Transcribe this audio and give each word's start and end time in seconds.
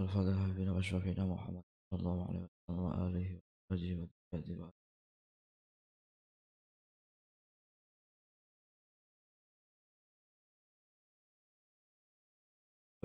الفاتحة 0.00 0.46
بنا 0.56 0.72
وأشرفنا 0.72 1.24
محمد 1.26 1.62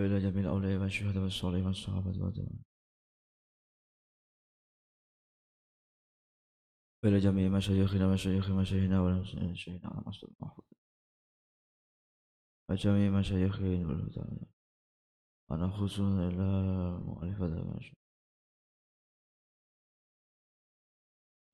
وإلى 0.05 0.18
جميع 0.21 0.41
الأولياء 0.45 0.80
والشهداء 0.80 1.23
والصالحين 1.23 1.66
والصحابة 1.66 2.07
والتابعين 2.07 2.64
وإلى 7.04 7.18
جميع 7.18 7.49
مشايخنا 7.49 8.12
مشايخ 8.12 8.50
مشايخنا 8.50 9.00
ومشايخنا 9.00 9.90
على 9.90 10.03
مصدر 10.07 10.32
المحفوظ 10.40 10.64
وجميع 12.71 13.11
مشايخنا 13.11 13.86
والهدى. 13.89 14.46
أنا 15.50 15.71
خصوصا 15.71 16.29
إلى 16.29 16.48
مؤلفة 16.98 17.46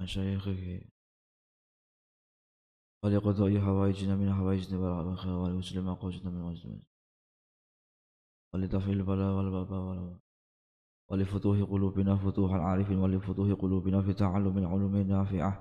مشايخه. 0.00 0.80
ولقضاء 3.04 3.60
حوائجنا 3.60 4.16
من 4.16 4.34
حوائجنا 4.34 4.78
والخير 4.78 5.32
ولمسلم 5.32 5.94
قوجنا 5.94 6.30
من 6.30 6.42
وجدنا 6.42 6.89
البلاء 8.54 9.32
والبابا 9.36 10.18
ولفتوح 11.10 11.58
قلوبنا 11.62 12.16
فتوح 12.16 12.50
العارفين 12.52 12.98
ولفتوح 12.98 13.48
قلوبنا 13.52 14.02
في 14.02 14.12
تعلم 14.12 14.58
العلوم 14.58 14.96
النافعة. 14.96 15.52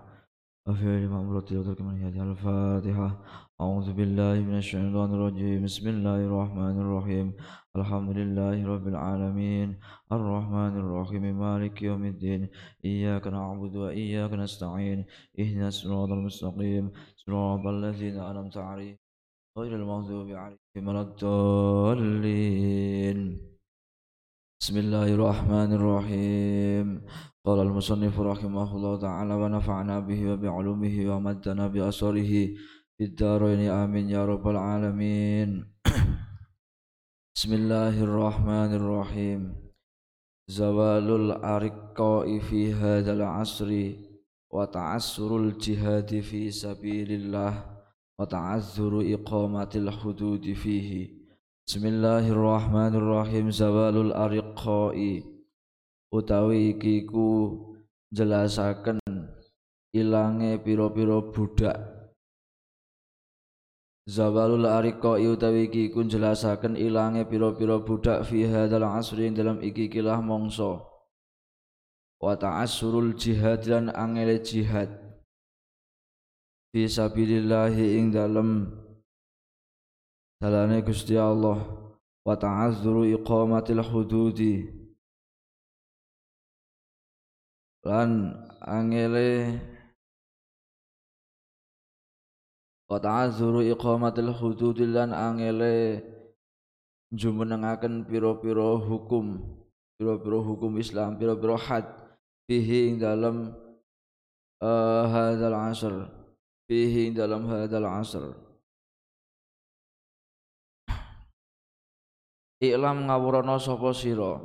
وفعل 0.68 1.08
مأمورات 1.08 1.54
وترك 1.54 1.82
منهيات 1.82 2.16
الفاتحة. 2.16 3.10
أعوذ 3.62 3.94
بالله 3.94 4.36
من 4.50 4.58
الشيطان 4.58 5.10
الرجيم. 5.14 5.64
بسم 5.64 5.86
الله 5.90 6.20
الرحمن 6.30 6.76
الرحيم. 6.84 7.28
الحمد 7.76 8.10
لله 8.20 8.58
رب 8.74 8.88
العالمين. 8.88 9.70
الرحمن 10.12 10.74
الرحيم. 10.84 11.24
مالك 11.40 11.82
يوم 11.82 12.04
الدين. 12.06 12.42
إياك 12.86 13.28
نعبد 13.28 13.74
وإياك 13.76 14.32
نستعين. 14.34 15.00
اهدنا 15.40 15.68
الصراط 15.74 16.10
المستقيم. 16.18 16.86
صراط 17.22 17.64
الذين 17.76 18.16
أنعمت 18.30 18.58
عليهم 18.58 18.98
غير 19.58 19.76
المغضوب 19.76 20.30
عليهم. 20.30 20.69
ولا 20.88 21.02
الضالين. 21.02 22.40
بسم 24.62 24.78
الله 24.78 25.14
الرحمن 25.14 25.74
الرحيم. 25.74 27.02
قال 27.46 27.60
المصنف 27.60 28.20
رحمه 28.20 28.76
الله 28.76 29.00
تعالى 29.00 29.34
ونفعنا 29.34 30.00
به 30.00 30.32
وبعلومه 30.32 31.16
ومدنا 31.16 31.68
بأسره 31.68 32.32
في 32.98 33.04
الدارين. 33.04 33.70
آمين 33.70 34.10
يا 34.10 34.26
رب 34.26 34.48
العالمين. 34.48 35.50
بسم 37.36 37.54
الله 37.54 38.04
الرحمن 38.04 38.74
الرحيم. 38.80 39.56
زوال 40.50 41.08
الأرقاء 41.22 42.40
في 42.40 42.74
هذا 42.74 43.14
العصر 43.14 43.92
وتعسر 44.54 45.38
الجهاد 45.38 46.20
في 46.20 46.52
سبيل 46.52 47.12
الله. 47.12 47.79
وتعذر 48.21 49.15
إقامة 49.15 49.73
الحدود 49.75 50.53
فيه 50.53 50.91
بسم 51.67 51.87
الله 51.87 52.25
الرحمن 52.29 52.93
الرحيم 52.95 53.51
زوال 53.51 53.97
الأرقاء 54.07 54.99
utawi 56.15 56.79
iki 56.79 57.03
ku 57.11 57.27
jelasaken 58.15 59.03
ilange 59.91 60.63
pira-pira 60.63 61.19
budak 61.35 61.75
Zawalul 64.07 64.69
ariqa 64.69 65.19
utawi 65.19 65.67
iki 65.67 65.91
ku 65.91 66.07
jelasaken 66.07 66.79
ilange 66.79 67.27
pira-pira 67.27 67.83
budak 67.83 68.23
fi 68.31 68.47
hadzal 68.47 68.87
asri 68.87 69.35
dalam 69.35 69.59
iki 69.59 69.91
kilah 69.91 70.23
mongso 70.23 70.87
wa 72.23 72.39
ta'assurul 72.39 73.19
jihad 73.19 73.67
lan 73.67 73.91
angele 73.91 74.39
jihad 74.39 75.08
fi 76.70 76.86
sabilillah 76.86 77.74
ing 77.74 78.14
dalem 78.14 78.70
dalane 80.42 80.82
Gusti 80.86 81.18
Allah. 81.18 81.60
Wa 82.26 82.36
ta'azzuru 82.36 83.10
iqamatil 83.10 83.82
hududi. 83.82 84.70
Lan 87.88 88.36
angele 88.62 89.58
wa 92.90 92.98
ta'azzuru 92.98 93.62
iqamatil 93.70 94.34
hudud 94.34 94.82
lan 94.90 95.14
angele 95.14 96.02
jumenengaken 97.14 98.06
pira-pira 98.10 98.82
hukum 98.82 99.46
pira-pira 99.98 100.40
hukum 100.42 100.82
Islam 100.82 101.22
pira-pira 101.22 101.54
had 101.58 101.86
fihi 102.50 102.90
ing 102.90 102.96
dalam 102.98 103.54
uh, 104.58 105.04
hadzal 105.06 105.54
asr 105.54 105.94
fihi 106.70 107.10
dalam 107.10 107.50
hadzal 107.50 107.90
asr. 107.90 108.30
Iklam 112.62 113.10
ngawurana 113.10 113.58
sapa 113.58 113.90
sira? 113.98 114.38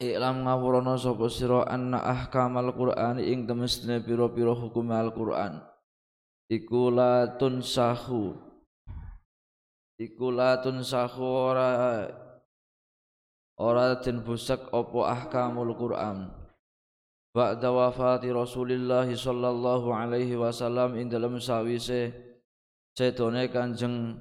Iklam 0.00 0.48
ngawurana 0.48 0.96
sapa 0.96 1.28
sira 1.28 1.68
anna 1.68 2.00
ahkamal 2.00 2.72
Qur'an 2.72 3.20
ing 3.20 3.44
temestine 3.44 4.00
pira-pira 4.00 4.56
hukum 4.56 4.88
Al-Qur'an? 4.88 5.60
Iku 6.48 6.88
la 6.88 7.36
tunsahu. 7.36 8.32
Iku 10.00 10.26
la 10.32 10.56
tunsahu 10.64 11.20
ora 11.20 11.68
ora 13.60 14.00
den 14.00 14.24
busak 14.24 14.72
apa 14.72 15.00
ahkamul 15.12 15.76
Qur'an 15.76 16.41
ba'da 17.32 17.72
wafati 17.72 18.28
Rasulillah 18.28 19.08
sallallahu 19.08 19.88
alaihi 19.88 20.36
wasallam 20.36 21.00
ing 21.00 21.08
dalam 21.08 21.40
sawise 21.40 22.12
sedone 22.92 23.48
Kanjeng 23.48 24.20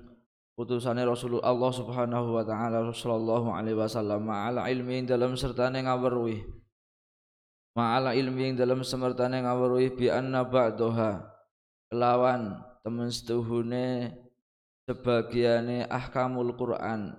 putusane 0.55 1.03
Rasulullah 1.03 1.51
Allah 1.51 1.71
Subhanahu 1.75 2.27
wa 2.39 2.43
taala 2.47 2.87
sallallahu 2.87 3.51
alaihi 3.51 3.75
wasallam 3.75 4.31
ma'ala 4.31 4.71
ilmi 4.71 5.03
dalam 5.03 5.35
sertane 5.35 5.83
ngaweruhi 5.83 6.39
ma'ala 7.75 8.15
ilmi 8.15 8.55
dalam 8.55 8.83
semertane 8.83 9.43
ngaweruhi 9.43 9.91
bi 9.95 10.07
anna 10.07 10.47
ba'daha 10.47 11.23
kelawan 11.91 12.63
temen 12.83 13.11
setuhune 13.11 14.15
sebagiane 14.87 15.83
ahkamul 15.87 16.55
Quran 16.55 17.15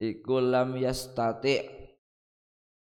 iku 0.00 0.40
lam 0.40 0.76
yastati 0.76 1.85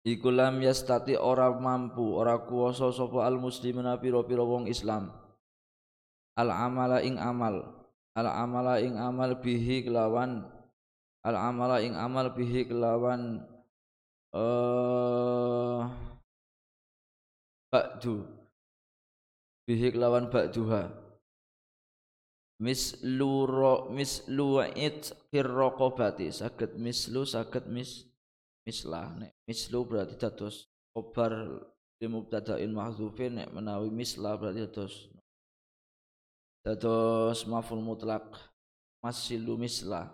iku 0.07 0.31
lam 0.31 0.63
yastati 0.63 1.19
ora 1.19 1.51
mampu 1.51 2.15
ora 2.15 2.39
kuwasa 2.43 2.91
sapa 2.95 3.27
al 3.27 3.39
muslimina 3.39 3.99
pira-pira 3.99 4.43
wong 4.43 4.67
Islam. 4.71 5.11
Al 6.39 6.49
amala 6.55 7.03
ing 7.03 7.19
amal 7.19 7.67
al 8.15 8.27
amala 8.27 8.79
ing 8.79 8.95
amal 8.95 9.37
bihi 9.39 9.83
kelawan 9.87 10.47
al 11.23 11.35
amala 11.35 11.83
ing 11.83 11.95
amal 11.99 12.31
bihi 12.31 12.67
kelawan 12.67 13.43
uh, 14.31 15.83
ba'du 17.69 18.23
bihi 19.67 19.93
kelawan 19.93 20.31
ba'duha. 20.31 20.89
Mislu 22.59 23.47
ro 23.47 23.87
mislu 23.87 24.59
it 24.75 25.15
firraqabati 25.31 26.27
saged 26.27 26.75
mislu 26.75 27.23
saged 27.23 27.71
mis 27.71 28.08
mislah 28.69 29.17
nek 29.17 29.33
mislu 29.49 29.81
berarti 29.89 30.13
dados 30.13 30.69
khobar 30.93 31.33
li 31.97 32.05
mubtada'in 32.05 32.69
mahdzufin 32.69 33.41
nek 33.41 33.49
menawi 33.49 33.89
mislah 33.89 34.37
berarti 34.37 34.69
dados 34.69 34.93
dados 36.61 37.49
maful 37.49 37.81
mutlak. 37.81 38.29
Masilu 38.99 39.55
misla 39.55 40.11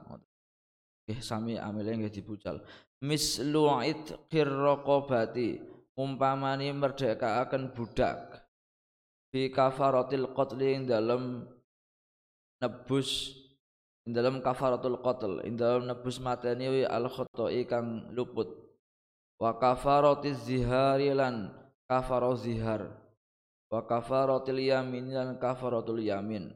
nggih 1.10 1.18
sami 1.18 1.58
amile 1.58 1.98
nggih 1.98 2.14
dibucal 2.14 2.62
mislu 3.02 3.66
itqir 3.82 4.46
raqabati 4.46 5.58
umpamani 5.98 6.70
merdekaaken 6.70 7.74
budak. 7.74 8.46
Fi 9.34 9.50
kafaratil 9.52 10.30
qatli 10.38 10.68
ing 10.76 10.82
dalem 10.86 11.50
nebus 12.62 13.36
ing 14.06 14.14
dalem 14.14 14.38
kafaratul 14.40 15.02
qatl 15.02 15.42
ing 15.44 15.58
dalem 15.58 15.90
nebus 15.90 16.22
mateni 16.22 16.86
al 16.86 17.10
khata'i 17.10 17.66
kang 17.66 18.10
luput. 18.14 18.50
Wa 19.36 19.60
kafaratiz 19.60 20.48
zihari 20.48 21.12
lan 21.12 21.52
kafaro 21.90 22.38
zihar. 22.40 22.88
Wa 23.68 23.84
kafaratul 23.84 24.62
yamin 24.64 25.12
dan 25.12 25.36
kafaratul 25.36 26.00
yamin. 26.00 26.54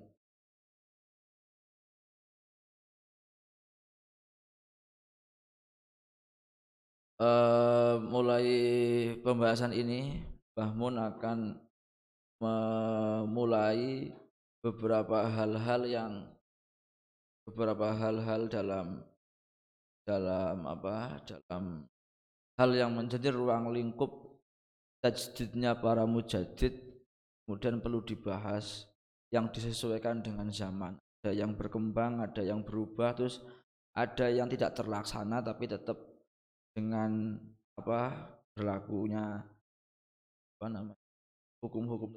Uh, 7.19 8.00
mulai 8.00 8.48
pembahasan 9.19 9.75
ini 9.75 10.24
Bahmun 10.60 11.00
akan 11.00 11.56
memulai 12.44 14.12
beberapa 14.60 15.24
hal-hal 15.31 15.88
yang 15.88 16.12
beberapa 17.50 17.98
hal-hal 17.98 18.46
dalam 18.46 19.01
dalam 20.06 20.69
apa 20.69 21.18
dalam 21.25 21.90
hal 22.62 22.69
yang 22.78 22.94
menjadi 22.94 23.34
ruang 23.34 23.74
lingkup 23.74 24.10
tajdidnya 25.01 25.81
para 25.81 26.06
mujadid 26.06 26.78
kemudian 27.46 27.81
perlu 27.81 28.06
dibahas 28.06 28.86
yang 29.34 29.50
disesuaikan 29.50 30.22
dengan 30.22 30.54
zaman. 30.54 30.94
Ada 31.25 31.34
yang 31.34 31.57
berkembang 31.57 32.22
ada 32.22 32.46
yang 32.46 32.62
berubah 32.62 33.18
terus 33.18 33.42
ada 33.98 34.30
yang 34.30 34.46
tidak 34.46 34.78
terlaksana 34.78 35.42
tapi 35.42 35.66
tetap 35.66 35.98
dengan 36.78 37.42
apa 37.75 38.30
berlakunya 38.54 39.42
apa 40.56 40.66
namanya 40.69 41.01
hukum-hukum 41.66 42.16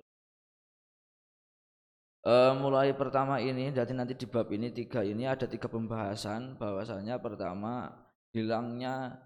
Uh, 2.22 2.54
mulai 2.54 2.94
pertama 2.94 3.42
ini, 3.42 3.74
jadi 3.74 3.90
nanti 3.90 4.14
di 4.14 4.30
bab 4.30 4.46
ini 4.54 4.70
tiga 4.70 5.02
ini 5.02 5.26
ada 5.26 5.50
tiga 5.50 5.66
pembahasan. 5.66 6.54
Bahwasanya 6.54 7.18
pertama 7.18 7.90
hilangnya 8.30 9.18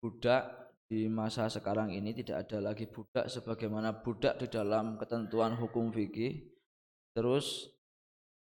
budak 0.00 0.72
di 0.88 1.04
masa 1.12 1.52
sekarang 1.52 1.92
ini 1.92 2.16
tidak 2.16 2.48
ada 2.48 2.72
lagi 2.72 2.88
budak 2.88 3.28
sebagaimana 3.28 4.00
budak 4.00 4.40
di 4.40 4.48
dalam 4.48 4.96
ketentuan 4.96 5.60
hukum 5.60 5.92
fikih. 5.92 6.40
Terus 7.12 7.68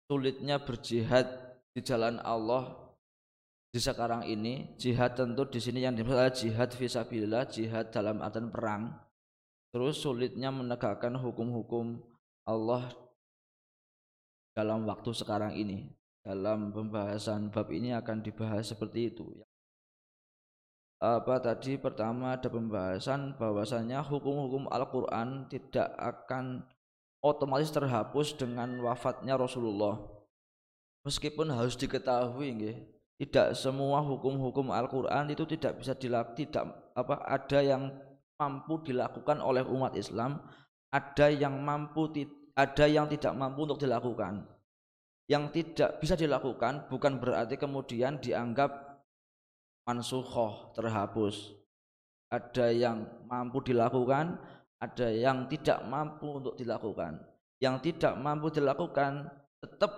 sulitnya 0.07 0.63
berjihad 0.63 1.27
di 1.75 1.83
jalan 1.83 2.23
Allah 2.23 2.95
di 3.75 3.79
sekarang 3.83 4.23
ini. 4.23 4.71
Jihad 4.79 5.19
tentu 5.19 5.43
di 5.51 5.59
sini 5.59 5.83
yang 5.83 5.99
dimaksud 5.99 6.47
jihad 6.47 6.71
visabilillah 6.71 7.43
jihad 7.51 7.91
dalam 7.91 8.23
artian 8.23 8.47
perang. 8.47 8.95
Terus 9.75 9.99
sulitnya 9.99 10.47
menegakkan 10.47 11.19
hukum-hukum 11.19 11.99
Allah 12.47 13.10
dalam 14.55 14.87
waktu 14.87 15.11
sekarang 15.15 15.55
ini. 15.55 15.91
Dalam 16.21 16.69
pembahasan 16.69 17.49
bab 17.49 17.73
ini 17.73 17.97
akan 17.97 18.21
dibahas 18.21 18.69
seperti 18.69 19.09
itu. 19.09 19.25
Apa 21.01 21.41
tadi 21.41 21.81
pertama 21.81 22.37
ada 22.37 22.45
pembahasan 22.45 23.33
bahwasanya 23.41 24.05
hukum-hukum 24.05 24.69
Al-Qur'an 24.69 25.49
tidak 25.49 25.89
akan 25.97 26.61
otomatis 27.25 27.73
terhapus 27.73 28.37
dengan 28.37 28.77
wafatnya 28.85 29.33
Rasulullah. 29.33 29.97
Meskipun 31.01 31.49
harus 31.49 31.73
diketahui 31.73 32.53
nggih, 32.53 32.77
tidak 33.17 33.57
semua 33.57 33.97
hukum-hukum 34.05 34.69
Al-Qur'an 34.69 35.25
itu 35.33 35.41
tidak 35.49 35.81
bisa 35.81 35.97
dilakukan 35.97 36.37
tidak 36.37 36.69
apa 36.93 37.17
ada 37.25 37.59
yang 37.65 37.97
mampu 38.37 38.85
dilakukan 38.85 39.41
oleh 39.41 39.65
umat 39.65 39.97
Islam, 39.97 40.37
ada 40.93 41.33
yang 41.33 41.57
mampu 41.65 42.13
ada 42.55 42.85
yang 42.87 43.07
tidak 43.07 43.33
mampu 43.35 43.63
untuk 43.63 43.79
dilakukan. 43.79 44.43
Yang 45.29 45.43
tidak 45.55 46.03
bisa 46.03 46.19
dilakukan 46.19 46.91
bukan 46.91 47.21
berarti 47.21 47.55
kemudian 47.55 48.19
dianggap 48.19 48.99
mansukhoh 49.87 50.75
terhapus. 50.75 51.55
Ada 52.31 52.71
yang 52.71 53.27
mampu 53.27 53.59
dilakukan, 53.63 54.39
ada 54.79 55.07
yang 55.11 55.47
tidak 55.51 55.83
mampu 55.87 56.39
untuk 56.39 56.55
dilakukan. 56.55 57.19
Yang 57.59 57.91
tidak 57.91 58.17
mampu 58.19 58.49
dilakukan 58.51 59.27
tetap 59.61 59.91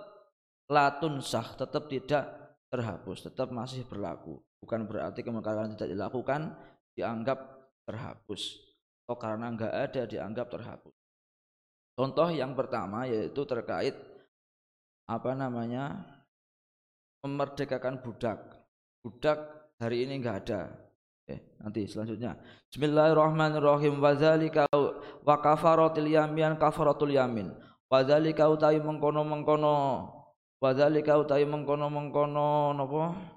latun 0.68 1.22
sah, 1.22 1.54
tetap 1.56 1.88
tidak 1.88 2.24
terhapus, 2.68 3.30
tetap 3.30 3.48
masih 3.54 3.86
berlaku. 3.86 4.42
Bukan 4.60 4.88
berarti 4.88 5.22
kemungkinan 5.22 5.78
tidak 5.78 5.88
dilakukan 5.94 6.52
dianggap 6.98 7.38
terhapus. 7.86 8.60
Atau 9.04 9.16
karena 9.20 9.52
enggak 9.52 9.72
ada 9.72 10.02
dianggap 10.08 10.48
terhapus. 10.48 11.03
Contoh 11.94 12.26
yang 12.34 12.58
pertama 12.58 13.06
yaitu 13.06 13.46
terkait 13.46 13.94
apa 15.06 15.30
namanya 15.38 16.02
memerdekakan 17.22 18.02
budak. 18.02 18.42
Budak 19.06 19.70
hari 19.78 20.02
ini 20.02 20.18
enggak 20.18 20.46
ada. 20.46 20.60
Eh, 21.24 21.40
nanti 21.62 21.86
selanjutnya. 21.86 22.36
Bismillahirrahmanirrahim. 22.68 24.02
Wadzalika 24.02 24.66
wa 25.22 25.36
kafaratul 25.38 26.10
yamin 26.10 26.58
kafaratul 26.58 27.14
yamin. 27.14 27.54
Wadzalika 27.88 28.50
utai 28.50 28.82
mengkono-mengkono. 28.82 30.10
Wadzalika 30.58 31.14
utai 31.14 31.46
mengkono-mengkono 31.46 32.74
napa? 32.74 33.33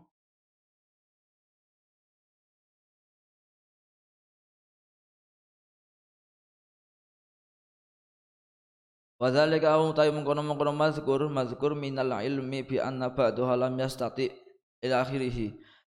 Wa 9.17 9.33
dzalika 9.33 9.73
au 9.73 9.89
ta'i 9.97 10.13
mengkono-mengkono 10.13 10.77
mazkur 10.77 11.25
mazkur 11.25 11.73
minal 11.73 12.21
ilmi 12.21 12.61
bi 12.61 12.77
anna 12.77 13.09
ba'daha 13.09 13.57
lam 13.57 13.73
yastati 13.81 14.29
ila 14.85 15.01
akhirih. 15.01 15.57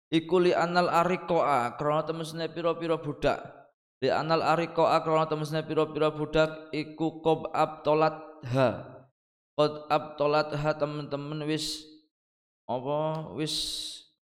Iku 0.09 0.39
li 0.39 0.55
anal 0.55 0.87
ariqaa 0.87 1.75
krana 1.75 2.07
temesne 2.07 2.47
pira-pira 2.47 2.95
budak. 2.95 3.43
Li 3.99 4.07
anal 4.07 4.41
ariqaa 4.41 5.03
krana 5.03 5.27
temesne 5.27 5.67
pira-pira 5.67 6.15
budak 6.15 6.71
iku 6.71 7.19
qab 7.19 7.51
abtolat 7.51 8.15
ha. 8.55 8.69
Qad 9.59 9.73
abtolat 9.91 10.55
ha 10.55 10.71
temen-temen 10.79 11.43
wis 11.43 11.83
apa 12.63 13.29
wis 13.35 13.53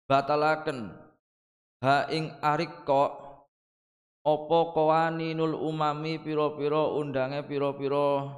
batalaken 0.07 0.95
ha 1.83 2.07
ing 2.07 2.31
ariqa 2.39 3.11
apa 4.23 4.59
kawaninul 4.71 5.59
umami 5.59 6.17
pira-pira 6.23 6.95
undange 6.95 7.43
pira-pira 7.43 8.31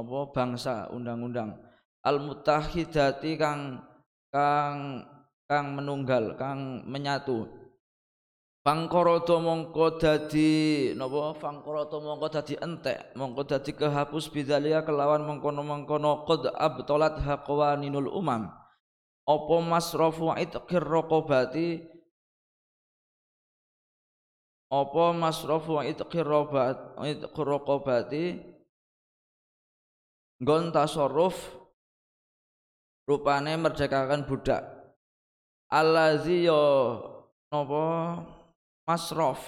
apa 0.00 0.18
bangsa 0.32 0.88
undang-undang. 0.88 1.60
Al 2.00 2.16
mutahidati 2.24 3.36
kang 3.36 3.84
kang 4.32 5.04
kang 5.44 5.66
menunggal 5.76 6.32
kang 6.40 6.88
menyatu. 6.88 7.44
Fangkoroto 8.60 9.40
mongko 9.40 9.96
dadi 9.96 10.92
napa 10.92 11.32
fangkoroto 11.32 11.96
mongko 12.04 12.28
dadi 12.28 12.60
entek 12.60 13.16
mongko 13.16 13.48
dadi 13.48 13.72
kehapus 13.72 14.28
bidalia 14.28 14.84
kelawan 14.84 15.24
mengkono-mengkono 15.24 16.28
qad 16.28 16.44
abtolat 16.56 17.20
haqwaninul 17.20 18.12
umam. 18.12 18.52
Apa 19.24 19.56
masrafu 19.64 20.32
itqir 20.36 20.84
raqabati 20.84 21.88
apa 24.70 25.04
masrafu 25.16 25.80
itqir 25.82 26.26
raqabati 27.48 28.24
nggon 30.40 30.72
tasarruf 30.72 31.36
rupane 33.04 33.54
merdekakan 33.60 34.24
budak. 34.24 34.64
Allazi 35.70 36.50
ya 36.50 36.98
napa? 37.52 37.84
Masraf 38.88 39.38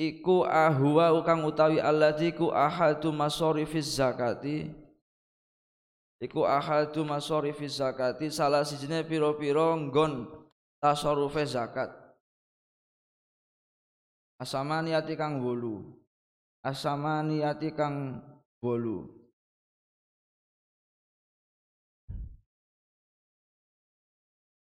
iku 0.00 0.48
ahwa 0.48 1.20
kang 1.20 1.44
utawi 1.44 1.76
allazi 1.76 2.32
ku 2.32 2.48
ahadu 2.48 3.12
masarifiz 3.12 4.00
zakati. 4.00 4.72
Iku 6.16 6.48
ahadu 6.48 7.04
masarifiz 7.04 7.76
zakati 7.76 8.32
salah 8.32 8.64
sijine 8.64 9.04
pira-pira 9.04 9.76
nggon 9.76 10.32
tasarrufe 10.80 11.44
zakat. 11.44 11.92
Asamaniati 14.40 15.12
kang 15.20 15.44
wolu. 15.44 15.92
Asamaniati 16.64 17.68
kang 17.76 18.24
wolu 18.64 19.19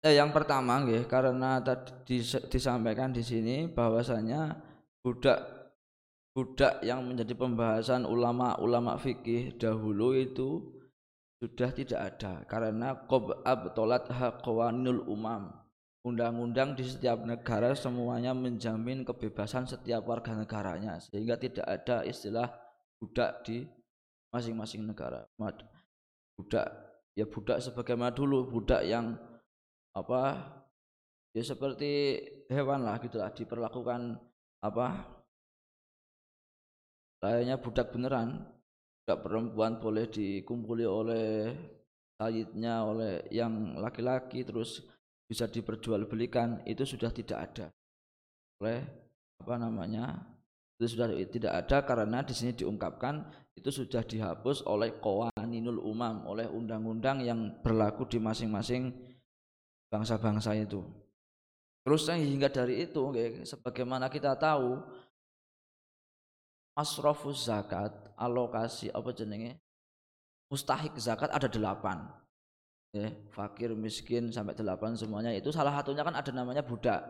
Eh, 0.06 0.22
yang 0.22 0.30
pertama 0.30 0.86
nggih 0.86 1.10
karena 1.10 1.58
tadi 1.66 2.22
disampaikan 2.54 3.10
di 3.10 3.26
sini 3.26 3.66
bahwasanya 3.66 4.54
budak 5.02 5.42
budak 6.38 6.78
yang 6.86 7.02
menjadi 7.10 7.34
pembahasan 7.34 8.06
ulama-ulama 8.06 9.02
fikih 9.02 9.58
dahulu 9.58 10.14
itu 10.14 10.62
sudah 11.42 11.74
tidak 11.74 12.02
ada 12.06 12.46
karena 12.46 12.94
qob 13.10 13.34
abtolat 13.42 14.06
haqwanul 14.14 15.10
umam. 15.10 15.50
Undang-undang 16.06 16.78
di 16.78 16.86
setiap 16.86 17.26
negara 17.26 17.74
semuanya 17.74 18.30
menjamin 18.38 19.02
kebebasan 19.02 19.66
setiap 19.66 20.06
warga 20.06 20.38
negaranya 20.38 21.02
sehingga 21.02 21.34
tidak 21.34 21.66
ada 21.66 22.06
istilah 22.06 22.54
budak 23.02 23.42
di 23.42 23.66
masing-masing 24.30 24.86
negara. 24.86 25.26
Budak 26.38 26.68
ya 27.18 27.26
budak 27.26 27.58
sebagaimana 27.58 28.14
dulu 28.14 28.54
budak 28.54 28.86
yang 28.86 29.18
apa 29.96 30.22
ya 31.32 31.44
seperti 31.44 32.20
hewan 32.52 32.84
lah 32.84 33.00
gitulah 33.00 33.32
diperlakukan 33.32 34.20
apa 34.60 34.88
layaknya 37.25 37.58
budak 37.58 37.90
beneran. 37.90 38.46
Budak 39.06 39.22
perempuan 39.22 39.78
boleh 39.78 40.10
dikumpuli 40.10 40.86
oleh 40.86 41.54
sayidnya 42.18 42.82
oleh 42.86 43.22
yang 43.30 43.78
laki-laki 43.78 44.42
terus 44.42 44.82
bisa 45.30 45.46
diperjualbelikan 45.46 46.66
itu 46.66 46.86
sudah 46.86 47.14
tidak 47.14 47.38
ada. 47.50 47.68
Oleh 48.62 48.82
apa 49.42 49.56
namanya 49.62 50.25
itu 50.82 50.98
sudah 50.98 51.14
tidak 51.30 51.54
ada 51.54 51.78
karena 51.86 52.25
di 52.25 52.34
sini 52.34 52.58
diungkapkan 52.58 53.30
itu 53.54 53.70
sudah 53.70 54.02
dihapus 54.02 54.66
oleh 54.66 54.98
qawaninul 54.98 55.86
umam 55.86 56.25
oleh 56.25 56.50
undang-undang 56.50 57.22
yang 57.22 57.62
berlaku 57.62 58.10
di 58.10 58.18
masing-masing 58.18 58.92
bangsa-bangsa 59.96 60.52
itu. 60.60 60.84
Terus 61.88 62.12
hingga 62.12 62.52
dari 62.52 62.84
itu 62.84 63.00
sebagaimana 63.48 64.12
kita 64.12 64.36
tahu 64.36 64.84
masrofus 66.75 67.48
zakat 67.48 67.96
alokasi 68.20 68.92
apa 68.92 69.16
jenenge? 69.16 69.56
Mustahik 70.52 71.00
zakat 71.00 71.32
ada 71.32 71.48
delapan. 71.48 72.04
Ya, 72.92 73.12
fakir 73.32 73.72
miskin 73.75 74.32
sampai 74.36 74.56
delapan 74.56 74.96
semuanya. 75.00 75.32
Itu 75.32 75.56
salah 75.56 75.72
satunya 75.72 76.04
kan 76.04 76.16
ada 76.16 76.32
namanya 76.36 76.64
budak. 76.64 77.02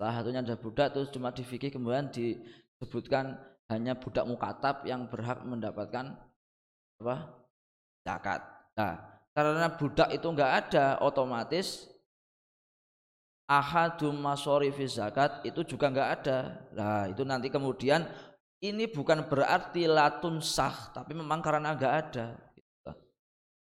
Salah 0.00 0.20
satunya 0.20 0.40
ada 0.40 0.56
budak 0.56 0.96
terus 0.96 1.12
cuma 1.12 1.28
di 1.28 1.44
fikih 1.44 1.68
kemudian 1.76 2.08
disebutkan 2.08 3.36
hanya 3.68 3.92
budak 3.98 4.24
mukatab 4.24 4.88
yang 4.88 5.04
berhak 5.12 5.44
mendapatkan 5.44 6.16
apa? 7.00 7.16
Zakat. 8.04 8.40
Nah 8.76 9.19
karena 9.40 9.72
budak 9.72 10.12
itu 10.12 10.26
enggak 10.28 10.52
ada 10.68 11.00
otomatis 11.00 11.88
ahadum 13.48 14.12
masorifi 14.20 14.84
zakat 14.84 15.40
itu 15.48 15.64
juga 15.64 15.88
enggak 15.88 16.10
ada. 16.20 16.38
Nah 16.76 17.08
itu 17.08 17.24
nanti 17.24 17.48
kemudian 17.48 18.04
ini 18.60 18.84
bukan 18.84 19.24
berarti 19.24 19.88
latun 19.88 20.44
sah 20.44 20.92
tapi 20.92 21.16
memang 21.16 21.40
karena 21.40 21.72
enggak 21.72 21.94
ada. 22.04 22.26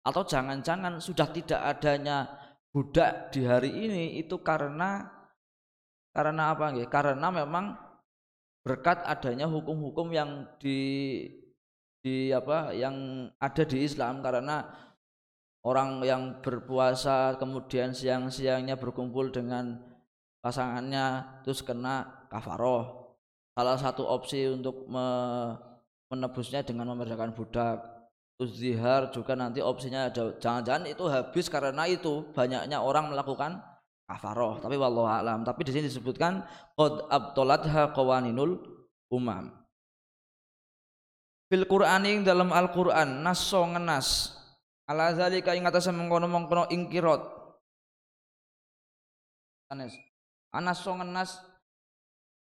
Atau 0.02 0.26
jangan-jangan 0.26 0.98
sudah 0.98 1.30
tidak 1.30 1.62
adanya 1.62 2.26
budak 2.74 3.30
di 3.30 3.46
hari 3.46 3.70
ini 3.70 4.04
itu 4.18 4.42
karena 4.42 5.06
karena 6.10 6.50
apa 6.50 6.74
nggih? 6.74 6.90
Karena 6.90 7.30
memang 7.30 7.78
berkat 8.66 9.06
adanya 9.06 9.46
hukum-hukum 9.46 10.10
yang 10.10 10.50
di 10.58 10.80
di 12.02 12.34
apa 12.34 12.74
yang 12.74 13.28
ada 13.38 13.62
di 13.62 13.86
Islam. 13.86 14.18
Karena 14.18 14.87
orang 15.66 16.02
yang 16.06 16.22
berpuasa 16.38 17.34
kemudian 17.40 17.90
siang-siangnya 17.90 18.78
berkumpul 18.78 19.34
dengan 19.34 19.80
pasangannya 20.38 21.42
terus 21.42 21.64
kena 21.66 22.26
kafaroh. 22.30 23.16
Salah 23.58 23.74
satu 23.74 24.06
opsi 24.06 24.46
untuk 24.46 24.86
me, 24.86 25.06
menebusnya 26.14 26.62
dengan 26.62 26.94
memerdekakan 26.94 27.34
budak. 27.34 27.82
Terus 28.38 28.54
zihar 28.54 29.10
juga 29.10 29.34
nanti 29.34 29.58
opsinya 29.58 30.06
ada. 30.06 30.30
Jangan-jangan 30.38 30.86
itu 30.86 31.04
habis 31.10 31.50
karena 31.50 31.90
itu 31.90 32.22
banyaknya 32.38 32.78
orang 32.78 33.10
melakukan 33.10 33.58
kafaroh. 34.06 34.62
Tapi 34.62 34.78
wallahu 34.78 35.10
alam. 35.10 35.42
Tapi 35.42 35.66
di 35.66 35.74
sini 35.74 35.90
disebutkan 35.90 36.46
qad 36.78 36.94
abtolatha 37.10 37.90
qawaninul 37.90 38.62
umam. 39.10 39.50
Fil 41.50 41.66
qur'ani 41.66 42.22
dalam 42.22 42.54
al 42.54 42.70
qur'an 42.70 43.26
naso 43.26 43.58
ngenas 43.66 44.37
ala 44.88 45.12
zalika 45.14 45.52
ing 45.54 45.68
atase 45.68 45.92
mengkono-mengkono 45.92 46.66
ingkirot 46.72 47.22
anes 49.68 49.94
anaso 50.52 50.96
ngenas 50.96 51.44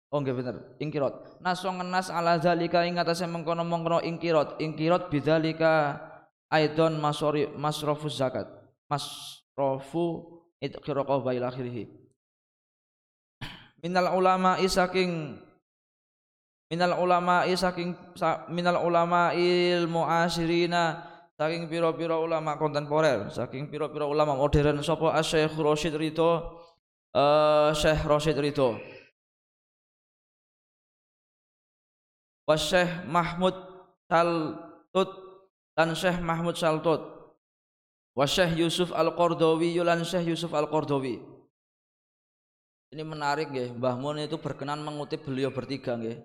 Oh 0.09 0.17
nggih 0.25 0.33
bener, 0.33 0.57
ingkirot. 0.81 1.37
Naso 1.37 1.69
ngenas 1.69 2.09
ala 2.09 2.41
zalika 2.41 2.81
ing 2.81 2.97
atase 2.97 3.29
mengkono-mengkono 3.29 4.01
ingkirot. 4.01 4.57
Ingkirot 4.57 5.13
bidzalika 5.13 6.01
aidon 6.49 6.97
masori 6.97 7.45
masrofu 7.45 8.09
zakat. 8.09 8.49
Masrofu 8.89 10.41
itqiraqah 10.65 11.21
wa 11.21 11.29
ila 11.29 11.53
akhirih 11.53 11.93
minal 13.79 14.11
ulama 14.11 14.59
saking 14.59 15.39
minal 16.67 16.99
ulama 16.99 17.47
saking 17.47 17.95
minal 18.51 18.83
ulama 18.83 19.31
il 19.33 19.87
muasirina 19.87 21.07
saking 21.39 21.71
pira-pira 21.71 22.19
ulama 22.19 22.59
kontemporer 22.59 23.31
saking 23.31 23.71
pira-pira 23.71 24.03
ulama 24.03 24.35
modern 24.35 24.83
sapa 24.83 25.15
Syekh 25.23 25.55
Rasyid 25.55 25.95
Ridho? 25.95 26.59
Uh, 27.09 27.73
wa 32.49 32.57
Syekh 32.57 33.05
Mahmud 33.05 33.55
Saltut 34.09 35.09
dan 35.77 35.93
Syekh 35.93 36.17
Mahmud 36.17 36.57
Saltut. 36.57 37.01
Wa 38.17 38.25
Syekh 38.25 38.57
Yusuf 38.57 38.89
Al-Qardawi 38.89 39.77
yulan 39.77 40.01
Syekh 40.01 40.33
Yusuf 40.33 40.49
Al-Qardawi. 40.51 41.21
Ini 42.89 43.05
menarik 43.05 43.53
ya 43.53 43.69
Mbah 43.69 44.01
Mun 44.01 44.17
itu 44.17 44.41
berkenan 44.41 44.81
mengutip 44.81 45.21
beliau 45.21 45.53
bertiga 45.53 45.93
ya 46.01 46.17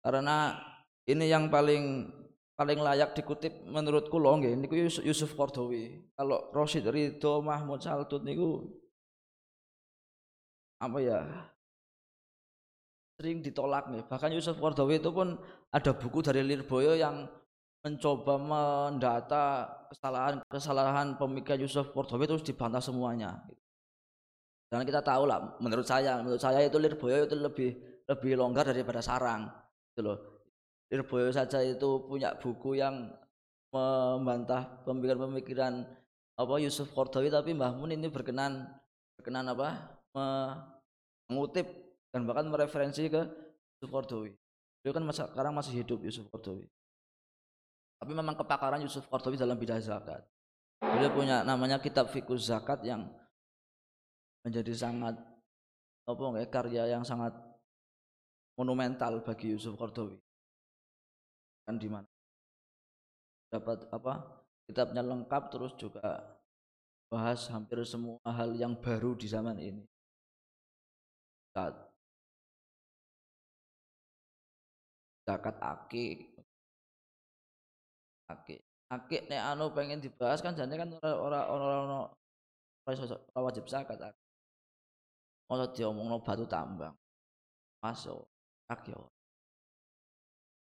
karena 0.00 0.56
ini 1.04 1.28
yang 1.28 1.52
paling 1.52 2.08
paling 2.54 2.78
layak 2.78 3.18
dikutip 3.18 3.66
menurut 3.66 4.06
kula 4.06 4.38
nggih 4.38 4.54
niku 4.54 4.74
Yusuf 5.02 5.34
Qardawi 5.34 6.14
kalau 6.14 6.50
Rosid 6.54 6.86
Ridho 6.86 7.42
Mahmud 7.42 7.82
Saltut 7.82 8.22
niku 8.22 8.62
apa 10.78 10.98
ya 11.02 11.20
sering 13.18 13.42
ditolak 13.42 13.90
nih 13.90 14.06
bahkan 14.06 14.30
Yusuf 14.30 14.58
Qardawi 14.62 15.02
itu 15.02 15.10
pun 15.10 15.34
ada 15.74 15.90
buku 15.90 16.22
dari 16.22 16.46
Lirboyo 16.46 16.94
yang 16.94 17.26
mencoba 17.84 18.40
mendata 18.40 19.68
kesalahan-kesalahan 19.92 21.20
pemikiran 21.20 21.60
Yusuf 21.60 21.92
Kordowi 21.92 22.24
terus 22.24 22.40
dibantah 22.40 22.80
semuanya. 22.80 23.44
Dan 24.72 24.88
kita 24.88 25.04
tahu 25.04 25.28
lah, 25.28 25.60
menurut 25.60 25.84
saya, 25.84 26.18
menurut 26.24 26.40
saya 26.40 26.64
itu 26.64 26.80
Lirboyo 26.80 27.28
itu 27.28 27.36
lebih 27.36 27.76
lebih 28.08 28.32
longgar 28.40 28.64
daripada 28.64 29.04
Sarang, 29.04 29.52
gitu 29.92 30.00
loh. 30.00 30.18
Lirboyo 30.94 31.34
saja 31.34 31.58
itu 31.58 32.06
punya 32.06 32.38
buku 32.38 32.78
yang 32.78 33.10
membantah 33.74 34.86
pemikiran-pemikiran 34.86 35.82
apa 36.38 36.54
Yusuf 36.62 36.94
Kordowi, 36.94 37.34
tapi 37.34 37.50
Mbah 37.50 37.74
Mun 37.74 37.90
ini 37.90 38.06
berkenan 38.06 38.70
berkenan 39.18 39.50
apa 39.50 39.98
mengutip 41.26 41.66
dan 42.14 42.22
bahkan 42.22 42.46
mereferensi 42.46 43.10
ke 43.10 43.26
Yusuf 43.82 43.90
Kordowi. 43.90 44.30
Dia 44.86 44.94
kan 44.94 45.02
masa, 45.02 45.26
sekarang 45.26 45.50
masih 45.50 45.82
hidup 45.82 45.98
Yusuf 46.06 46.30
Kordowi. 46.30 46.70
Tapi 47.98 48.12
memang 48.14 48.38
kepakaran 48.38 48.78
Yusuf 48.84 49.08
Qardawi 49.10 49.34
dalam 49.34 49.58
bidang 49.58 49.82
zakat. 49.82 50.22
Beliau 50.78 51.10
punya 51.10 51.40
namanya 51.42 51.80
kitab 51.80 52.12
Fikus 52.12 52.46
Zakat 52.46 52.84
yang 52.84 53.08
menjadi 54.44 54.76
sangat 54.76 55.16
apa 56.04 56.20
enggak 56.20 56.52
karya 56.52 56.84
yang 56.92 57.00
sangat 57.00 57.32
monumental 58.54 59.24
bagi 59.24 59.56
Yusuf 59.56 59.74
Qardawi. 59.80 60.20
Kan 61.64 61.80
di 61.80 61.88
mana? 61.88 62.08
Dapat 63.48 63.88
apa? 63.88 64.44
Kitabnya 64.68 65.04
lengkap 65.04 65.42
terus 65.52 65.72
juga 65.76 66.24
bahas 67.12 67.46
hampir 67.52 67.84
semua 67.84 68.20
hal 68.24 68.56
yang 68.56 68.76
baru 68.76 69.16
di 69.16 69.28
zaman 69.28 69.56
ini. 69.60 69.84
Zakat, 71.54 71.74
zakat 75.28 75.56
akik, 75.62 76.18
akik. 78.28 78.60
Akik 78.92 79.22
nek 79.26 79.42
anu 79.42 79.72
pengen 79.72 79.98
dibahas 80.02 80.44
kan 80.44 80.52
jane 80.54 80.74
kan 80.76 80.90
ora 81.00 81.14
ora 81.16 81.40
ora 81.50 81.76
ora 82.84 83.40
wajib 83.42 83.64
zakat 83.66 83.96
Masa 85.48 85.68
diomongno 85.72 86.20
batu 86.24 86.44
tambang? 86.48 86.96
Masuk. 87.84 88.24
Akik 88.68 88.96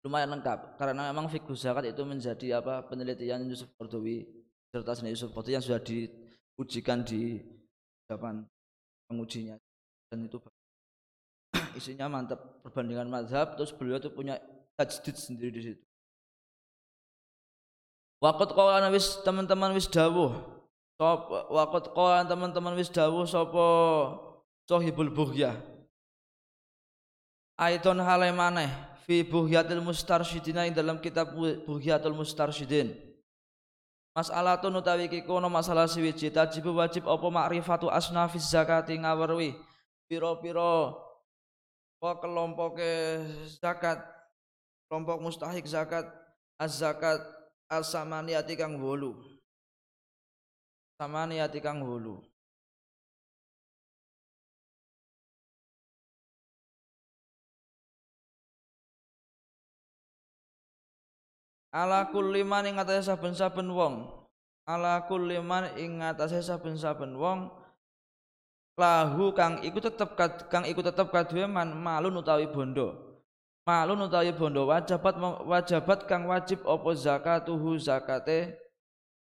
lumayan 0.06 0.38
lengkap 0.38 0.78
karena 0.78 1.10
memang 1.10 1.26
figur 1.26 1.58
zakat 1.58 1.90
itu 1.90 2.06
menjadi 2.06 2.62
apa 2.62 2.86
penelitian 2.86 3.42
Yusuf 3.50 3.74
Qardawi 3.74 4.22
serta 4.70 4.94
seni 4.94 5.10
Yusuf 5.10 5.34
Qardawi 5.34 5.58
yang 5.58 5.66
sudah 5.66 5.82
diujikan 5.82 7.02
di 7.02 7.42
depan 8.06 8.46
pengujinya 9.10 9.58
dan 10.14 10.30
itu 10.30 10.38
isinya 11.82 12.06
mantap 12.06 12.38
perbandingan 12.62 13.10
mazhab 13.10 13.58
terus 13.58 13.74
beliau 13.74 13.98
itu 13.98 14.14
punya 14.14 14.38
tajdid 14.78 15.18
sendiri 15.18 15.50
di 15.50 15.64
situ 15.74 15.84
Waktu 18.24 18.58
qala 18.58 18.90
wis 18.90 19.22
teman-teman 19.22 19.76
wis 19.76 19.86
dawuh. 19.86 20.34
Sapa 20.98 21.46
waqt 21.52 21.94
qala 21.94 22.26
teman-teman 22.26 22.74
wis 22.74 22.90
dawuh 22.90 23.28
sapa 23.28 23.68
sahibul 24.66 25.12
bughyah. 25.14 25.54
Aidon 27.60 28.02
halai 28.02 28.34
maneh 28.34 28.72
fi 29.06 29.22
bughyatil 29.22 29.86
mustarsyidina 29.86 30.66
ing 30.66 30.74
dalam 30.74 30.98
kitab 30.98 31.38
bughyatul 31.70 32.18
mustarsyidin. 32.18 32.98
Mas'alatun 34.18 34.74
utawi 34.82 35.06
iki 35.06 35.22
kono 35.22 35.46
masalah 35.52 35.86
siwiji 35.86 36.34
tajib 36.34 36.66
wajib 36.74 37.06
apa 37.06 37.28
makrifatu 37.30 37.92
asnafiz 37.92 38.50
zakati 38.50 38.98
ngawerwi? 38.98 39.54
Pira-pira 40.10 40.98
apa 42.02 42.10
kelompoke 42.24 43.22
zakat? 43.62 44.02
Kelompok 44.86 45.18
mustahik 45.18 45.66
zakat 45.66 46.06
az-zakat 46.62 47.18
as-samaniyati 47.70 48.54
kang 48.54 48.78
wolu. 48.78 49.18
Samaniyati 50.96 51.60
kang 51.60 51.82
wolu 51.82 52.22
ala 61.76 62.08
kulli 62.08 62.48
man 62.48 62.64
ing 62.64 62.80
atase 62.80 63.12
saben-saben 63.12 63.68
wong. 63.68 64.08
Ala 64.64 65.04
kulli 65.04 65.36
man 65.44 65.76
ing 65.76 66.00
atase 66.00 66.40
saben-saben 66.40 67.20
wong. 67.20 67.52
Lahu 68.80 69.36
kang 69.36 69.60
iku 69.64 69.84
tetep 69.84 70.16
kang 70.48 70.64
iku 70.64 70.80
tetep 70.80 71.12
kaduwe 71.12 71.44
man 71.48 71.76
malun 71.76 72.24
utawi 72.24 72.48
bondo. 72.48 73.20
Malun 73.68 74.08
utawi 74.08 74.32
bondo 74.32 74.68
wajibat 74.68 75.16
wajibat 75.44 76.00
kang 76.08 76.28
wajib 76.32 76.64
apa 76.64 76.90
zakatuhu 76.96 77.80
zakate 77.80 78.56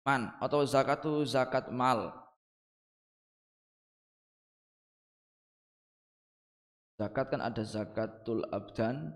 man 0.08 0.32
atau 0.40 0.64
zakatu 0.64 1.24
zakat 1.28 1.68
mal. 1.72 2.12
Zakat 6.98 7.30
kan 7.30 7.46
ada 7.46 7.62
zakatul 7.62 8.42
abdan, 8.50 9.14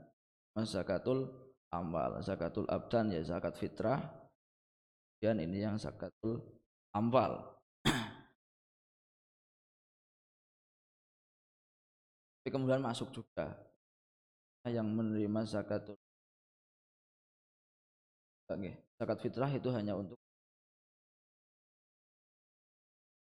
zakatul 0.54 1.41
amal. 1.72 2.20
Zakatul 2.22 2.68
abdan 2.68 3.10
ya 3.16 3.24
zakat 3.24 3.56
fitrah. 3.58 4.00
Dan 5.22 5.40
ini 5.40 5.64
yang 5.64 5.80
zakatul 5.80 6.44
amal. 6.94 7.58
Tapi 12.42 12.50
kemudian 12.52 12.82
masuk 12.84 13.10
juga 13.16 13.56
yang 14.70 14.86
menerima 14.86 15.42
zakatul 15.50 15.98
zakat 19.00 19.18
fitrah 19.24 19.50
itu 19.50 19.70
hanya 19.72 19.96
untuk 19.96 20.20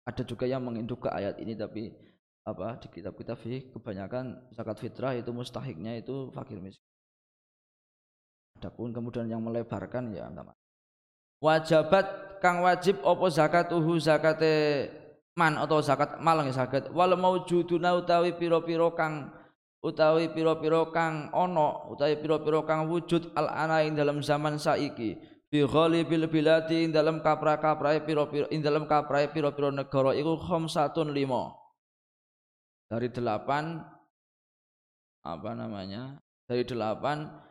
ada 0.04 0.23
juga 0.26 0.45
yang 0.50 0.64
menginduk 0.66 1.07
ke 1.07 1.09
ayat 1.09 1.38
ini 1.38 1.54
tapi 1.54 1.95
apa 2.42 2.83
di 2.83 2.88
kitab-kitab 2.90 3.37
fikih 3.38 3.71
kebanyakan 3.71 4.42
zakat 4.57 4.83
fitrah 4.83 5.14
itu 5.14 5.30
mustahiknya 5.30 6.02
itu 6.02 6.35
fakir 6.35 6.59
miskin. 6.59 6.89
Adapun 8.61 8.93
kemudian 8.93 9.25
yang 9.25 9.40
melebarkan 9.40 10.12
ya 10.12 10.29
enggak 10.29 10.52
Wajabat 11.40 12.37
kang 12.45 12.61
wajib 12.61 13.00
opo 13.00 13.33
zakatuhu 13.33 13.97
zakate 13.97 14.93
man 15.33 15.57
atau 15.57 15.81
zakat 15.81 16.21
mal 16.21 16.37
nggih 16.45 16.52
saged 16.52 16.85
wal 16.93 17.17
maujuduna 17.17 17.97
utawi 17.97 18.37
piro-piro 18.37 18.93
kang 18.93 19.33
utawi 19.81 20.29
piro-piro 20.29 20.93
kang 20.93 21.33
ono 21.33 21.88
utawi 21.88 22.21
piro-piro 22.21 22.69
kang 22.69 22.93
wujud 22.93 23.33
al 23.33 23.49
ana 23.49 23.81
ing 23.81 23.97
dalam 23.97 24.21
zaman 24.21 24.61
saiki. 24.61 25.17
Bi 25.50 25.67
ghalibil 25.67 26.31
biladi 26.31 26.87
ing 26.87 26.93
dalam 26.93 27.25
kapra-kaprae 27.25 28.05
piro-piro 28.05 28.47
ing 28.52 28.61
dalam 28.61 28.85
kaprae 28.85 29.33
piro-piro 29.33 29.73
negara 29.73 30.12
iku 30.12 30.37
khamsatun 30.37 31.17
lima. 31.17 31.57
Dari 32.93 33.09
delapan 33.09 33.81
apa 35.25 35.50
namanya? 35.57 36.21
Dari 36.45 36.69
delapan 36.69 37.50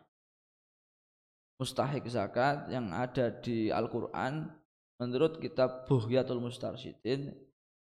mustahik 1.60 2.08
zakat 2.08 2.72
yang 2.72 2.88
ada 2.96 3.28
di 3.28 3.68
Al-Quran 3.68 4.48
menurut 4.96 5.36
kitab 5.36 5.84
Buhyatul 5.84 6.40
Mustarsyidin 6.40 7.36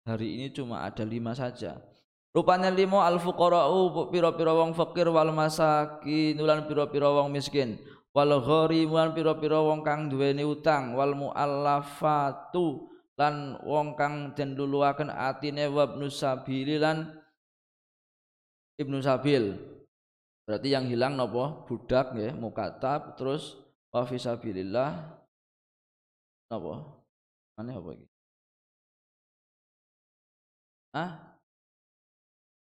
hari 0.08 0.40
ini 0.40 0.48
cuma 0.56 0.88
ada 0.88 1.04
lima 1.04 1.36
saja 1.36 1.84
rupanya 2.32 2.72
lima 2.72 3.04
al 3.04 3.20
fuqara'u 3.20 4.08
piro-piro 4.08 4.64
wong 4.64 4.72
fakir 4.72 5.12
wal 5.12 5.36
masakin 5.36 6.40
ulan 6.40 6.64
piro-piro 6.64 7.20
wong 7.20 7.36
miskin 7.36 7.76
wal 8.16 8.40
gharimulan 8.40 9.12
piro-piro 9.12 9.68
wong 9.68 9.84
kang 9.84 10.08
duweni 10.08 10.48
utang 10.48 10.96
wal 10.96 11.12
muallafatu 11.12 12.88
lan 13.20 13.60
wong 13.60 14.00
kang 14.00 14.32
den 14.32 14.56
luluaken 14.56 15.12
atine 15.12 15.68
wabnu 15.68 16.08
sabili 16.08 16.80
lan 16.80 17.12
Ibnu 18.76 19.00
Sabil. 19.00 19.56
Berarti 20.46 20.68
yang 20.76 20.86
hilang 20.92 21.16
nopo? 21.16 21.66
Budak 21.66 22.14
ya, 22.20 22.36
mukatab 22.36 23.16
terus 23.18 23.58
wa 23.96 24.04
fisabilillah 24.04 24.92
nopo? 26.52 26.74
Mana 27.56 27.80
apa 27.80 27.90
iki? 27.96 28.08
Ah? 30.92 31.12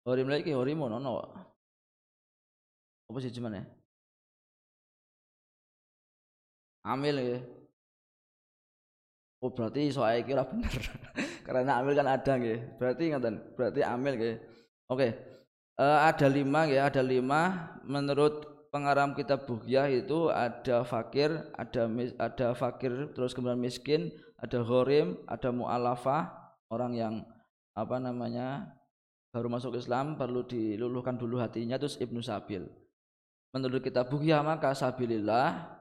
Horim 0.08 0.32
lagi 0.32 0.56
horim 0.56 0.80
ono 0.80 0.96
no. 0.96 1.12
Apa 3.12 3.18
sih 3.20 3.32
cuman 3.36 3.60
ya? 3.60 3.64
Amil 6.88 7.16
ya. 7.20 7.38
Oh 9.44 9.52
berarti 9.52 9.92
soal 9.92 10.24
iki 10.24 10.32
ora 10.32 10.48
bener. 10.48 10.72
Karena 11.44 11.84
amil 11.84 11.92
kan 11.92 12.08
ada 12.08 12.32
nggih. 12.40 12.80
Berarti 12.80 13.02
ngaten, 13.12 13.34
berarti 13.52 13.80
amil 13.84 14.12
nggih. 14.16 14.36
Oke. 14.88 14.96
Okay 14.96 15.10
uh, 15.78 15.98
ada 16.10 16.26
lima 16.26 16.66
ya 16.66 16.90
ada 16.90 17.00
lima 17.00 17.70
menurut 17.86 18.57
pengaram 18.68 19.16
kitab 19.16 19.48
Bughyah 19.48 19.88
itu 19.88 20.28
ada 20.28 20.84
fakir 20.84 21.32
ada 21.56 21.88
ada 22.20 22.46
fakir 22.52 23.12
terus 23.16 23.32
kemudian 23.32 23.60
miskin 23.60 24.12
ada 24.38 24.60
ghorim 24.62 25.18
ada 25.26 25.48
mu'alafah 25.50 26.54
orang 26.68 26.92
yang 26.94 27.14
apa 27.72 27.96
namanya 27.96 28.78
baru 29.32 29.48
masuk 29.48 29.78
Islam 29.78 30.18
perlu 30.18 30.44
diluluhkan 30.44 31.14
dulu 31.14 31.38
hatinya 31.38 31.78
terus 31.78 32.00
Ibnu 32.00 32.18
Sabil. 32.24 32.66
Menurut 33.54 33.80
kitab 33.80 34.12
Bughyah 34.12 34.44
maka 34.44 34.76
sabilillah 34.76 35.78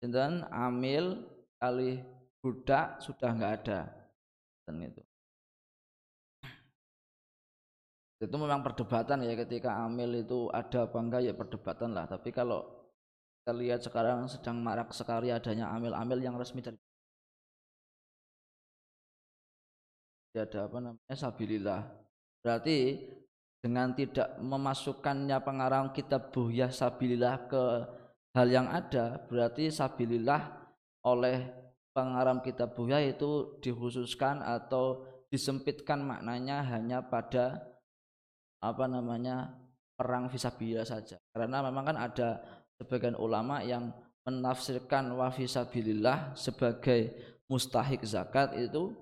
dan 0.00 0.46
amil 0.48 1.28
kali 1.60 2.00
budak 2.40 3.02
sudah 3.04 3.30
enggak 3.34 3.52
ada. 3.62 3.80
Dan 4.64 4.80
itu 4.80 5.02
itu 8.22 8.36
memang 8.38 8.62
perdebatan 8.62 9.26
ya 9.26 9.34
ketika 9.34 9.82
amil 9.82 10.14
itu 10.22 10.46
ada 10.54 10.86
apa 10.86 10.98
enggak 11.02 11.26
ya 11.26 11.34
perdebatan 11.34 11.90
lah. 11.90 12.06
Tapi 12.06 12.30
kalau 12.30 12.62
kita 13.42 13.52
lihat 13.58 13.80
sekarang 13.82 14.30
sedang 14.30 14.62
marak 14.62 14.94
sekali 14.94 15.34
adanya 15.34 15.74
amil-amil 15.74 16.22
yang 16.22 16.38
resmi 16.38 16.62
dari 16.62 16.78
ada 20.38 20.70
apa 20.70 20.78
namanya? 20.78 21.14
Sabilillah. 21.18 21.82
Berarti 22.46 23.02
dengan 23.58 23.90
tidak 23.94 24.38
memasukkannya 24.38 25.38
pengarang 25.42 25.90
kitab 25.90 26.30
buhyah 26.30 26.70
sabilillah 26.70 27.50
ke 27.50 27.62
hal 28.34 28.48
yang 28.50 28.66
ada 28.66 29.22
berarti 29.30 29.70
sabilillah 29.70 30.50
oleh 31.06 31.46
pengarang 31.94 32.42
kitab 32.42 32.74
buhyah 32.74 33.02
itu 33.02 33.58
dikhususkan 33.62 34.42
atau 34.42 35.06
disempitkan 35.30 36.02
maknanya 36.02 36.64
hanya 36.74 37.06
pada 37.06 37.71
apa 38.62 38.86
namanya 38.86 39.50
perang 39.98 40.30
visabilillah 40.30 40.86
saja. 40.86 41.18
Karena 41.34 41.66
memang 41.66 41.92
kan 41.92 41.98
ada 41.98 42.28
sebagian 42.78 43.18
ulama 43.18 43.60
yang 43.66 43.90
menafsirkan 44.22 45.10
wa 45.18 45.28
visabilillah 45.34 46.38
sebagai 46.38 47.10
mustahik 47.50 48.06
zakat 48.06 48.54
itu 48.54 48.94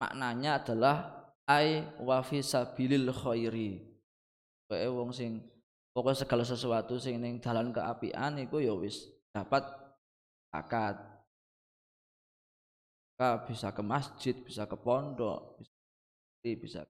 maknanya 0.00 0.64
adalah 0.64 0.96
ai 1.44 1.84
wa 2.00 2.24
fisabilil 2.24 3.12
khairi. 3.12 3.84
Kayak 4.68 4.92
wong 4.96 5.12
sing 5.12 5.44
pokoknya 5.92 6.24
segala 6.24 6.44
sesuatu 6.44 6.96
sing 6.96 7.20
ning 7.20 7.40
dalan 7.40 7.72
keapian 7.72 8.40
iku 8.40 8.64
ya 8.64 8.72
wis 8.72 9.08
dapat 9.32 9.64
zakat. 10.48 10.96
Bisa 13.50 13.74
ke 13.74 13.82
masjid, 13.82 14.36
bisa 14.38 14.62
ke 14.62 14.78
pondok, 14.78 15.58
bisa 15.58 15.74
bisa 16.54 16.80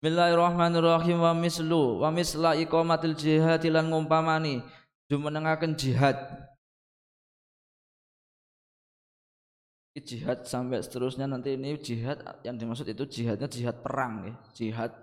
Bismillahirrahmanirrahim. 0.00 1.20
Wa 1.20 1.36
mislu 1.36 2.00
wa 2.00 2.08
misla 2.08 2.56
iqamatil 2.56 3.12
jihad 3.20 3.60
lan 3.68 3.92
ngumpamani 3.92 4.64
jumenengaken 5.12 5.76
jihad. 5.76 6.16
Jihad 10.00 10.48
sampai 10.48 10.80
seterusnya 10.80 11.28
nanti 11.28 11.52
ini 11.52 11.76
jihad 11.76 12.16
yang 12.40 12.56
dimaksud 12.56 12.88
itu 12.88 13.04
jihadnya 13.04 13.44
jihad 13.44 13.84
perang 13.84 14.24
ya. 14.24 14.34
Jihad 14.56 14.96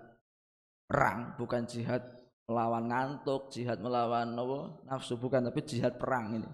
perang 0.90 1.38
bukan 1.38 1.62
jihad 1.70 2.02
melawan 2.50 2.90
ngantuk 2.90 3.54
jihad 3.54 3.78
melawan 3.78 4.34
nafsu 4.82 5.14
bukan 5.14 5.46
tapi 5.46 5.62
jihad 5.62 5.94
perang 5.94 6.42
ini 6.42 6.50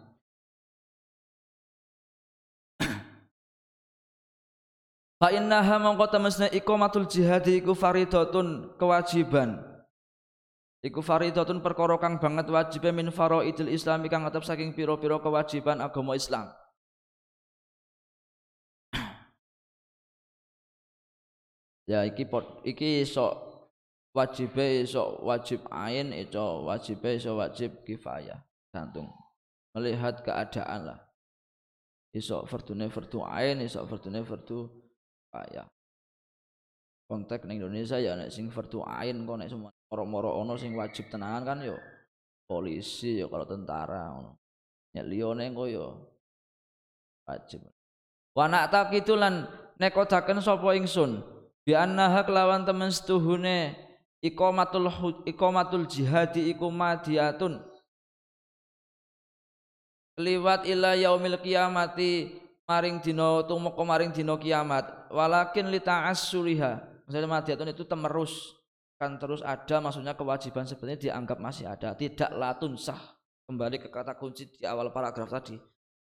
Fa 5.22 5.30
innaha 5.30 5.78
mongko 5.78 6.10
temesne 6.10 6.50
iqamatul 6.50 7.06
jihad 7.06 7.46
iku 7.46 7.74
faridatun 7.74 8.74
kewajiban. 8.76 9.62
Iku 10.84 11.00
faridatun 11.00 11.64
perkara 11.64 11.96
kang 11.96 12.20
banget 12.20 12.44
wajibe 12.50 12.92
min 12.92 13.08
faraidil 13.08 13.72
Islam 13.72 14.04
kang 14.10 14.22
ngatep 14.26 14.44
saking 14.44 14.74
pira-pira 14.76 15.16
kewajiban 15.22 15.80
agama 15.80 16.12
Islam. 16.12 16.52
ya 21.90 22.04
iki 22.04 22.28
pot 22.28 22.60
iki 22.68 23.00
iso 23.06 23.32
wajibe 24.12 24.84
iso 24.84 25.24
wajib 25.24 25.64
ain 25.72 26.12
iso 26.12 26.68
wajibe 26.68 27.16
iso 27.16 27.40
wajib 27.40 27.80
kifayah 27.88 28.44
gantung 28.70 29.08
melihat 29.72 30.20
keadaan 30.22 30.86
lah 30.92 31.00
iso 32.14 32.46
fardune 32.46 32.86
fardu 32.92 33.24
ain 33.26 33.58
iso 33.64 33.82
fardune 33.88 34.22
fardu 34.22 34.83
kifayah 35.34 35.66
konteks 37.10 37.44
ning 37.50 37.58
Indonesia 37.58 37.98
ya 37.98 38.14
nek 38.14 38.30
sing 38.30 38.48
fardu 38.54 38.86
ain 38.86 39.26
kok 39.26 39.36
nek 39.42 39.50
semua 39.50 39.74
moro-moro 39.90 40.30
ono 40.38 40.54
sing 40.54 40.72
wajib 40.78 41.10
tenanan 41.10 41.42
kan 41.42 41.58
yo 41.60 41.76
polisi 42.46 43.18
yo 43.18 43.26
kalau 43.26 43.44
tentara 43.44 44.14
ngono. 44.14 44.38
Nek 44.94 45.04
liyane 45.10 45.44
kok 45.52 45.68
yo 45.68 45.86
wajib. 47.28 47.60
Wa 48.32 48.46
nak 48.48 48.70
takitulan 48.72 49.50
nekodaken 49.76 50.38
sapa 50.40 50.74
ingsun 50.78 51.20
bi 51.66 51.76
annaha 51.76 52.24
kelawan 52.24 52.64
temen 52.64 52.88
setuhune 52.88 53.76
iqamatul 54.24 54.88
iqamatul 55.28 55.84
jihadi 55.84 56.50
iku 56.50 56.72
madiyatun 56.72 57.60
liwat 60.18 60.64
ila 60.70 60.94
yaumil 60.96 61.36
kiamati 61.42 62.43
maring 62.64 63.00
dina 63.00 63.44
tumeka 63.44 63.82
maring 63.84 64.10
dina 64.12 64.34
kiamat. 64.36 65.08
Walakin 65.12 65.68
li 65.70 65.80
ta'assuriha 65.80 67.04
maksudnya 67.04 67.28
madiyatun 67.28 67.68
itu 67.70 67.84
temerus. 67.84 68.56
Kan 68.96 69.20
terus 69.20 69.44
ada 69.44 69.82
maksudnya 69.82 70.16
kewajiban 70.16 70.64
sebenarnya 70.64 71.10
dianggap 71.10 71.38
masih 71.38 71.68
ada. 71.68 71.92
Tidak 71.92 72.32
latun 72.34 72.76
sah. 72.80 73.00
Kembali 73.44 73.76
ke 73.76 73.92
kata 73.92 74.16
kunci 74.16 74.48
di 74.48 74.64
awal 74.64 74.88
paragraf 74.88 75.28
tadi. 75.28 75.60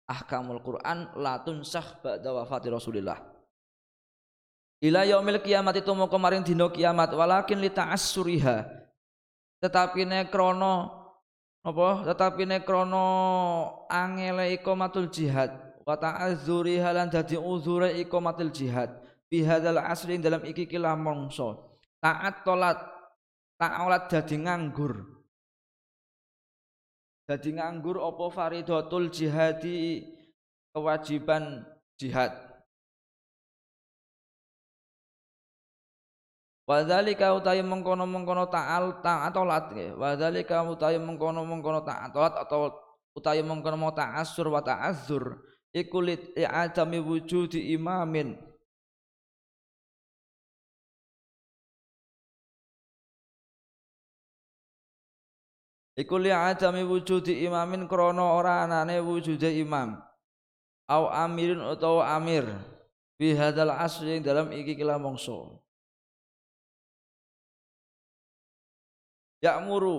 Ahkamul 0.08 0.64
Quran 0.64 1.12
latun 1.20 1.60
sah 1.60 1.84
ba'da 2.00 2.32
wafati 2.32 2.72
Rasulillah. 2.72 3.20
Ila 4.80 5.04
yaumil 5.04 5.42
kiamat 5.44 5.84
itu 5.84 5.90
mau 5.92 6.08
kemarin 6.08 6.40
dino 6.40 6.72
kiamat. 6.72 7.12
Walakin 7.12 7.60
li 7.60 7.68
ta'assuriha 7.68 8.78
tetapi 9.58 10.06
ne 10.06 10.30
krono 10.30 10.74
apa? 11.66 12.06
Tetapi 12.06 12.42
ne 12.46 12.58
krono 12.62 13.06
angele 13.90 14.54
ikomatul 14.54 15.10
jihad 15.10 15.67
wa 15.88 15.96
ta'azzuriha 15.96 16.92
lan 16.92 17.08
dadi 17.08 17.40
uzure 17.40 17.96
ikomatul 17.96 18.52
jihad. 18.52 18.92
Bihadzal 19.32 19.80
asri 19.80 20.20
dalam 20.20 20.44
iki 20.44 20.68
kila 20.68 20.92
mongso 20.92 21.80
taat 22.04 22.44
tolat. 22.44 22.76
Ta'alat 23.56 24.12
dadi 24.12 24.36
nganggur. 24.44 25.00
Dadi 27.24 27.56
nganggur 27.56 28.04
apa 28.04 28.24
faridatul 28.28 29.08
jihadi 29.08 30.04
kewajiban 30.76 31.64
jihad. 31.96 32.36
Wadhalika 36.68 37.32
utawi 37.32 37.64
mengkono-mengkono 37.64 38.44
ta'al 38.52 39.00
ta'atolat 39.00 39.72
Wadhalika 39.96 40.60
utawi 40.68 41.00
mengkono-mengkono 41.00 41.80
ta'atolat 41.80 42.44
atau 42.44 42.76
utawi 43.16 43.40
mengkono 43.40 43.88
ta'asur 43.88 44.52
wa 44.52 44.60
ta'azzur 44.60 45.48
ikulit 45.80 46.22
i'adami 46.36 46.98
wujudi 46.98 47.60
imamin 47.74 48.48
Iku 55.98 56.14
li 56.22 56.30
adami 56.30 56.82
wujudi 56.86 57.42
imamin 57.46 57.88
krono 57.90 58.22
ora 58.38 58.62
anane 58.62 59.00
wujude 59.02 59.50
imam. 59.58 59.98
Au 60.88 61.10
amirin 61.10 61.58
utawa 61.60 62.14
amir. 62.16 62.46
Fi 63.18 63.34
hadzal 63.34 63.70
asri 63.70 64.20
dalam 64.22 64.52
iki 64.54 64.76
kila 64.78 64.94
mongso. 64.98 65.58
Ya'muru. 69.42 69.96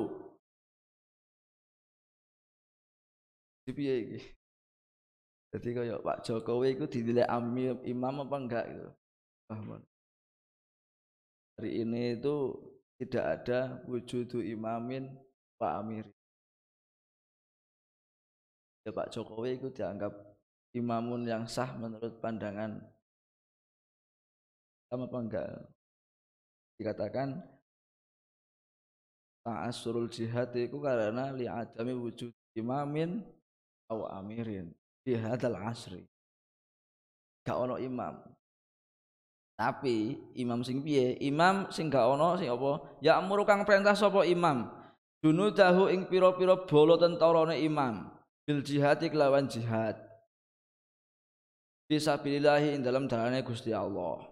Piye 3.75 3.99
iki? 3.99 4.38
Jadi 5.49 5.69
kaya 5.73 5.97
Pak 5.97 6.21
Jokowi 6.21 6.77
itu 6.77 6.85
dinilai 6.85 7.25
amir 7.25 7.73
imam 7.81 8.21
apa 8.21 8.35
enggak 8.37 8.65
gitu. 8.69 8.89
Paham? 9.49 9.81
Hari 11.57 11.71
ini 11.81 12.21
itu 12.21 12.53
tidak 13.01 13.25
ada 13.25 13.81
wujudu 13.89 14.45
imamin 14.45 15.09
Pak 15.57 15.73
Amir. 15.81 16.05
Ya 18.85 18.93
Pak 18.93 19.09
Jokowi 19.09 19.57
itu 19.57 19.73
dianggap 19.73 20.13
imamun 20.77 21.25
yang 21.25 21.49
sah 21.49 21.73
menurut 21.81 22.21
pandangan 22.21 22.77
sama 24.87 25.09
apa 25.09 25.17
enggak? 25.17 25.47
Dikatakan 26.77 27.41
ta'asurul 29.43 30.13
jihad 30.13 30.53
itu 30.53 30.77
karena 30.77 31.33
li 31.33 31.49
adami 31.49 31.97
wujud 31.97 32.29
imamin 32.53 33.25
atau 33.89 34.05
amirin 34.13 34.69
di 35.03 35.15
hadal 35.15 35.57
asri. 35.63 36.03
Gak 37.45 37.57
ono 37.57 37.79
imam. 37.79 38.19
Tapi 39.59 40.15
imam 40.39 40.63
sing 40.63 40.79
piye? 40.79 41.19
Imam 41.19 41.67
sing 41.71 41.91
gak 41.91 42.07
ono 42.07 42.39
sing 42.39 42.47
apa? 42.47 42.99
Ya 43.03 43.19
amuru 43.19 43.43
kang 43.43 43.67
perintah 43.67 43.95
sapa 43.95 44.23
imam 44.23 44.79
junudahu 45.19 45.91
ing 45.91 46.07
pira-pira 46.07 46.55
bala 46.63 46.95
tentarane 46.95 47.59
imam 47.59 48.07
bil 48.47 48.63
jihad 48.63 49.03
kelawan 49.03 49.51
jihad 49.51 49.99
fisabilillah 51.91 52.63
ing 52.63 52.81
dalam 52.81 53.05
dalane 53.05 53.43
Gusti 53.43 53.75
Allah 53.75 54.23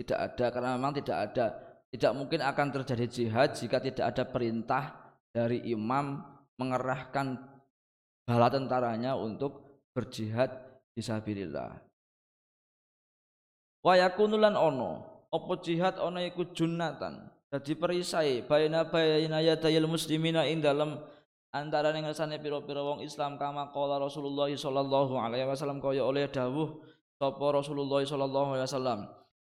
tidak 0.00 0.18
ada 0.32 0.46
karena 0.48 0.70
memang 0.80 0.96
tidak 0.96 1.18
ada 1.28 1.46
tidak 1.92 2.12
mungkin 2.16 2.40
akan 2.40 2.68
terjadi 2.72 3.06
jihad 3.10 3.52
jika 3.52 3.76
tidak 3.84 4.16
ada 4.16 4.24
perintah 4.24 5.12
dari 5.28 5.60
imam 5.68 6.24
mengerahkan 6.56 7.36
bala 8.30 8.46
tentaranya 8.46 9.18
untuk 9.18 9.82
berjihad 9.90 10.54
fisabilillah 10.94 11.82
wa 13.82 13.92
yakunulan 13.98 14.54
ono 14.54 15.10
apa 15.30 15.52
jihad 15.62 15.94
ono 16.02 16.18
iku 16.20 16.50
junnatan. 16.50 17.30
Dadi 17.50 17.74
perisai 17.74 18.46
baina 18.46 18.86
baina 18.86 19.42
yadayil 19.42 19.90
muslimina 19.90 20.46
ing 20.46 20.62
dalam 20.62 21.02
antara 21.50 21.90
ning 21.90 22.06
ngersane 22.06 22.38
pira-pira 22.38 22.78
wong 22.78 23.02
Islam 23.02 23.34
kama 23.38 23.74
qala 23.74 23.98
Rasulullah 23.98 24.46
sallallahu 24.46 25.18
alaihi 25.18 25.50
wasallam 25.50 25.82
kaya 25.82 26.06
oleh 26.06 26.30
dawuh 26.30 26.78
sapa 27.18 27.46
Rasulullah 27.50 28.02
sallallahu 28.06 28.54
alaihi 28.54 28.66
wasallam. 28.70 29.00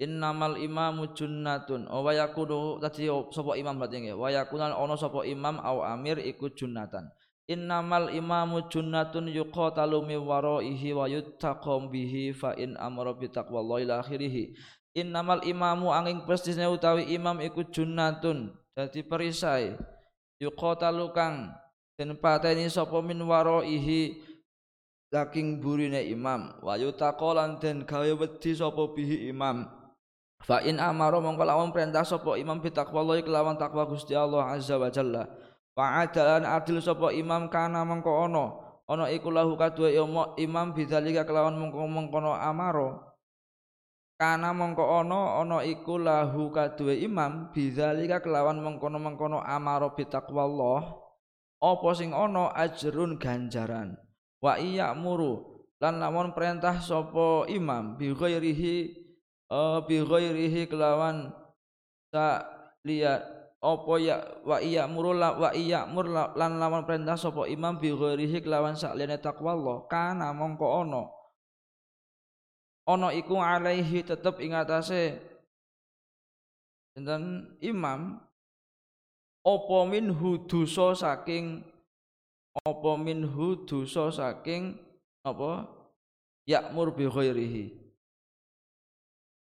Innamal 0.01 0.57
imamu 0.57 1.13
junnatun 1.13 1.85
wa 1.85 2.09
yakunu 2.09 2.81
tadi 2.81 3.05
sapa 3.05 3.53
imam 3.59 3.75
berarti 3.77 4.01
nggih 4.01 4.17
wa 4.17 4.33
yakunan 4.33 4.73
ana 4.73 4.95
sapa 4.97 5.27
imam 5.27 5.61
au 5.61 5.85
amir 5.85 6.17
iku 6.25 6.49
junnatan 6.49 7.05
innamal 7.49 8.13
imamu 8.13 8.69
junnatun 8.69 9.31
yuqatalu 9.31 10.01
mi 10.05 10.17
waraihi 10.17 10.93
wa 10.93 11.09
yuttaqam 11.09 11.89
bihi 11.89 12.33
fa 12.35 12.53
in 12.57 12.77
amara 12.77 13.13
bi 13.13 13.31
taqwallahi 13.31 13.85
ila 13.85 14.01
akhirih 14.01 14.53
innamal 14.91 15.39
imamu 15.43 15.91
angin 15.91 16.23
pestisnya 16.27 16.67
utawi 16.67 17.07
imam 17.15 17.39
iku 17.39 17.63
junnatun 17.63 18.51
dadi 18.75 19.03
perisai. 19.03 19.75
Yuqatalu 20.41 21.13
kang 21.13 21.53
den 21.95 22.17
pateni 22.17 22.65
sapa 22.65 22.97
min 23.05 23.21
waraihi 23.21 24.17
saking 25.13 25.61
burine 25.61 26.01
imam. 26.09 26.57
Wa 26.65 26.75
yutaqalan 26.75 27.61
den 27.61 27.85
gawe 27.85 28.09
wedi 28.17 28.51
sapa 28.57 28.89
bihi 28.89 29.29
imam. 29.29 29.69
Fa 30.41 30.65
in 30.65 30.81
amara 30.81 31.21
mongko 31.21 31.45
lawan 31.45 31.69
perintah 31.69 32.01
sapa 32.01 32.33
imam 32.41 32.57
bi 32.57 32.73
taqwallahi 32.73 33.21
kelawan 33.21 33.53
takwa 33.61 33.85
Gusti 33.85 34.17
Allah 34.17 34.49
azza 34.49 34.81
wa 34.81 34.89
jalla 34.89 35.29
fa 35.73 36.05
adalan 36.05 36.43
adil 36.47 36.79
sapa 36.83 37.13
imam 37.15 37.47
kana 37.47 37.83
mongko 37.87 38.11
ana. 38.27 38.45
Ana 38.91 39.07
iku 39.07 39.31
lahu 39.31 39.55
kadue 39.55 39.95
imam 40.35 40.75
bidzalika 40.75 41.23
kelawan 41.23 41.55
mongko 41.55 41.87
mengkono 41.87 42.35
amaro. 42.35 43.11
Kana 44.21 44.53
mongko 44.53 45.01
ana 45.01 45.41
ana 45.41 45.65
iku 45.65 45.97
lahu 45.97 46.53
kaduwe 46.53 46.93
imam 47.01 47.49
bidzalika 47.49 48.21
kelawan 48.21 48.61
mengkono-mengkono 48.61 49.41
amaro 49.41 49.97
bitaqwallah. 49.97 50.93
Apa 51.57 51.89
sing 51.97 52.13
ana? 52.13 52.53
Ajrun 52.53 53.17
ganjaran. 53.17 53.97
Wa 54.37 54.61
iya 54.61 54.93
muru 54.93 55.65
lan 55.81 55.97
lamun 55.97 56.37
perintah 56.37 56.77
sapa 56.77 57.49
imam 57.49 57.97
bi 57.97 58.13
ghairihi 58.13 58.93
uh, 59.49 59.81
bi 59.89 59.97
ghairihi 60.05 60.69
kelawan 60.69 61.33
sa 62.13 62.45
liya 62.85 63.25
apa 63.61 63.93
ya 64.01 64.17
wa 64.41 64.57
iya 64.57 64.89
muru 64.89 65.13
la, 65.13 65.37
wa 65.37 65.53
iya 65.53 65.85
mur 65.85 66.09
lan 66.09 66.57
lamun 66.57 66.81
perintah 66.81 67.13
sapa 67.13 67.45
imam 67.45 67.77
bi 67.77 67.93
ghairihi 67.93 68.41
kelawan 68.41 68.73
sak 68.73 68.97
liyane 68.97 69.21
taqwallah 69.21 69.85
kana 69.85 70.33
mongko 70.33 70.81
ana. 70.81 71.03
Ana 72.89 73.13
iku 73.13 73.37
alaihi 73.37 74.01
tetep 74.01 74.41
ing 74.41 74.57
atase 74.57 75.21
sinten 76.97 77.53
imam? 77.61 78.17
Apa 79.41 79.89
minhu 79.89 80.45
dosa 80.45 80.93
saking 80.93 81.65
apa 82.65 82.91
minhu 82.97 83.65
dosa 83.69 84.09
saking 84.09 84.73
apa? 85.21 85.69
Yakmur 86.49 86.97
bi 86.97 87.05
ghairihi 87.05 87.80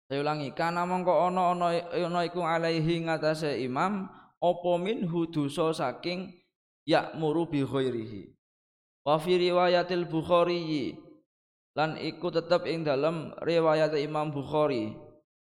saya 0.07 0.23
ulangi 0.23 0.55
kana 0.55 0.87
mongko 0.87 1.31
ana 1.31 1.53
ana 1.55 1.67
ana 1.91 2.21
iku 2.23 2.47
alaihi 2.47 3.03
ngatasé 3.07 3.59
imam 3.67 4.07
apa 4.39 4.73
minhu 4.79 5.27
saking 5.75 6.31
yakmuru 6.87 7.51
bi 7.51 7.67
ghairihi? 7.67 8.31
Wa 9.03 9.19
fi 9.19 9.39
riwayatil 9.39 10.07
bukhari 10.07 10.95
lan 11.77 12.01
iku 12.01 12.33
tetep 12.33 12.65
ing 12.65 12.89
dalam 12.89 13.37
riwayat 13.45 13.93
Imam 14.01 14.33
Bukhari 14.33 14.97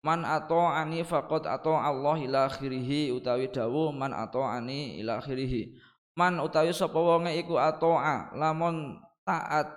man 0.02 0.26
ani 0.26 1.06
faqad 1.06 1.46
atau 1.46 1.78
Allah 1.78 2.18
ila 2.18 2.50
akhirih 2.50 3.14
utawi 3.14 3.54
dawuh 3.54 3.94
man 3.94 4.10
ani 4.10 4.98
ila 5.06 5.22
akhirih 5.22 5.78
man 6.18 6.42
utawi 6.42 6.74
sapa 6.74 6.98
wonge 6.98 7.30
iku 7.38 7.62
atoa 7.62 8.34
lamun 8.34 8.98
taat 9.22 9.70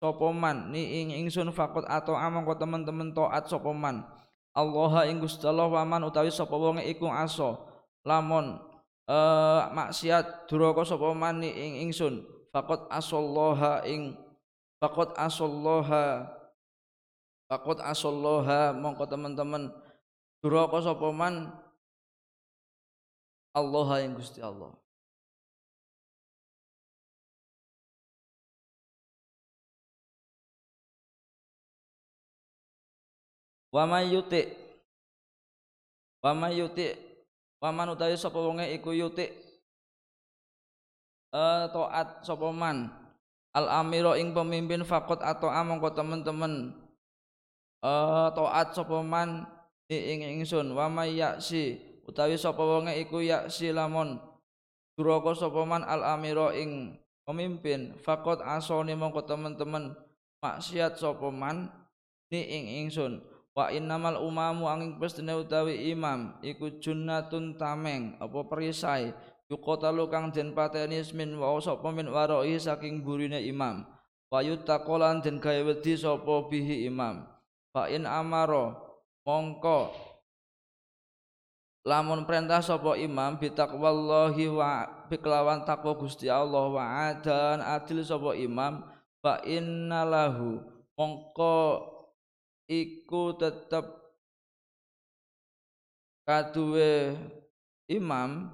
sapa 0.00 0.26
man 0.32 0.72
ni 0.72 1.04
ing 1.04 1.08
ingsun 1.20 1.52
faqad 1.52 1.84
atoa 1.84 2.32
mongko 2.32 2.56
temen-temen 2.56 3.12
taat 3.12 3.44
sapa 3.52 3.68
man 3.76 4.08
Allah 4.56 5.06
ing 5.06 5.22
Gusti 5.22 5.46
Allah 5.46 5.70
wa 5.70 5.84
man 5.86 6.06
utawi 6.06 6.30
sapa 6.34 6.52
wonge 6.58 6.82
iku 6.86 7.06
aso 7.06 7.60
lamun 8.02 8.58
uh, 9.06 9.70
maksiat 9.70 10.50
duraka 10.50 10.82
sapa 10.82 11.14
man 11.14 11.38
ni 11.42 11.50
ing 11.54 11.88
ingsun 11.88 12.26
faqad 12.50 12.90
asallaha 12.90 13.86
ing 13.86 14.18
faqad 14.82 15.14
asallaha 15.14 16.40
Fakot 17.50 17.82
asalloha 17.82 18.70
mongko 18.70 19.10
teman-teman 19.10 19.74
duraka 20.38 20.86
sapa 20.86 21.10
man 21.10 21.50
Allah 23.50 24.06
yang 24.06 24.14
Gusti 24.14 24.38
Allah. 24.38 24.70
Wa 33.70 33.86
may 33.86 34.10
yuti. 34.10 34.50
Wa 36.22 36.34
may 36.34 36.58
yuti. 36.58 36.90
Wa 37.62 37.70
man 37.70 37.94
utawi 37.94 38.18
sapa 38.18 38.38
wonge 38.38 38.66
iku 38.74 38.90
yuti. 38.90 39.30
Uh, 41.30 41.70
taat 41.70 42.26
sapa 42.26 42.50
man. 42.50 42.90
Al 43.54 43.66
amiro 43.82 44.14
ing 44.14 44.30
pemimpin 44.30 44.86
fakot 44.86 45.18
atau 45.22 45.50
amongko 45.50 45.90
teman-teman 45.90 46.70
uh, 47.82 48.30
taat 48.30 48.74
sapa 48.74 49.02
man 49.06 49.46
ing 49.86 50.22
ingsun. 50.38 50.74
Wa 50.74 50.90
may 50.90 51.18
yaksi 51.18 51.78
utawi 52.06 52.34
sapa 52.34 52.62
wonge 52.62 52.94
iku 52.98 53.22
yaksi 53.22 53.70
lamun. 53.70 54.18
Duraka 54.98 55.32
sapa 55.38 55.62
man 55.62 55.86
al 55.86 56.02
amira 56.02 56.50
ing 56.58 56.98
pemimpin 57.22 57.94
faqat 58.02 58.42
asoni 58.42 58.98
mongko 58.98 59.22
teman-teman 59.22 59.94
maksiat 60.42 60.98
sapa 60.98 61.30
man 61.30 61.70
ni 62.34 62.42
ing 62.42 62.64
ingsun 62.84 63.22
wa 63.54 63.68
innamal 63.74 64.22
umamu 64.22 64.70
angin 64.70 64.96
pestine 64.96 65.34
utawi 65.34 65.90
imam 65.90 66.38
iku 66.40 66.78
junnatun 66.78 67.58
tameng 67.58 68.14
apa 68.22 68.38
perisai. 68.46 69.12
Yuqatalu 69.50 70.06
kang 70.06 70.30
den 70.30 70.54
pateni 70.54 71.02
min 71.10 71.34
wa 71.34 71.58
sapa 71.58 71.90
min 71.90 72.06
waroi 72.06 72.54
saking 72.54 73.02
burine 73.02 73.42
imam. 73.42 73.82
Wa 74.30 74.46
yutakolan 74.46 75.26
den 75.26 75.42
gawe 75.42 75.66
wedi 75.66 75.98
sapa 75.98 76.46
bihi 76.46 76.86
imam. 76.86 77.26
Fa 77.74 77.90
in 77.90 78.06
amaro 78.06 78.78
mongko 79.26 79.90
lamun 81.82 82.22
perintah 82.30 82.62
sapa 82.62 82.94
imam 82.94 83.42
bitaqwallahi 83.42 84.46
wa 84.54 84.86
bikelawan 85.10 85.66
takwa 85.66 85.98
Gusti 85.98 86.30
Allah 86.30 86.70
wa 86.70 86.84
adan 87.10 87.58
adil 87.58 88.06
sapa 88.06 88.38
imam 88.38 88.86
fa 89.18 89.42
innalahu 89.42 90.62
mongko 90.94 91.58
iku 92.70 93.34
tetep 93.34 93.82
kaduwe 96.22 97.18
imam 97.90 98.46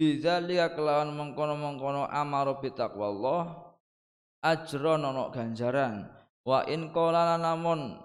bidzalika 0.00 0.72
kelawan 0.72 1.12
mengkono-mengkono 1.12 2.08
amaro 2.08 2.56
bitaqwallah 2.64 3.76
ajron 4.40 5.04
ana 5.04 5.28
ganjaran. 5.28 6.08
Wa 6.40 6.64
in 6.64 6.88
qala 6.96 7.36
namun 7.36 8.00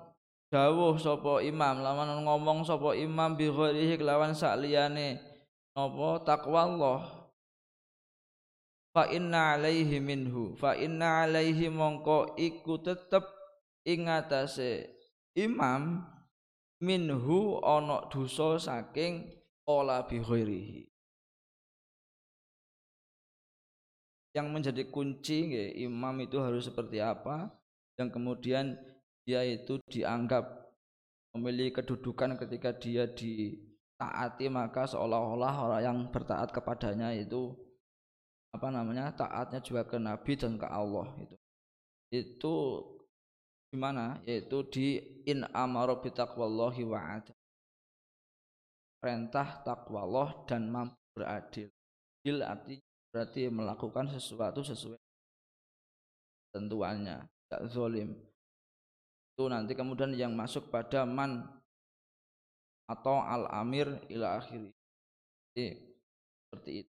dawuh 0.51 0.99
sapa 0.99 1.39
imam 1.39 1.79
lawan 1.79 2.19
ngomong 2.27 2.67
sapa 2.67 2.91
imam 2.99 3.39
bi 3.39 3.47
ghairihi 3.47 3.95
kelawan 3.95 4.35
sakliyane 4.35 5.23
apa 5.75 6.23
takwa 6.23 6.67
Allah 6.67 6.99
fa 8.95 9.07
inna 9.11 9.59
alaihi 9.59 9.99
minhu 9.99 10.55
fa 10.55 10.75
inna 10.75 11.27
alaihi 11.27 11.67
mongko 11.67 12.39
iku 12.39 12.79
tetep 12.79 13.23
ing 13.83 14.07
atase 14.07 14.94
imam 15.35 16.01
minhu 16.79 17.59
ana 17.59 18.07
dosa 18.07 18.55
saking 18.59 19.27
ola 19.67 20.07
bi 20.07 20.19
ghairihi. 20.23 20.87
Yang 24.35 24.47
menjadi 24.51 24.83
kunci 24.91 25.47
imam 25.79 26.15
itu 26.19 26.39
harus 26.43 26.67
seperti 26.67 26.99
apa 26.99 27.47
yang 27.95 28.11
kemudian 28.11 28.75
dia 29.23 29.41
itu 29.47 29.79
dianggap 29.87 30.43
memiliki 31.35 31.79
kedudukan 31.79 32.35
ketika 32.39 32.75
dia 32.75 33.07
ditaati 33.07 34.51
maka 34.51 34.87
seolah-olah 34.87 35.55
orang 35.55 35.81
yang 35.83 35.97
bertaat 36.11 36.51
kepadanya 36.51 37.15
itu 37.15 37.55
apa 38.55 38.71
namanya 38.71 39.11
taatnya 39.11 39.59
juga 39.59 39.83
ke 39.83 39.99
Nabi 39.99 40.31
dan 40.39 40.55
ke 40.55 40.67
Allah 40.67 41.11
itu 41.19 41.35
itu 42.15 42.55
gimana 43.75 44.23
yaitu 44.23 44.63
di 44.71 45.03
in 45.27 45.43
amaro 45.51 45.99
bitaqwallahi 45.99 46.87
wa 46.87 47.19
adil. 47.19 47.35
Perintah 49.03 49.59
takwa 49.67 50.07
Allah 50.07 50.29
dan 50.47 50.71
mampu 50.71 50.95
beradil. 51.11 51.67
Adil 52.23 52.37
arti 52.41 52.75
berarti 53.11 53.51
melakukan 53.51 54.07
sesuatu 54.15 54.63
sesuai 54.63 54.97
tentuannya 56.55 57.27
tidak 57.27 57.63
zolim 57.67 58.15
itu 59.35 59.43
nanti 59.51 59.75
kemudian 59.75 60.15
yang 60.15 60.31
masuk 60.31 60.71
pada 60.71 61.03
man 61.03 61.43
atau 62.87 63.19
al 63.19 63.51
amir 63.51 63.99
ila 64.07 64.39
akhiri. 64.39 64.71
Jadi, 65.51 65.67
seperti 66.47 66.71
itu. 66.79 66.93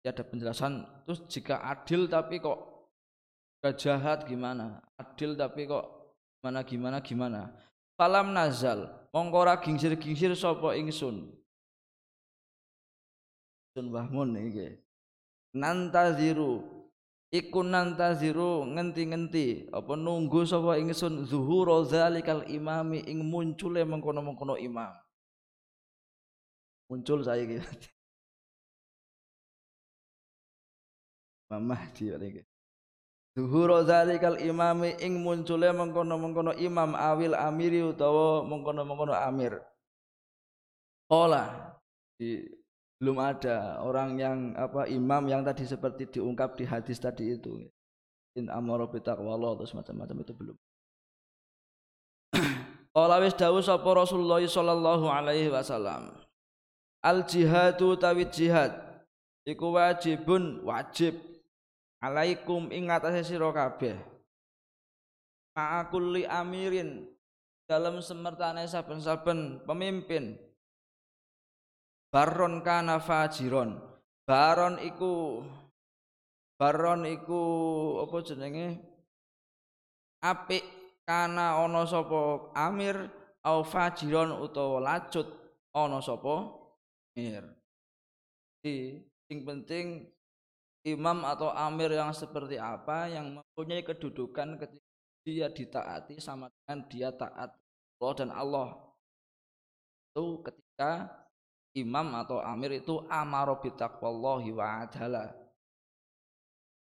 Jadi 0.00 0.06
ada 0.12 0.24
penjelasan 0.28 0.72
terus 1.08 1.20
jika 1.32 1.64
adil 1.64 2.04
tapi 2.04 2.36
kok 2.36 2.60
jahat 3.80 4.28
gimana? 4.28 4.84
Adil 5.00 5.36
tapi 5.40 5.64
kok 5.64 5.99
gimana 6.40 6.64
gimana 6.64 6.98
gimana? 7.04 7.40
Falam 8.00 8.32
nazal. 8.32 8.88
Mongkora 9.12 9.60
gingsir 9.60 9.92
gingsir 10.00 10.32
sopo 10.32 10.72
ingsun. 10.72 11.28
Sun 13.76 13.92
bahmun 13.92 14.40
iki 14.48 14.80
nantaziru. 15.52 16.64
Iku 17.28 17.60
nantaziru 17.60 18.64
ngenti-ngenti. 18.72 19.68
Apa 19.68 20.00
nunggu 20.00 20.48
sapa 20.48 20.80
ingsun? 20.80 21.28
Zuhur 21.28 21.68
zalikal 21.84 22.48
imami 22.48 23.04
ing 23.04 23.20
muncule 23.20 23.84
mengkono-mengkono 23.84 24.56
imam. 24.56 24.96
Muncul 26.88 27.22
saya 27.22 27.44
gitu 27.50 27.68
Mamah 31.50 31.82
dia 31.94 32.18
lagi 33.40 33.48
Zuhur 33.48 33.70
zalikal 33.88 34.36
imami 34.36 35.00
ing 35.00 35.24
muncule 35.24 35.72
mengkono-mengkono 35.72 36.52
imam 36.60 36.92
awil 36.92 37.32
amiri 37.32 37.80
utawa 37.80 38.44
mengkono-mengkono 38.44 39.16
amir. 39.16 39.60
Ola 41.08 41.74
di 42.20 42.44
belum 43.00 43.16
ada 43.16 43.80
orang 43.80 44.20
yang 44.20 44.38
apa 44.60 44.84
imam 44.92 45.24
yang 45.24 45.40
tadi 45.40 45.64
seperti 45.64 46.20
diungkap 46.20 46.52
di 46.60 46.68
hadis 46.68 47.00
tadi 47.00 47.32
itu. 47.32 47.64
In 48.36 48.52
amara 48.52 48.86
bi 48.86 49.00
taqwallah 49.00 49.56
terus 49.56 49.72
macam-macam 49.72 50.16
itu 50.20 50.32
belum. 50.36 50.56
Qala 52.94 53.18
wis 53.24 53.34
dawuh 53.34 53.64
sapa 53.64 53.88
Rasulullah 53.96 54.38
sallallahu 54.44 55.08
alaihi 55.08 55.50
wasallam. 55.50 56.12
Al 57.00 57.24
jihadu 57.24 57.96
tawid 57.96 58.30
jihad. 58.30 58.76
Iku 59.48 59.72
wajibun 59.72 60.62
wajib 60.62 61.16
alaikum 62.00 62.72
ing 62.72 62.88
atase 62.88 63.22
sira 63.22 63.52
kabeh. 63.52 63.96
Ma'akulli 65.54 66.24
amirin 66.24 67.04
dalam 67.68 68.00
semertane 68.00 68.64
saben-saben 68.64 69.62
pemimpin. 69.68 70.40
Baron 72.10 72.64
kana 72.66 72.98
fajiron. 72.98 73.78
Baron 74.26 74.82
iku 74.82 75.44
baron 76.58 77.06
iku 77.06 77.42
apa 78.02 78.16
jenenge? 78.26 78.68
Apik 80.20 80.64
kana 81.06 81.62
ana 81.62 81.86
sapa 81.86 82.50
amir 82.54 83.08
au 83.46 83.62
fajiron 83.62 84.42
utawa 84.42 84.82
lacut 84.82 85.28
ana 85.70 86.02
sapa 86.02 86.50
amir. 87.14 87.46
Di 88.60 88.98
sing 89.30 89.46
penting 89.46 90.10
imam 90.86 91.28
atau 91.28 91.52
amir 91.52 91.92
yang 91.92 92.12
seperti 92.16 92.56
apa 92.56 93.12
yang 93.12 93.40
mempunyai 93.40 93.84
kedudukan 93.84 94.56
ketika 94.56 94.88
dia 95.20 95.48
ditaati 95.52 96.16
sama 96.16 96.48
dengan 96.48 96.78
dia 96.88 97.08
taat 97.12 97.52
Allah 98.00 98.12
dan 98.16 98.30
Allah. 98.32 98.70
Itu 100.10 100.40
ketika 100.40 101.12
imam 101.76 102.16
atau 102.16 102.40
amir 102.40 102.80
itu 102.80 103.04
amaro 103.12 103.60
bitaqwallahi 103.60 104.50
wa 104.56 104.82
adala 104.82 105.36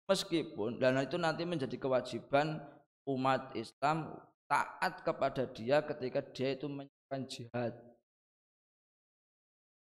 meskipun 0.05 0.77
dan 0.77 1.01
itu 1.01 1.17
nanti 1.17 1.41
menjadi 1.45 1.73
kewajiban 1.81 2.61
umat 3.09 3.53
Islam 3.57 4.13
taat 4.45 5.01
kepada 5.01 5.49
dia 5.49 5.81
ketika 5.81 6.21
dia 6.21 6.53
itu 6.53 6.69
menyiapkan 6.69 7.21
jihad. 7.25 7.73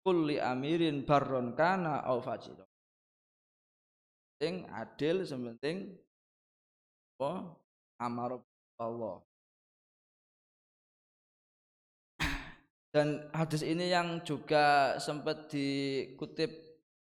Kulli 0.02 0.36
amirin 0.42 1.06
barron 1.06 1.54
kana 1.54 2.02
au 2.04 2.18
fajiro 2.20 2.71
sing 4.42 4.66
adil 4.74 5.22
sementing 5.22 5.94
apa? 7.14 7.54
Amar 8.02 8.42
Allah. 8.82 9.22
Dan 12.90 13.30
hadis 13.30 13.62
ini 13.62 13.94
yang 13.94 14.18
juga 14.26 14.98
sempat 14.98 15.46
dikutip 15.46 16.50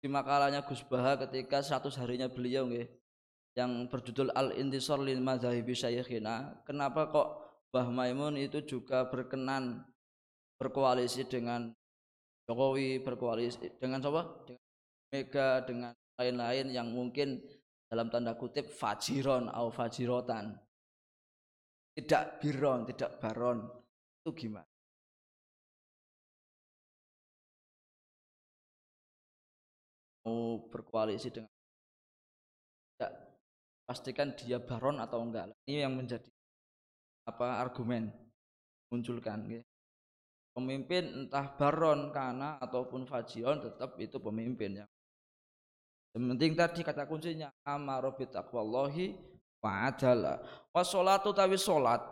di 0.04 0.08
makalahnya 0.12 0.60
Gus 0.68 0.84
Baha 0.84 1.16
ketika 1.24 1.64
100 1.64 1.96
harinya 1.96 2.28
beliau 2.28 2.68
nggih 2.68 2.86
yang 3.56 3.88
berjudul 3.88 4.30
Al 4.36 4.52
Intisar 4.60 5.00
lil 5.00 5.24
Madzahibi 5.24 5.72
Syayikhina. 5.72 6.60
Kenapa 6.68 7.08
kok 7.08 7.28
Mbah 7.72 7.88
Maimun 7.88 8.36
itu 8.36 8.60
juga 8.68 9.08
berkenan 9.08 9.88
berkoalisi 10.60 11.24
dengan 11.24 11.72
Jokowi 12.44 13.00
berkoalisi 13.00 13.80
dengan 13.80 14.04
siapa? 14.04 14.22
Dengan 14.44 14.68
Mega 15.10 15.48
dengan 15.66 15.90
lain-lain 16.20 16.68
yang 16.68 16.92
mungkin 16.92 17.40
dalam 17.88 18.12
tanda 18.12 18.36
kutip 18.36 18.68
fajiron 18.68 19.48
atau 19.48 19.72
fajirotan. 19.72 20.52
Tidak 21.96 22.38
biron, 22.38 22.84
tidak 22.84 23.16
baron. 23.16 23.64
Itu 24.20 24.36
gimana? 24.36 24.68
Mau 30.28 30.68
berkoalisi 30.68 31.32
dengan 31.32 31.48
tidak 32.94 33.12
pastikan 33.88 34.36
dia 34.36 34.60
baron 34.60 35.00
atau 35.00 35.24
enggak. 35.24 35.48
Ini 35.64 35.88
yang 35.88 35.96
menjadi 35.96 36.28
apa 37.24 37.64
argumen 37.64 38.12
munculkan 38.92 39.48
gitu 39.48 39.70
pemimpin 40.54 41.26
entah 41.26 41.46
baron 41.54 42.10
kana 42.10 42.58
ataupun 42.58 43.06
fajion 43.06 43.62
tetap 43.62 43.94
itu 44.02 44.18
pemimpin 44.18 44.82
ya 46.10 46.18
penting 46.18 46.52
tadi 46.58 46.80
kata 46.82 47.06
kuncinya 47.06 47.54
amaru 47.62 48.10
bi 48.18 48.26
taqwallahi 48.26 49.14
wa 49.62 49.86
adala 49.86 50.42
wa 50.74 50.82
sholatu 50.82 51.30
tawi 51.30 51.54
salat 51.54 52.02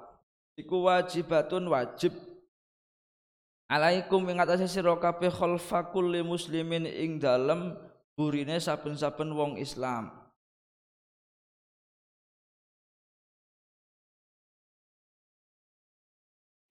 iku 0.59 0.91
wajibatun 0.91 1.71
wajib. 1.71 2.11
Alaikum 3.69 4.25
ing 4.33 4.41
atase 4.41 4.65
sira 4.65 4.97
kabeh 4.97 5.29
khalfa 5.29 5.93
kulli 5.93 6.25
muslimin 6.25 6.89
ing 6.89 7.21
dalem 7.21 7.77
burine 8.17 8.57
saben-saben 8.57 9.29
wong 9.31 9.61
Islam. 9.61 10.09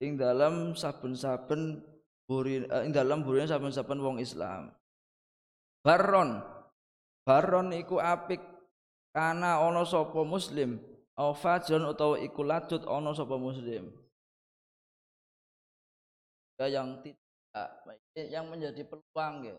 Ing 0.02 0.18
dalam 0.18 0.74
saben-saben 0.74 1.82
buri 2.26 2.66
uh, 2.66 2.82
ing 2.82 2.90
dalam 2.90 3.22
burine 3.22 3.46
saben-saben 3.46 4.02
wong 4.02 4.18
Islam. 4.18 4.74
Baron 5.86 6.42
baron 7.28 7.76
iku 7.76 8.00
apik. 8.00 8.40
Kana 9.12 9.60
ana 9.60 9.84
sapa 9.84 10.24
muslim? 10.24 10.80
Au 11.12 11.36
fajrun 11.36 11.84
utawa 11.84 12.16
iku 12.16 12.40
ladut 12.40 12.80
ana 12.88 13.12
sapa 13.12 13.36
muslim. 13.36 13.92
Ya 16.56 16.66
yang 16.72 17.04
tidak 17.04 17.68
yang 18.16 18.48
menjadi 18.48 18.80
peluang 18.88 19.34
ya. 19.44 19.56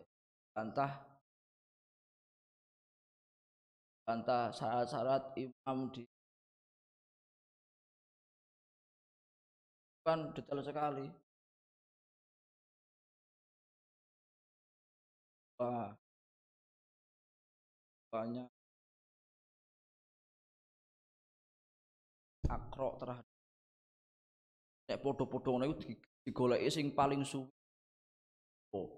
Bantah. 0.58 1.06
Bantah 4.10 4.50
syarat-syarat 4.50 5.38
imam 5.38 5.94
di 5.94 6.02
kan 10.02 10.34
detail 10.34 10.66
sekali. 10.66 11.06
Wah 15.60 15.99
banyak 18.10 18.50
akrok 22.50 22.94
terhadap 22.98 23.28
nek 24.90 25.02
podo-podo 25.06 25.50
ngono 25.54 25.70
iku 25.70 25.76
digoleki 26.26 26.70
sing 26.74 26.86
paling 26.98 27.22
suwi 27.22 27.54
oh 28.74 28.90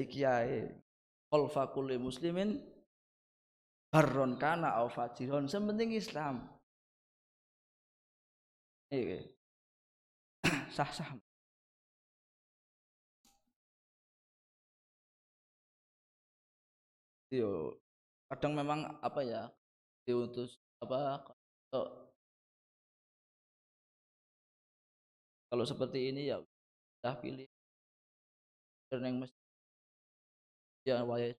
iki 0.00 0.24
ae 0.24 0.72
qalfa 1.28 1.68
kulli 1.74 2.00
muslimin 2.00 2.56
barron 3.92 4.40
kana 4.40 4.80
au 4.80 4.88
fajiron 4.88 5.44
sementing 5.52 5.92
Islam 5.92 6.36
Iya. 8.92 9.24
Sah-sah. 10.76 11.16
Yo, 17.32 17.80
kadang 18.28 18.52
memang 18.52 18.84
apa 19.00 19.24
ya 19.24 19.48
diutus 20.04 20.60
apa 20.84 21.24
kalau, 21.72 22.12
kalau 25.48 25.64
seperti 25.64 26.12
ini 26.12 26.28
ya 26.28 26.44
udah 27.00 27.16
pilih 27.24 27.48
yang 28.92 29.16
mesti 29.16 29.40
ya 30.84 31.00
waya 31.08 31.32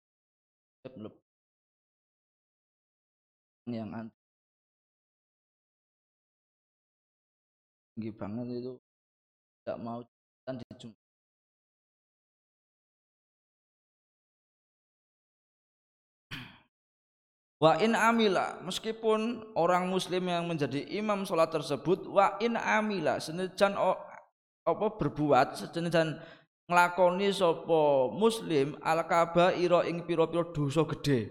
yang 3.68 3.92
anti 3.92 4.16
tinggi 7.92 8.10
banget 8.16 8.46
itu. 8.64 8.80
Tidak 9.60 9.78
mau 9.78 10.00
dan 10.48 10.56
dijum 10.58 10.90
Wa 17.62 17.78
in 17.78 17.94
amila 17.94 18.58
meskipun 18.66 19.54
orang 19.54 19.86
muslim 19.86 20.26
yang 20.26 20.50
menjadi 20.50 20.82
imam 20.98 21.22
sholat 21.22 21.46
tersebut 21.54 22.10
wa 22.10 22.34
in 22.42 22.58
amila 22.58 23.22
senajan 23.22 23.78
apa 24.66 24.86
berbuat 24.98 25.70
senajan 25.70 26.18
nglakoni 26.66 27.30
sapa 27.30 28.10
muslim 28.10 28.74
al 28.82 29.06
kabaira 29.06 29.86
ing 29.86 30.02
pira-pira 30.02 30.42
dosa 30.50 30.82
gedhe 30.90 31.30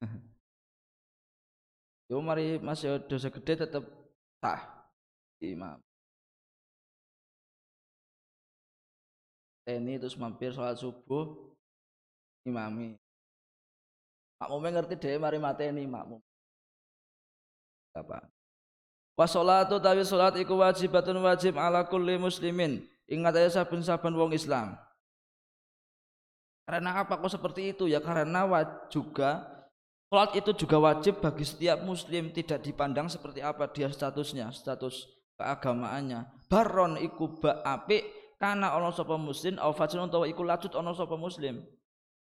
Yo 2.08 2.24
mari 2.24 2.56
masih 2.56 3.04
dosa 3.04 3.28
gede 3.28 3.68
tetap 3.68 3.84
sah 4.40 4.88
imam. 5.44 5.87
Ini 9.68 10.00
terus 10.00 10.16
mampir 10.16 10.56
sholat 10.56 10.80
subuh 10.80 11.36
imami. 12.48 12.96
Makmumnya 14.40 14.80
ngerti 14.80 14.96
deh 14.96 15.20
mari 15.20 15.36
mateni 15.36 15.84
makmum. 15.84 16.24
Apa? 17.92 18.24
Wasolatu 19.18 19.76
tawi 19.76 20.06
salat 20.08 20.40
iku 20.40 20.56
wajibatun 20.56 21.20
wajib 21.20 21.60
ala 21.60 21.84
kulli 21.84 22.16
muslimin. 22.16 22.86
Ingat 23.04 23.36
aja 23.36 23.60
saben-saben 23.60 24.14
wong 24.16 24.32
Islam. 24.32 24.78
Karena 26.64 27.04
apa 27.04 27.20
kok 27.20 27.32
seperti 27.32 27.76
itu 27.76 27.90
ya? 27.90 28.00
Karena 28.00 28.44
juga 28.88 29.58
Sholat 30.08 30.32
itu 30.40 30.56
juga 30.64 30.80
wajib 30.80 31.20
bagi 31.20 31.44
setiap 31.44 31.84
muslim 31.84 32.32
tidak 32.32 32.64
dipandang 32.64 33.12
seperti 33.12 33.44
apa 33.44 33.68
dia 33.68 33.92
statusnya, 33.92 34.48
status 34.56 35.04
keagamaannya. 35.36 36.48
Baron 36.48 36.96
iku 36.96 37.36
ba 37.36 37.60
apik 37.60 38.08
karena 38.38 38.74
ono 38.78 38.94
sapa 38.94 39.18
muslim 39.18 39.58
au 39.58 39.74
fajrun 39.74 40.08
utawa 40.08 40.24
iku 40.30 40.46
lacut 40.46 40.72
ono 40.78 40.94
sapa 40.94 41.18
muslim. 41.18 41.60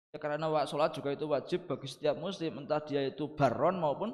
Ya, 0.10 0.18
karena 0.18 0.49
wa 0.49 0.66
sholat 0.66 0.97
juga 0.97 1.14
itu 1.14 1.30
wajib 1.30 1.70
bagi 1.70 1.86
setiap 1.86 2.18
muslim 2.18 2.66
entah 2.66 2.82
dia 2.82 3.05
itu 3.05 3.30
baron 3.38 3.78
maupun 3.78 4.10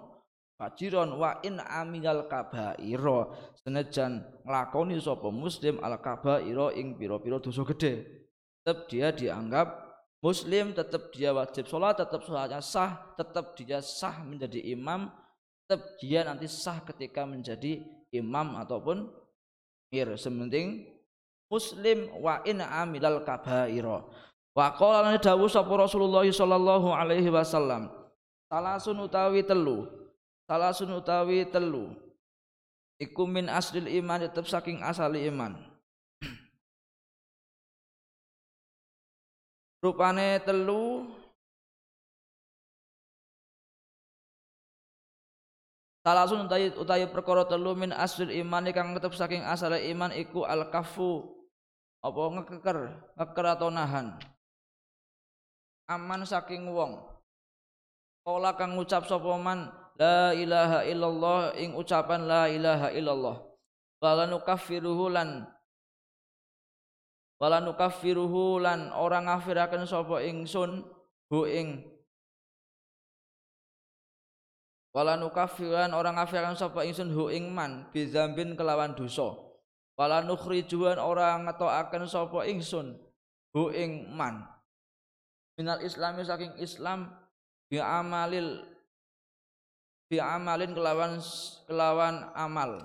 fajiron 0.60 1.16
wa 1.16 1.40
in 1.40 1.56
aminal 1.64 2.28
kabairo 2.28 3.32
senajan 3.64 4.28
nglakoni 4.44 5.00
sapa 5.00 5.32
muslim 5.32 5.80
al 5.80 5.96
kabairo 6.04 6.76
ing 6.76 7.00
pira-pira 7.00 7.40
dosa 7.40 7.64
gede 7.64 8.28
tetap 8.60 8.92
dia 8.92 9.16
dianggap 9.16 9.86
Muslim 10.26 10.74
tetap 10.74 11.14
dia 11.14 11.30
wajib 11.30 11.70
sholat, 11.70 12.02
tetap 12.02 12.26
sholatnya 12.26 12.58
sah, 12.58 13.14
tetap 13.14 13.54
dia 13.54 13.78
sah 13.78 14.26
menjadi 14.26 14.58
imam, 14.74 15.14
tetap 15.62 15.86
dia 16.02 16.26
nanti 16.26 16.50
sah 16.50 16.82
ketika 16.82 17.30
menjadi 17.30 17.86
imam 18.10 18.58
ataupun 18.58 19.06
mir. 19.94 20.18
Sementing 20.18 20.95
Muslim 21.50 22.10
wa 22.20 22.42
in 22.44 22.62
amilal 22.62 23.22
kabairo. 23.22 24.10
Wa 24.56 24.72
qala 24.74 25.12
lan 25.12 25.20
dawuh 25.20 25.52
sapa 25.52 25.70
Rasulullah 25.76 26.26
sallallahu 26.26 26.90
alaihi 26.90 27.30
wasallam. 27.30 27.92
Salasun 28.50 28.98
utawi 29.04 29.44
telu. 29.44 29.86
Salasun 30.48 30.96
utawi 30.96 31.46
telu. 31.50 31.92
Iku 32.98 33.28
min 33.28 33.52
aslil 33.52 33.92
iman 34.00 34.24
tetap 34.24 34.48
saking 34.48 34.80
asali 34.80 35.28
iman. 35.28 35.60
rupane 39.84 40.40
telu 40.42 41.06
Salasun 46.06 46.46
utawi 46.46 46.70
utawi 46.78 47.10
perkara 47.10 47.50
telu 47.50 47.74
min 47.74 47.90
asril 47.90 48.30
iman 48.46 48.70
kang 48.70 48.94
tetep 48.94 49.18
saking 49.18 49.42
asal 49.42 49.74
iman 49.74 50.14
iku 50.14 50.46
al 50.46 50.70
kafu 50.70 51.35
apa 52.06 52.22
ngeker 52.38 52.78
ngeker 53.18 53.46
atau 53.50 53.74
nahan? 53.74 54.14
Aman 55.90 56.22
saking 56.22 56.70
wong. 56.70 57.02
Kala 58.22 58.54
kang 58.54 58.78
ngucap 58.78 59.10
sapa 59.10 59.34
la 59.98 60.34
ilaha 60.38 60.86
illallah 60.86 61.58
ing 61.58 61.74
ucapan 61.74 62.30
la 62.30 62.46
ilaha 62.46 62.94
illallah. 62.94 63.38
Wala 64.02 64.30
nukaffiruhu 64.30 65.10
lan 65.10 65.50
wala 67.42 67.58
nukaffiruhu 67.60 68.62
lan 68.62 68.94
ora 68.94 69.20
ngafiraken 69.26 69.84
sapa 69.90 70.22
ingsun 70.24 70.86
hu 71.30 71.42
ing 71.50 71.84
wala 74.96 75.20
orang 75.20 76.16
ngafiran 76.16 76.56
sapa 76.56 76.88
ingsun 76.88 77.12
hu 77.12 77.28
ing 77.28 77.52
man 77.52 77.92
bizambin 77.92 78.56
kelawan 78.56 78.96
dosa 78.96 79.45
wala 79.96 80.20
nukhrijuan 80.24 81.00
orang 81.00 81.48
ngetokaken 81.48 82.04
sapa 82.08 82.44
ingsun 82.48 83.00
hu 83.56 83.72
ing 83.72 84.12
man. 84.12 84.44
Minal 85.56 85.80
islami 85.88 86.28
saking 86.28 86.60
islam 86.60 87.16
bi 87.72 87.80
amalil 87.80 88.60
bi 90.12 90.20
amalin 90.20 90.76
kelawan 90.76 91.24
kelawan 91.64 92.16
amal. 92.36 92.84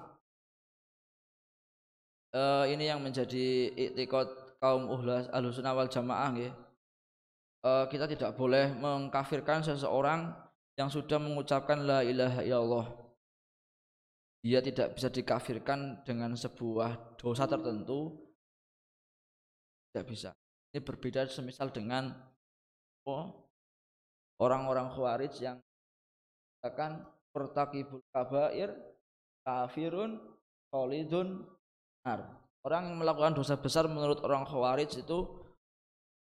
Uh, 2.30 2.62
ini 2.70 2.86
yang 2.86 3.02
menjadi 3.02 3.74
iktikad 3.74 4.30
kaum 4.62 4.86
uhlas 4.86 5.26
alusunah 5.34 5.74
wal 5.74 5.90
jamaah 5.90 6.30
nggih. 6.30 6.54
Uh, 7.60 7.84
kita 7.90 8.06
tidak 8.06 8.38
boleh 8.38 8.70
mengkafirkan 8.78 9.66
seseorang 9.66 10.30
yang 10.78 10.86
sudah 10.86 11.18
mengucapkan 11.18 11.82
la 11.82 12.00
ilaha 12.06 12.40
illallah 12.40 12.99
dia 14.40 14.64
tidak 14.64 14.96
bisa 14.96 15.12
dikafirkan 15.12 16.00
dengan 16.00 16.32
sebuah 16.32 17.20
dosa 17.20 17.44
tertentu. 17.44 18.16
Tidak 19.90 20.04
bisa. 20.08 20.32
Ini 20.72 20.80
berbeda 20.80 21.28
semisal 21.28 21.68
dengan 21.68 22.08
oh, 23.04 23.26
orang-orang 24.40 24.88
khawarij 24.96 25.34
yang 25.44 25.58
akan 26.64 27.04
pertakibul 27.34 28.00
kabair 28.14 28.72
kafirun 29.44 30.16
khalidun 30.72 31.44
nar. 32.06 32.24
Orang 32.64 32.92
yang 32.92 32.96
melakukan 33.00 33.36
dosa 33.36 33.56
besar 33.60 33.88
menurut 33.88 34.20
orang 34.24 34.44
khawarij 34.48 35.04
itu 35.04 35.26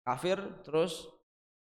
kafir 0.08 0.40
terus 0.64 1.08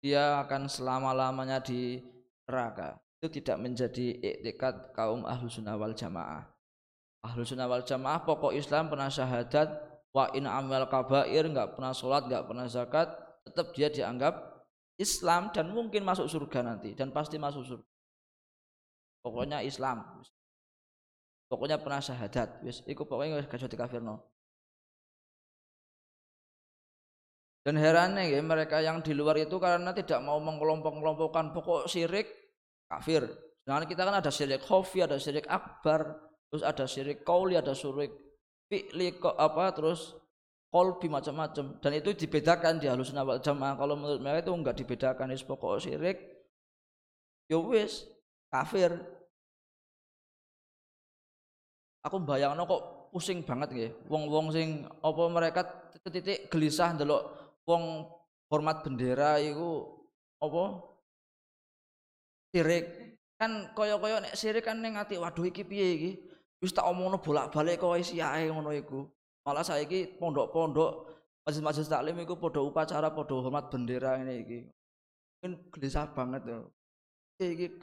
dia 0.05 0.43
akan 0.45 0.69
selama-lamanya 0.69 1.61
di 1.65 2.01
neraka 2.45 3.01
itu 3.17 3.41
tidak 3.41 3.57
menjadi 3.65 4.07
iktikad 4.21 4.93
kaum 4.93 5.25
ahlu 5.25 5.49
sunnah 5.49 5.75
wal 5.81 5.97
jamaah. 5.97 6.45
Ahlu 7.25 7.49
sunnah 7.49 7.65
wal 7.65 7.83
jamaah 7.83 8.21
pokok 8.23 8.53
Islam 8.53 8.93
pernah 8.93 9.09
syahadat 9.09 9.73
wa 10.13 10.29
in 10.37 10.45
amal 10.45 10.85
kabair 10.89 11.49
nggak 11.49 11.77
pernah 11.77 11.93
sholat 11.97 12.29
nggak 12.29 12.45
pernah 12.45 12.69
zakat 12.69 13.09
tetap 13.49 13.73
dia 13.73 13.89
dianggap 13.89 14.65
Islam 15.01 15.53
dan 15.53 15.73
mungkin 15.73 16.05
masuk 16.05 16.29
surga 16.29 16.61
nanti 16.65 16.93
dan 16.93 17.09
pasti 17.09 17.41
masuk 17.41 17.65
surga. 17.65 17.89
Pokoknya 19.25 19.59
Islam 19.65 20.23
pokoknya 21.49 21.81
pernah 21.81 22.01
syahadat 22.05 22.63
wis. 22.63 22.85
Iku 22.85 23.09
pokoknya 23.09 23.43
gak 23.43 23.59
jadi 23.59 23.77
kafirno 23.77 24.23
Dan 27.67 27.75
herannya 27.83 28.31
ya, 28.31 28.39
mereka 28.47 28.79
yang 28.79 29.03
di 29.03 29.11
luar 29.11 29.35
itu 29.43 29.59
karena 29.59 29.91
tidak 29.91 30.23
mau 30.23 30.39
mengelompok-kelompokkan 30.39 31.51
pokok 31.51 31.91
syirik 31.91 32.46
kafir. 32.87 33.27
Nah 33.67 33.83
kita 33.83 34.07
kan 34.07 34.15
ada 34.23 34.31
syirik 34.31 34.63
khofi, 34.63 35.03
ada 35.03 35.19
syirik 35.19 35.47
akbar, 35.51 36.15
terus 36.51 36.63
ada 36.63 36.87
syirik 36.87 37.27
kauli, 37.27 37.59
ada 37.59 37.75
syirik 37.75 38.15
fi'li 38.71 39.19
apa 39.23 39.75
terus 39.75 40.15
kolbi 40.71 41.11
macam-macam. 41.11 41.83
Dan 41.83 41.93
itu 41.99 42.15
dibedakan 42.15 42.79
di 42.79 42.87
halus 42.87 43.11
wal 43.11 43.43
jamaah. 43.43 43.75
Kalau 43.75 43.95
menurut 43.99 44.23
mereka 44.23 44.47
itu 44.47 44.53
enggak 44.55 44.77
dibedakan 44.79 45.35
is 45.35 45.43
pokok 45.43 45.83
syirik 45.83 46.19
ya 47.51 47.59
wis 47.59 48.07
kafir. 48.51 48.95
Aku 52.07 52.23
bayangno 52.23 52.71
kok 52.71 53.11
pusing 53.11 53.43
banget 53.43 53.69
nggih. 53.75 53.93
Wong-wong 54.07 54.55
sing 54.55 54.87
apa 55.03 55.23
mereka 55.27 55.61
titik 56.07 56.47
gelisah 56.47 56.95
ndelok 56.95 57.23
wong 57.67 58.07
hormat 58.47 58.87
bendera 58.87 59.43
itu 59.43 59.83
apa 60.39 60.79
sirik. 62.57 62.85
Kan 63.37 63.69
kaya-kaya 63.77 64.25
nek 64.25 64.33
sirik 64.33 64.65
kan 64.65 64.81
ning 64.81 64.97
ati 64.97 65.21
waduh 65.21 65.45
iki 65.45 65.61
piye 65.61 65.87
iki? 66.01 66.11
Wis 66.65 66.73
tak 66.73 66.89
omongno 66.89 67.21
bolak-balik 67.21 67.77
kok 67.77 68.01
isi 68.01 68.17
ae 68.25 68.49
ngono 68.49 68.73
iku. 68.73 69.05
Malah 69.45 69.61
saiki 69.61 70.17
pondok-pondok 70.17 71.13
majelis-majelis 71.45 71.93
taklim 71.93 72.17
iku 72.25 72.41
padha 72.41 72.65
upacara 72.65 73.13
padha 73.13 73.37
hormat 73.37 73.69
bendera 73.69 74.17
ini 74.17 74.35
iki. 74.41 74.59
Mungkin 75.37 75.53
gelisah 75.69 76.09
banget 76.17 76.49
tuh 76.49 76.73
iki? 77.45 77.77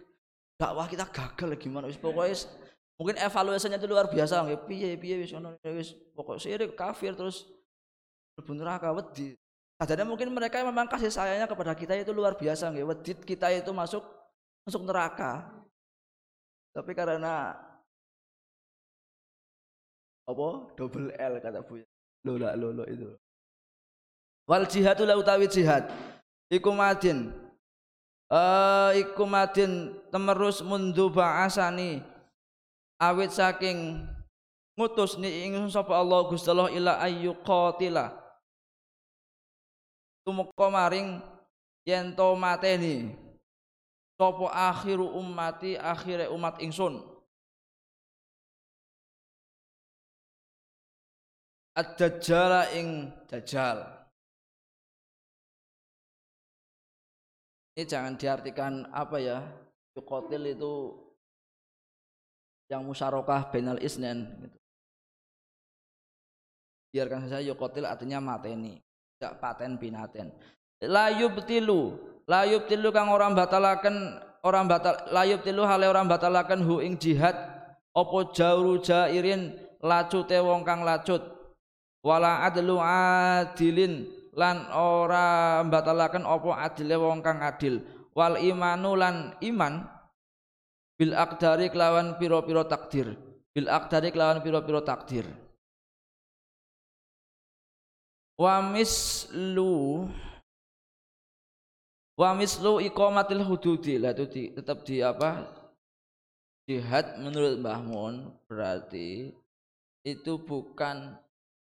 Dakwah 0.58 0.90
kita 0.90 1.06
gagal 1.06 1.54
gimana 1.62 1.86
wis 1.86 2.02
pokoknya 2.02 2.50
mungkin 2.98 3.16
evaluasinya 3.22 3.78
itu 3.78 3.86
luar 3.86 4.10
biasa 4.10 4.42
nggih. 4.42 4.60
Piye 4.66 4.90
piye 4.98 5.22
wis 5.22 5.30
ngono. 5.38 5.54
Wis 5.62 5.94
pokok 6.18 6.42
sirik 6.42 6.74
kafir 6.74 7.14
terus 7.14 7.46
mlebu 8.34 8.58
neraka 8.58 8.90
wedi 8.90 9.38
Adanya 9.82 10.06
mungkin 10.08 10.32
mereka 10.32 10.64
memang 10.64 10.88
kasih 10.88 11.12
sayangnya 11.12 11.50
kepada 11.50 11.76
kita 11.76 11.98
itu 11.98 12.16
luar 12.16 12.40
biasa 12.40 12.72
nggih. 12.72 12.88
Wedit 12.88 13.20
kita 13.26 13.52
itu 13.52 13.74
masuk 13.76 14.06
masuk 14.64 14.84
neraka. 14.88 15.48
Tapi 16.74 16.92
karena 16.98 17.54
apa? 20.24 20.48
Double 20.80 21.12
L 21.14 21.34
kata 21.44 21.62
Bu. 21.62 21.84
Lola 22.24 22.56
lolo 22.56 22.88
itu. 22.88 23.12
Wal 24.48 24.66
jihadu 24.68 25.04
la 25.04 25.20
utawi 25.20 25.52
jihad. 25.52 25.92
Iku 26.48 26.72
madin. 26.72 27.32
Eh 28.32 28.92
iku 29.04 29.28
madin 29.28 29.94
temerus 30.10 30.64
mundu 30.64 31.12
ba'asani 31.12 32.02
awit 32.98 33.36
saking 33.36 34.08
ngutus 34.80 35.20
ni 35.22 35.46
ingsun 35.46 35.70
sapa 35.70 35.94
Allah 35.94 36.26
Gusti 36.26 36.50
Allah 36.50 36.72
ila 36.74 36.98
ayyuqatila 37.04 38.10
tumeka 40.26 40.68
maring 40.72 41.20
yen 41.86 42.16
to 42.16 42.34
mateni 42.34 43.14
sapa 44.18 44.46
akhiru 44.52 45.10
ummati 45.18 45.78
akhire 45.78 46.30
umat 46.30 46.62
ingsun. 46.62 47.02
Ad-dajjal 51.74 52.70
ing 52.78 53.10
dajjal. 53.26 53.82
Ini 57.74 57.90
jangan 57.90 58.14
diartikan 58.14 58.86
apa 58.94 59.18
ya 59.18 59.42
yukotil 59.98 60.46
itu 60.46 60.94
yang 62.70 62.86
musyarakah 62.86 63.50
benal 63.50 63.82
isnen 63.82 64.30
gitu. 64.46 64.58
biarkan 66.94 67.26
saja 67.26 67.42
yukotil 67.42 67.90
artinya 67.90 68.22
mateni 68.22 68.78
gak 69.18 69.42
paten 69.42 69.82
binaten. 69.82 70.30
Layub 70.78 71.42
tilu 71.50 71.98
layub 72.28 72.68
tilu 72.68 72.90
kang 72.96 73.12
orang 73.12 73.36
batalaken 73.36 74.20
orang 74.44 74.66
batal 74.68 74.96
layub 75.12 75.44
tilu 75.44 75.64
hale 75.64 75.88
orang 75.88 76.08
batalaken 76.08 76.64
hu 76.64 76.84
ing 76.84 77.00
jihad 77.00 77.36
opo 77.96 78.32
jauru 78.36 78.80
jairin 78.82 79.56
lacute 79.84 80.40
wong 80.40 80.64
kang 80.64 80.82
lacut. 80.82 81.22
Wala 82.04 82.44
adlu 82.44 82.84
adilin 82.84 84.12
lan 84.36 84.68
ora 84.76 85.64
batalaken 85.64 86.28
opo 86.28 86.52
adile 86.52 86.96
wong 87.00 87.24
kang 87.24 87.40
adil. 87.40 87.80
Wal 88.12 88.38
imanu 88.44 88.94
lan 89.00 89.34
iman 89.40 89.88
bil 91.00 91.16
akdari 91.16 91.72
kelawan 91.72 92.20
piro-piro 92.20 92.68
takdir. 92.68 93.16
Bil 93.56 93.72
akdari 93.72 94.12
kelawan 94.12 94.44
piro-piro 94.44 94.84
takdir. 94.84 95.26
Wa 98.36 98.60
mislu 98.66 100.10
wa 102.20 102.30
mislu 102.38 102.82
iqamatil 102.84 103.44
hududi. 103.46 103.98
Lah 104.02 104.14
itu 104.14 104.26
di, 104.30 104.42
tetap 104.54 104.86
di 104.86 105.02
apa? 105.02 105.50
Jihad 106.64 107.20
menurut 107.20 107.60
Mbah 107.60 107.84
Mun 107.84 108.32
berarti 108.48 109.36
itu 110.08 110.34
bukan 110.40 111.20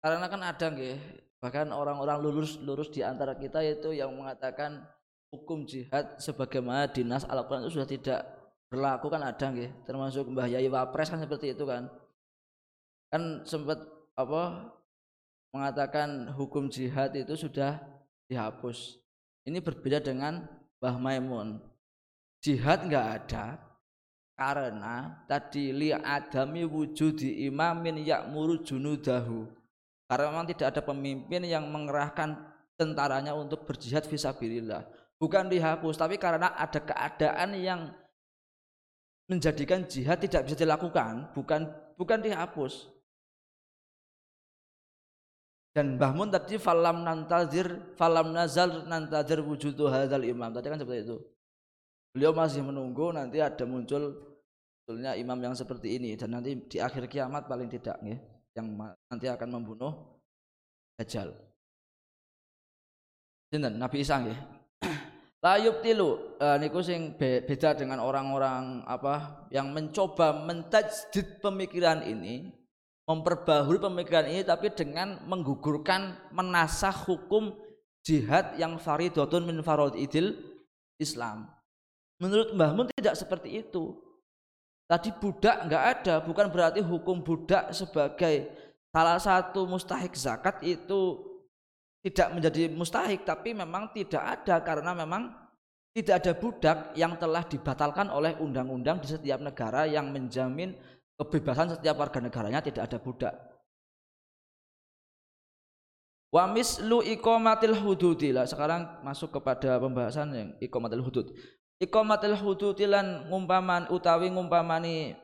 karena 0.03 0.27
kan 0.27 0.41
ada 0.43 0.67
nggih 0.67 0.99
bahkan 1.39 1.71
orang-orang 1.71 2.19
lurus 2.19 2.59
lurus 2.59 2.91
di 2.91 2.99
antara 2.99 3.39
kita 3.39 3.63
itu 3.63 3.95
yang 3.95 4.11
mengatakan 4.11 4.83
hukum 5.31 5.63
jihad 5.63 6.19
sebagaimana 6.19 6.91
dinas 6.91 7.23
Al-Qur'an 7.23 7.63
itu 7.63 7.79
sudah 7.79 7.87
tidak 7.87 8.21
berlaku 8.67 9.07
kan 9.11 9.23
ada 9.23 9.45
nggih 9.51 9.71
termasuk 9.87 10.27
Mbah 10.27 10.47
Yai 10.47 10.67
Wapres 10.67 11.09
kan 11.09 11.19
seperti 11.23 11.55
itu 11.55 11.63
kan. 11.63 11.87
Kan 13.11 13.43
sempat 13.43 13.79
apa 14.15 14.71
mengatakan 15.51 16.31
hukum 16.35 16.71
jihad 16.71 17.11
itu 17.15 17.35
sudah 17.35 17.79
dihapus. 18.31 19.00
Ini 19.47 19.59
berbeda 19.61 20.01
dengan 20.01 20.45
Mbah 20.77 20.97
Maimun. 21.01 21.57
Jihad 22.41 22.89
nggak 22.89 23.07
ada 23.21 23.61
karena 24.33 25.21
tadi 25.29 25.69
li 25.69 25.93
adami 25.93 26.65
wujudi 26.65 27.45
imamin 27.45 28.01
yakmuru 28.01 28.61
junudahu. 28.65 29.45
Karena 30.09 30.25
memang 30.33 30.47
tidak 30.49 30.75
ada 30.75 30.81
pemimpin 30.81 31.45
yang 31.45 31.69
mengerahkan 31.69 32.35
tentaranya 32.75 33.37
untuk 33.37 33.63
berjihad 33.69 34.09
visabilillah. 34.09 34.83
Bukan 35.21 35.53
dihapus 35.53 36.01
tapi 36.01 36.17
karena 36.17 36.53
ada 36.57 36.81
keadaan 36.81 37.53
yang 37.53 37.93
menjadikan 39.31 39.87
jihad 39.87 40.19
tidak 40.19 40.43
bisa 40.43 40.59
dilakukan 40.59 41.31
bukan 41.31 41.71
bukan 41.95 42.19
dihapus 42.19 42.91
dan 45.71 45.95
Mbah 45.95 46.11
Mun 46.11 46.27
tadi 46.27 46.59
falam 46.59 47.07
nantazir 47.07 47.95
falam 47.95 48.35
nazal 48.35 48.83
nantazir 48.91 49.39
wujudu 49.39 49.87
hadzal 49.87 50.23
imam. 50.27 50.51
Tadi 50.51 50.67
kan 50.67 50.79
seperti 50.79 51.07
itu. 51.07 51.17
Beliau 52.11 52.35
masih 52.35 52.59
menunggu 52.59 53.15
nanti 53.15 53.39
ada 53.39 53.63
muncul 53.63 54.35
sebetulnya 54.83 55.15
imam 55.15 55.39
yang 55.39 55.55
seperti 55.55 55.95
ini. 55.95 56.19
Dan 56.19 56.35
nanti 56.35 56.59
di 56.67 56.77
akhir 56.83 57.07
kiamat 57.07 57.47
paling 57.47 57.71
tidak 57.71 57.95
ya, 58.03 58.19
yang 58.59 58.67
nanti 59.07 59.31
akan 59.31 59.47
membunuh 59.47 60.11
Dajjal. 60.99 61.33
Sinten? 63.49 63.81
Nabi 63.81 64.05
Isa 64.05 64.21
nggih. 64.21 64.39
La 65.43 65.57
yubtilu. 65.57 66.37
Uh, 66.37 66.61
niku 66.61 66.85
sing 66.85 67.17
be 67.17 67.41
beda 67.41 67.73
dengan 67.73 68.03
orang-orang 68.05 68.85
apa 68.85 69.47
yang 69.49 69.73
mencoba 69.73 70.45
mentajdid 70.45 71.41
pemikiran 71.41 72.05
ini, 72.05 72.53
memperbaharui 73.11 73.83
pemikiran 73.83 74.31
ini 74.31 74.47
tapi 74.47 74.71
dengan 74.71 75.19
menggugurkan 75.27 76.15
menasah 76.31 76.95
hukum 77.03 77.51
jihad 78.07 78.55
yang 78.55 78.79
faridatun 78.79 79.43
min 79.43 79.59
idil 79.99 80.39
Islam. 80.95 81.51
Menurut 82.23 82.53
Mbah 82.55 82.71
Mun 82.71 82.87
tidak 82.95 83.19
seperti 83.19 83.59
itu. 83.59 83.97
Tadi 84.85 85.09
budak 85.11 85.67
enggak 85.67 85.83
ada, 85.97 86.15
bukan 86.19 86.51
berarti 86.51 86.83
hukum 86.83 87.23
budak 87.23 87.71
sebagai 87.71 88.51
salah 88.91 89.17
satu 89.17 89.63
mustahik 89.63 90.13
zakat 90.19 90.59
itu 90.67 91.31
tidak 92.03 92.27
menjadi 92.35 92.67
mustahik, 92.75 93.23
tapi 93.23 93.55
memang 93.55 93.87
tidak 93.95 94.19
ada 94.19 94.59
karena 94.59 94.91
memang 94.91 95.31
tidak 95.95 96.23
ada 96.23 96.33
budak 96.35 96.77
yang 96.95 97.15
telah 97.15 97.43
dibatalkan 97.47 98.11
oleh 98.11 98.35
undang-undang 98.39 98.99
di 98.99 99.07
setiap 99.11 99.39
negara 99.39 99.87
yang 99.87 100.11
menjamin 100.11 100.75
kebebasan 101.21 101.77
setiap 101.77 102.01
warga 102.01 102.17
negaranya 102.17 102.65
tidak 102.65 102.89
ada 102.89 102.97
budak. 102.97 103.33
Wa 106.33 106.49
mislu 106.49 107.05
iqamatil 107.05 107.77
hududi 107.77 108.33
lah. 108.33 108.49
Sekarang 108.49 109.05
masuk 109.05 109.37
kepada 109.37 109.77
pembahasan 109.77 110.27
yang 110.33 110.49
iqamatil 110.57 111.03
hudud 111.05 111.29
iqamatul 111.81 112.37
hududilan 112.37 113.25
ngumpaman 113.25 113.89
utawi 113.89 114.29
ngumpamani 114.29 115.17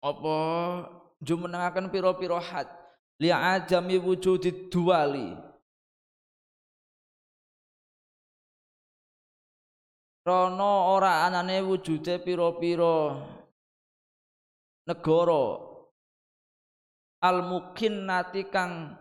apa 0.00 0.36
jumenengaken 1.20 1.92
pira-pira 1.92 2.40
had 2.40 2.64
li 3.20 3.28
ajami 3.28 4.00
wujudi 4.00 4.72
duwali 4.72 5.36
Rono 10.24 10.92
ora 10.92 11.24
anane 11.24 11.64
wujude 11.64 12.20
pira-pira 12.20 13.16
negara. 14.88 15.68
Al 17.18 17.42
mukinnati 17.44 18.46
kang 18.46 18.94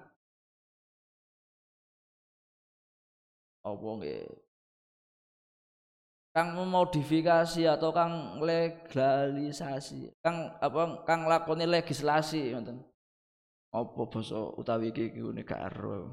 apa 3.61 3.87
nggih? 4.01 4.25
Kang 6.33 6.53
memodifikasi 6.53 7.65
atau 7.65 7.89
kang 7.93 8.41
legalisasi 8.41 10.13
kang 10.21 10.53
apa 10.57 11.05
kang 11.05 11.29
lakoni 11.29 11.69
legislasi 11.69 12.57
ngoten. 12.57 12.81
Apa 13.69 14.01
basa 14.09 14.57
utawi 14.57 14.89
iki 14.89 15.13
ngene 15.13 15.45
karo 15.45 16.09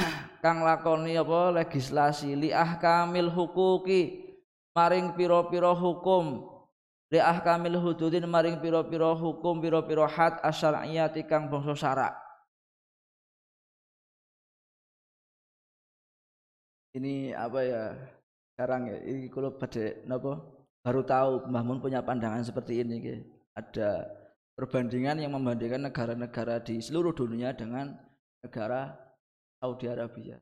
kang 0.44 0.64
lakoni 0.64 1.12
apa 1.20 1.60
legislasi? 1.60 2.32
Li 2.40 2.56
ahkamil 2.56 3.28
hukuki 3.28 4.32
maring 4.72 5.12
pira-pira 5.12 5.76
hukum 5.76 6.53
li 7.14 7.22
ahkamil 7.22 7.78
hududin 7.78 8.26
maring 8.26 8.58
pira-pira 8.58 9.14
hukum 9.14 9.62
pira-pira 9.62 10.10
had 10.10 10.42
asyariyati 10.42 11.22
kang 11.30 11.46
bangsa 11.46 11.78
syarak 11.78 12.14
ini 16.98 17.30
apa 17.34 17.60
ya 17.62 17.82
sekarang 18.54 18.86
ya. 18.86 18.98
Ini 19.02 19.26
kalau 19.34 19.50
pada 19.50 19.82
nopo 20.06 20.38
baru 20.86 21.02
tahu 21.02 21.50
Mbah 21.50 21.64
Mun 21.66 21.82
punya 21.82 22.00
pandangan 22.06 22.46
seperti 22.46 22.86
ini 22.86 22.96
ke. 23.02 23.14
ada 23.54 24.10
perbandingan 24.58 25.22
yang 25.22 25.34
membandingkan 25.34 25.86
negara-negara 25.90 26.62
di 26.62 26.78
seluruh 26.82 27.14
dunia 27.14 27.54
dengan 27.54 27.94
negara 28.42 28.94
Saudi 29.58 29.86
Arabia. 29.90 30.38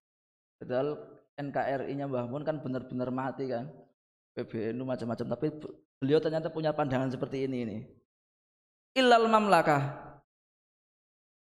Padahal 0.60 0.96
NKRI-nya 1.40 2.08
Mbah 2.08 2.28
Mun 2.28 2.44
kan 2.44 2.60
benar-benar 2.60 3.08
mati 3.08 3.48
kan. 3.48 3.68
PBNU 4.32 4.88
macam-macam 4.88 5.26
tapi 5.36 5.48
beliau 6.02 6.18
ternyata 6.18 6.50
punya 6.50 6.74
pandangan 6.74 7.14
seperti 7.14 7.46
ini 7.46 7.62
ini. 7.62 7.78
Ilal 8.98 9.30
mamlakah? 9.30 10.02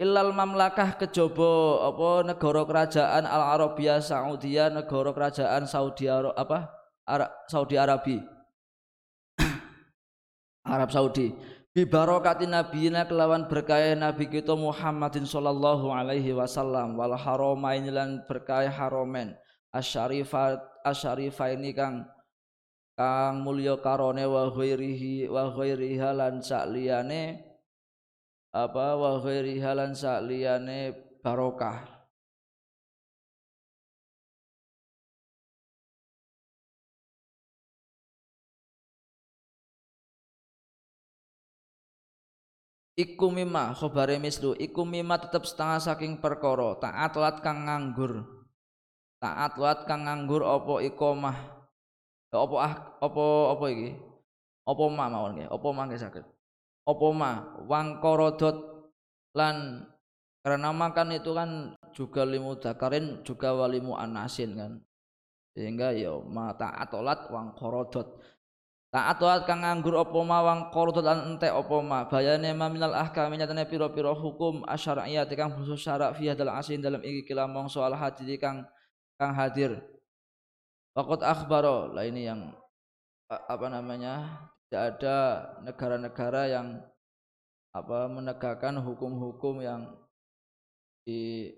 Ilal 0.03 0.35
mamlakah 0.35 0.99
kejaba 0.99 1.87
apa 1.87 2.11
negara 2.27 2.67
kerajaan 2.67 3.23
Al 3.23 3.55
Arabia 3.55 4.03
Saudia 4.03 4.67
negara 4.67 5.15
kerajaan 5.15 5.63
Saudi 5.71 6.11
Arab 6.11 6.35
apa? 6.35 6.75
Arab, 7.07 7.31
Saudi 7.47 7.79
Arabi. 7.79 8.19
Arab 10.75 10.91
Saudi. 10.91 11.31
Bi 11.71 11.87
barokati 11.87 12.51
nabiyina 12.51 13.07
kelawan 13.07 13.47
berkah 13.47 13.95
nabi 13.95 14.27
kita 14.27 14.59
Muhammadin 14.59 15.23
sallallahu 15.23 15.95
alaihi 15.95 16.35
wasallam. 16.35 16.99
Wal 16.99 17.15
haramain 17.15 17.87
lan 17.87 18.27
berkah 18.27 18.67
haromen. 18.67 19.39
Asyarifat 19.71 20.59
asyarifaini 20.83 21.71
kang 21.77 22.09
kang 22.99 23.47
mulya 23.47 23.79
karone 23.79 24.27
wa 24.27 24.51
ghairihi 24.51 25.31
wa 25.31 25.55
ghairiha 25.55 26.11
lan 26.19 26.43
sakliyane 26.43 27.49
apa 28.51 28.99
wa 28.99 29.23
ghairi 29.23 29.63
halan 29.63 29.95
sakliyane 29.95 30.97
barokah. 31.23 31.99
Iku 42.99 43.31
mimma 43.31 43.79
khobare 43.79 44.19
mislu. 44.19 44.59
Iku 44.59 44.83
mimma 44.83 45.23
tetep 45.23 45.47
setengah 45.47 45.79
saking 45.79 46.19
perkara. 46.19 46.75
Taat 46.83 47.15
lat 47.15 47.39
kang 47.47 47.71
nganggur. 47.71 48.27
Taat 49.23 49.55
lat 49.55 49.87
kang 49.87 50.03
nganggur 50.11 50.43
apa 50.43 50.83
ikomah 50.83 51.58
apa 52.29 52.57
ah 52.61 52.75
apa 53.01 53.25
apa 53.57 53.65
iki? 53.73 53.91
Apa 54.69 54.83
ma 54.93 55.09
mawon 55.09 55.41
nggih? 55.41 55.49
Apa 55.49 55.67
mangke 55.73 55.97
saged? 55.97 56.25
Apa 56.85 57.07
ma? 57.17 57.57
Wang 57.65 58.05
korodot 58.05 58.57
lan 59.33 59.89
karena 60.45 60.71
makan 60.73 61.17
itu 61.17 61.33
kan 61.33 61.51
juga 61.97 62.29
limu 62.29 62.61
dakarin 62.61 63.25
juga 63.25 63.57
walimu 63.57 63.97
anasin 63.97 64.53
kan. 64.61 64.73
Sehingga 65.57 65.97
ya 65.97 66.21
ma 66.21 66.53
taatolat 66.53 67.33
wang 67.33 67.57
korodot 67.57 68.21
taatolat 68.93 69.49
kang 69.49 69.65
nganggur 69.65 69.97
apa 69.97 70.19
ma 70.21 70.39
wang 70.45 70.61
korodot 70.69 71.05
lan 71.09 71.33
ente 71.33 71.49
apa 71.49 71.77
ma? 71.81 72.05
Bayane 72.05 72.53
ma 72.53 72.69
minal 72.69 72.93
ahkam 72.93 73.33
nyatane 73.33 73.65
pira-pira 73.65 74.13
hukum 74.13 74.69
asyariyah 74.69 75.25
kang 75.33 75.57
khusus 75.57 75.81
syarak 75.81 76.13
hadal 76.13 76.53
asin 76.53 76.85
dalam 76.85 77.01
iki 77.01 77.25
kilamong 77.25 77.73
soal 77.73 77.97
hadir 77.97 78.37
kang 78.37 78.69
kang 79.17 79.33
hadir 79.33 79.81
Waktu 80.99 81.23
akhbaro 81.23 81.95
lah 81.95 82.03
ini 82.03 82.27
yang 82.27 82.51
apa 83.31 83.71
namanya 83.71 84.43
tidak 84.67 84.99
ada 84.99 85.47
negara-negara 85.63 86.51
yang 86.51 86.83
apa 87.71 88.11
menegakkan 88.11 88.83
hukum-hukum 88.83 89.63
yang 89.63 89.95
dilegalkan 91.07 91.55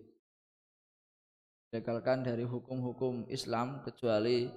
dari 2.21 2.45
hukum-hukum 2.45 3.25
Islam 3.33 3.81
kecuali 3.81 4.53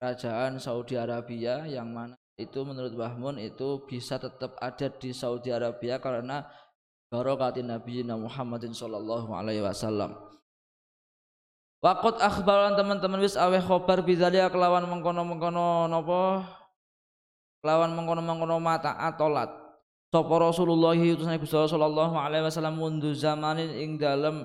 kerajaan 0.00 0.56
Saudi 0.56 0.96
Arabia 0.96 1.68
yang 1.68 1.92
mana 1.92 2.16
itu 2.40 2.64
menurut 2.64 2.96
Bahmun 2.96 3.36
itu 3.36 3.84
bisa 3.84 4.16
tetap 4.16 4.56
ada 4.56 4.88
di 4.88 5.12
Saudi 5.12 5.52
Arabia 5.52 6.00
karena 6.00 6.48
barakatin 7.12 7.68
Nabi 7.68 8.08
Muhammadin 8.08 8.72
sallallahu 8.72 9.36
alaihi 9.36 9.60
wasallam. 9.60 10.39
Waktu 11.80 12.20
akhbaran 12.20 12.76
teman-teman 12.76 13.24
wis 13.24 13.40
aweh 13.40 13.56
khobar 13.64 14.04
bizalia 14.04 14.52
kelawan 14.52 14.84
mengkono-mengkono 14.84 15.88
napa 15.88 16.44
lawan 17.64 17.96
mengkono-mengkono 17.96 18.60
mata 18.60 19.00
atolat 19.00 19.48
sapa 20.12 20.34
Rasulullah 20.36 20.92
utusane 20.92 21.40
Gusti 21.40 21.56
sallallahu 21.56 22.20
alaihi 22.20 22.44
wasallam 22.44 22.76
mundu 22.76 23.16
zamanin 23.16 23.72
ing 23.72 23.96
dalem 23.96 24.44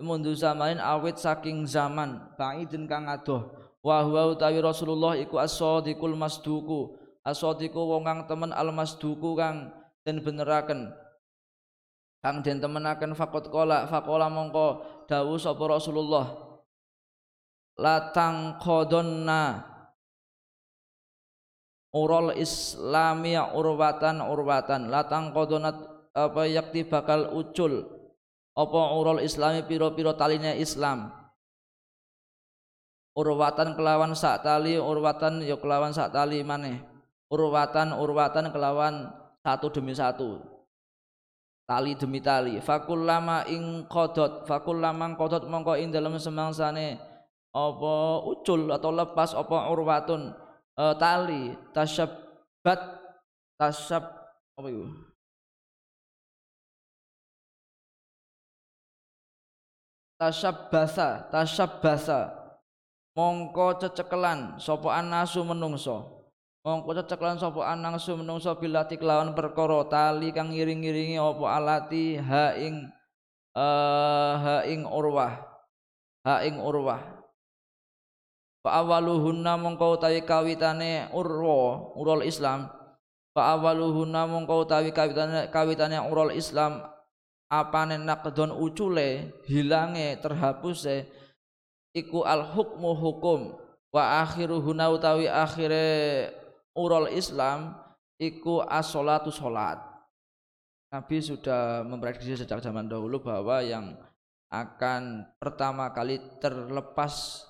mundu 0.00 0.32
zamanin 0.32 0.80
awit 0.80 1.20
saking 1.20 1.68
zaman 1.68 2.32
baidin 2.40 2.88
kang 2.88 3.12
adoh. 3.12 3.52
Wa 3.84 4.00
huwa 4.00 4.32
utawi 4.32 4.64
Rasulullah 4.64 5.20
iku 5.20 5.36
as-sadiqul 5.36 6.16
masduku 6.16 6.96
as-sadiqu 7.20 7.76
wong 7.76 8.08
kang 8.08 8.24
temen 8.24 8.56
al-masduku 8.56 9.36
kang 9.36 9.68
den 10.00 10.24
beneraken. 10.24 10.96
Kang 12.24 12.40
den 12.40 12.56
temenaken 12.56 13.12
faqat 13.12 13.52
qala 13.52 13.84
faqala 13.84 14.32
mongko 14.32 14.80
dawuh 15.04 15.36
sapa 15.36 15.60
Rasulullah 15.68 16.53
latang 17.78 18.58
qadonna 18.62 19.74
urol 21.94 22.34
islamia 22.34 23.54
urwatan 23.54 24.18
urwatan. 24.18 24.90
Latang 24.90 25.30
kodonat 25.30 25.78
apa 26.14 26.42
yakti 26.50 26.86
bakal 26.86 27.30
ucul. 27.34 27.86
Apa 28.54 28.94
urol 28.94 29.18
islami 29.22 29.66
piro-piro 29.66 30.14
taline 30.14 30.54
Islam. 30.62 31.10
Urwatan 33.14 33.74
kelawan 33.78 34.14
sak 34.14 34.46
tali 34.46 34.78
urwatan 34.78 35.42
ya 35.42 35.58
kelawan 35.58 35.90
sak 35.90 36.14
tali 36.14 36.42
maneh. 36.42 36.82
Urwatan 37.30 37.94
urwatan 37.94 38.54
kelawan 38.54 39.10
satu 39.42 39.74
demi 39.74 39.90
satu. 39.94 40.38
Tali 41.66 41.98
demi 41.98 42.22
tali. 42.22 42.62
Fakul 42.62 43.02
lama 43.02 43.42
ing 43.50 43.90
kodot 43.90 44.46
fakul 44.46 44.78
lama 44.78 45.18
kodot 45.18 45.50
mongko 45.50 45.74
ing 45.74 45.90
dalam 45.90 46.14
semangsane 46.14 47.13
apa 47.54 47.94
ucul 48.26 48.66
atau 48.74 48.90
lepas 48.90 49.30
apa 49.30 49.70
urwatun 49.70 50.34
uh, 50.74 50.94
tali 50.98 51.54
tasyabat 51.70 52.80
tasyab 53.54 54.04
apa 54.58 54.66
itu? 54.66 54.86
Tasyabasa 60.18 61.30
tasyabasa 61.30 62.34
mongko 63.14 63.78
cecekelan 63.78 64.58
sapa 64.58 64.98
anasu 64.98 65.46
menungso. 65.46 66.26
Mongko 66.66 66.90
cecekelan 67.06 67.38
sapa 67.38 67.70
anasu 67.70 68.18
menungso 68.18 68.50
bilati 68.58 68.98
kelawan 68.98 69.30
perkara 69.30 69.86
tali 69.86 70.34
kang 70.34 70.50
ngiring-ngiringi 70.50 71.22
apa 71.22 71.44
alati 71.54 72.18
ha 72.18 72.50
ing 72.58 72.90
uh, 73.54 74.32
ha 74.42 74.56
ing 74.66 74.82
urwah. 74.82 75.38
Ha 76.26 76.42
ing 76.42 76.58
urwah 76.58 77.13
Fa 78.64 78.80
awaluhunna 78.80 79.60
mongko 79.60 80.00
utawi 80.00 80.24
kawitane 80.24 81.12
urwa 81.12 81.92
urul 82.00 82.24
Islam. 82.24 82.72
Fa 83.36 83.52
awaluhunna 83.52 84.24
mongko 84.24 84.64
utawi 84.64 84.88
kawitane 84.88 85.52
kawitane 85.52 86.00
urul 86.00 86.32
Islam 86.32 86.80
apane 87.52 88.00
naqdon 88.00 88.56
ucule 88.56 89.36
hilange 89.44 90.16
terhapuse 90.24 91.04
iku 91.92 92.24
al 92.24 92.40
hukmu 92.56 92.96
hukum. 92.96 93.52
Wa 93.92 94.24
akhiruhuna 94.24 94.88
utawi 94.88 95.28
akhire 95.28 96.32
urul 96.72 97.12
Islam 97.12 97.76
iku 98.16 98.64
as-salatu 98.64 99.28
salat. 99.28 99.76
Nabi 100.88 101.20
sudah 101.20 101.84
memprediksi 101.84 102.32
sejak 102.32 102.64
zaman 102.64 102.88
dahulu 102.88 103.20
bahwa 103.20 103.60
yang 103.60 103.92
akan 104.48 105.28
pertama 105.36 105.92
kali 105.92 106.16
terlepas 106.40 107.44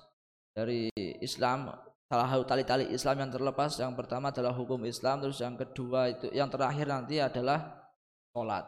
dari 0.55 0.87
Islam 1.19 1.67
salah 2.07 2.31
satu 2.31 2.47
tali-tali 2.47 2.87
Islam 2.95 3.27
yang 3.27 3.31
terlepas 3.35 3.75
yang 3.75 3.91
pertama 3.91 4.31
adalah 4.31 4.55
hukum 4.55 4.79
Islam 4.87 5.19
terus 5.19 5.43
yang 5.43 5.59
kedua 5.59 6.15
itu 6.15 6.31
yang 6.31 6.47
terakhir 6.47 6.87
nanti 6.87 7.19
adalah 7.19 7.91
sholat. 8.31 8.63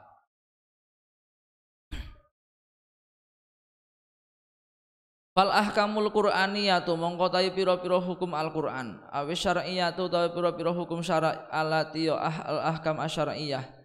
Fal 5.38 5.53
ahkamul 5.53 6.09
Qur'aniyatu 6.09 6.97
mongko 6.97 7.29
ta'i 7.29 7.53
pira-pira 7.53 8.01
hukum 8.01 8.33
Al-Qur'an. 8.33 8.97
Awi 9.13 9.38
syar'iyatu 9.38 10.09
ta'i 10.09 10.33
pira-pira 10.33 10.73
hukum 10.73 11.05
syara' 11.05 11.45
alati 11.53 12.09
ah 12.09 12.41
al 12.41 12.59
ahkam 12.73 12.97
asyariyah 12.97 13.76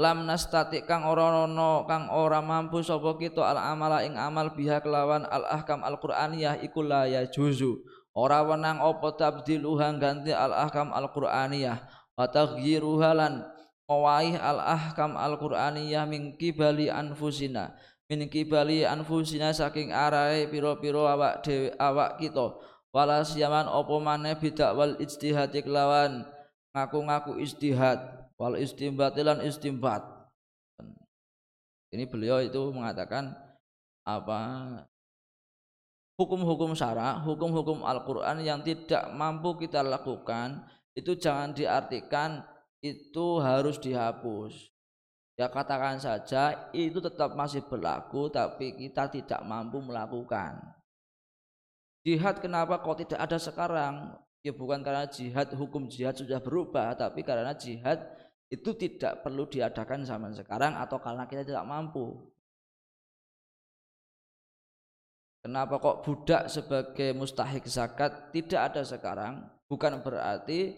lam 0.00 0.24
nastati 0.24 0.80
kang 0.88 1.04
ora 1.04 1.44
ana 1.44 1.84
kang 1.84 2.08
ora 2.08 2.40
mampu 2.40 2.80
sapa 2.80 3.20
kita 3.20 3.44
al 3.44 3.60
amala 3.60 4.00
ing 4.00 4.16
amal 4.16 4.48
biha 4.48 4.80
kelawan 4.80 5.28
al 5.28 5.44
ahkam 5.44 5.84
al 5.84 6.00
qur'aniyah 6.00 6.64
iku 6.64 6.80
la 6.80 7.04
ya 7.04 7.28
juzu 7.28 7.84
ora 8.16 8.40
wenang 8.40 8.80
apa 8.80 9.12
tabdiluha 9.12 9.92
ganti 10.00 10.32
al 10.32 10.56
ahkam 10.56 10.88
al 10.96 11.12
qur'aniyah 11.12 11.84
wa 12.16 12.24
taghyiruha 12.24 13.12
lan 13.12 13.44
mawaih 13.84 14.40
al 14.40 14.56
ahkam 14.64 15.20
al 15.20 15.36
qur'aniyah 15.36 16.08
min 16.08 16.38
kibali 16.38 16.86
anfusina. 16.88 17.76
Min 18.06 18.26
kibali 18.26 18.82
anfusina 18.86 19.54
saking 19.54 19.94
arahe 19.94 20.46
pira-pira 20.50 21.14
awak 21.14 21.46
dhewe 21.46 21.70
awak 21.78 22.18
kita. 22.18 22.58
Wala 22.90 23.22
siaman 23.22 23.70
apa 23.70 23.94
maneh 24.02 24.34
bidak 24.34 24.74
wal 24.74 24.98
ijtihad 24.98 25.54
kelawan 25.62 26.26
ngaku-ngaku 26.74 27.38
ijtihad 27.38 28.19
wal 28.40 28.56
istimbatilan 28.56 29.44
istimbat 29.44 30.00
ini 31.90 32.06
beliau 32.06 32.38
itu 32.38 32.70
mengatakan 32.70 33.34
apa 34.06 34.40
hukum-hukum 36.14 36.72
syara, 36.78 37.18
hukum-hukum 37.26 37.82
Al-Qur'an 37.82 38.38
yang 38.40 38.62
tidak 38.62 39.10
mampu 39.10 39.58
kita 39.58 39.82
lakukan 39.82 40.62
itu 40.94 41.18
jangan 41.18 41.50
diartikan 41.50 42.46
itu 42.78 43.42
harus 43.42 43.82
dihapus. 43.82 44.70
Ya 45.34 45.48
katakan 45.48 45.96
saja 45.96 46.70
itu 46.76 47.00
tetap 47.00 47.32
masih 47.32 47.64
berlaku 47.64 48.28
tapi 48.30 48.76
kita 48.76 49.08
tidak 49.08 49.40
mampu 49.42 49.80
melakukan. 49.80 50.60
Jihad 52.04 52.38
kenapa 52.38 52.80
kok 52.80 53.02
tidak 53.02 53.20
ada 53.24 53.38
sekarang? 53.40 53.94
Ya 54.44 54.52
bukan 54.52 54.84
karena 54.84 55.08
jihad 55.08 55.52
hukum 55.56 55.88
jihad 55.88 56.16
sudah 56.16 56.40
berubah 56.40 56.92
tapi 56.96 57.24
karena 57.24 57.56
jihad 57.56 58.19
itu 58.50 58.74
tidak 58.74 59.22
perlu 59.22 59.46
diadakan 59.46 60.02
zaman 60.02 60.34
sekarang 60.34 60.74
atau 60.74 60.98
karena 60.98 61.24
kita 61.30 61.46
tidak 61.46 61.62
mampu. 61.62 62.18
Kenapa 65.40 65.80
kok 65.80 66.04
budak 66.04 66.52
sebagai 66.52 67.16
mustahik 67.16 67.64
zakat 67.64 68.28
tidak 68.34 68.74
ada 68.74 68.82
sekarang? 68.84 69.40
Bukan 69.70 70.02
berarti 70.04 70.76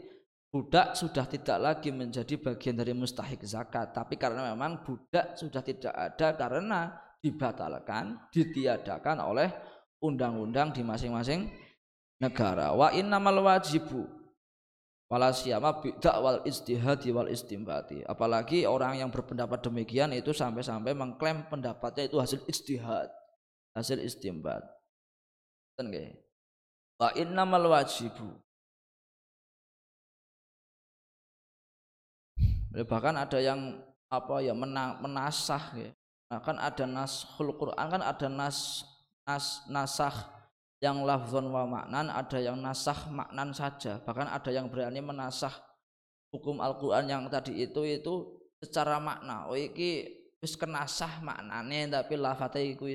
budak 0.53 0.95
sudah 0.95 1.27
tidak 1.27 1.59
lagi 1.59 1.91
menjadi 1.91 2.39
bagian 2.39 2.79
dari 2.79 2.93
mustahik 2.95 3.43
zakat, 3.43 3.91
tapi 3.91 4.21
karena 4.21 4.53
memang 4.55 4.85
budak 4.87 5.35
sudah 5.35 5.65
tidak 5.65 5.91
ada 5.97 6.37
karena 6.37 6.95
dibatalkan, 7.19 8.21
ditiadakan 8.31 9.19
oleh 9.19 9.49
undang-undang 9.99 10.71
di 10.71 10.85
masing-masing 10.87 11.49
negara. 12.23 12.71
Wa 12.77 12.95
innamal 12.95 13.43
wajibu 13.43 14.22
wala 15.13 15.29
siyama 15.29 15.77
wal 16.25 16.41
istihadi 16.49 17.13
wal 17.13 17.29
istimbati. 17.29 18.01
Apalagi 18.09 18.65
orang 18.65 19.05
yang 19.05 19.13
berpendapat 19.13 19.61
demikian 19.61 20.17
itu 20.17 20.33
sampai-sampai 20.33 20.97
mengklaim 20.97 21.45
pendapatnya 21.53 22.09
itu 22.09 22.17
hasil 22.17 22.41
istihad 22.49 23.13
hasil 23.77 24.01
istimbat. 24.01 24.65
Kan 25.77 25.93
wa 26.97 27.13
innamal 27.13 27.69
wajibu. 27.69 28.41
Bahkan 32.73 33.21
ada 33.21 33.37
yang 33.37 33.85
apa 34.09 34.41
ya 34.41 34.57
menasah 34.57 35.77
ya. 35.77 35.93
Nah, 36.33 36.41
kan 36.41 36.57
ada 36.57 36.89
nashul 36.89 37.53
Quran 37.61 37.77
kan 37.77 38.01
ada 38.01 38.25
nas 38.33 38.89
nas 39.29 39.61
nasah 39.69 40.33
yang 40.83 41.07
lafzon 41.07 41.47
wa 41.47 41.63
maknan 41.63 42.11
ada 42.11 42.43
yang 42.43 42.59
nasah 42.59 43.07
maknan 43.07 43.55
saja. 43.55 44.03
Bahkan 44.03 44.27
ada 44.27 44.51
yang 44.51 44.67
berani 44.67 44.99
menasah 44.99 45.55
hukum 46.35 46.59
Al-Quran 46.59 47.07
yang 47.07 47.23
tadi 47.31 47.55
itu 47.63 47.87
itu 47.87 48.43
secara 48.59 48.99
makna. 48.99 49.47
Oh 49.47 49.55
iki 49.55 50.11
wis 50.43 50.59
kenasah 50.59 51.23
maknane 51.23 51.87
tapi 51.87 52.19
lafate 52.19 52.67
iku 52.67 52.91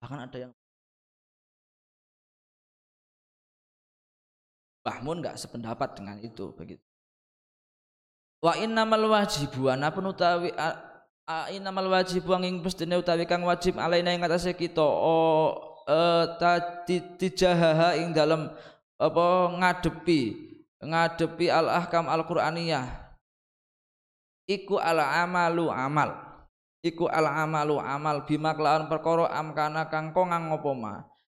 bahkan 0.00 0.24
ada 0.24 0.48
yang 0.48 0.52
Bahmun 4.80 5.20
nggak 5.20 5.36
sependapat 5.36 6.00
dengan 6.00 6.16
itu 6.24 6.56
begitu. 6.56 6.80
Wa 8.40 8.56
innamal 8.56 9.04
wajibu 9.12 9.68
ana 9.68 9.92
utawi 9.92 10.48
innamal 11.52 11.92
wajibu 11.92 12.32
angin 12.32 12.64
pestine 12.64 12.96
utawi 12.96 13.28
kang 13.28 13.44
wajib 13.44 13.76
alaina 13.76 14.16
ing 14.16 14.24
atase 14.24 14.56
kita. 14.56 14.80
Oh 14.80 15.69
tijahaha 17.18 17.96
ing 18.00 18.12
dalam 18.16 18.50
apa 19.00 19.26
ngadepi 19.56 20.50
ngadepi 20.80 21.46
al 21.48 21.68
ahkam 21.68 22.08
al 22.08 22.24
qur'aniyah 22.24 23.10
iku 24.50 24.82
al 24.82 24.98
amalu 24.98 25.70
amal. 25.70 26.10
Iku 26.82 27.06
al 27.06 27.30
amalu 27.30 27.78
amal. 27.78 28.26
Bima 28.26 28.58
kelawan 28.58 28.90
perkara 28.90 29.30
amkana 29.30 29.86
kang 29.86 30.10
kongang 30.10 30.50
apa 30.50 30.70
ma? 30.74 30.94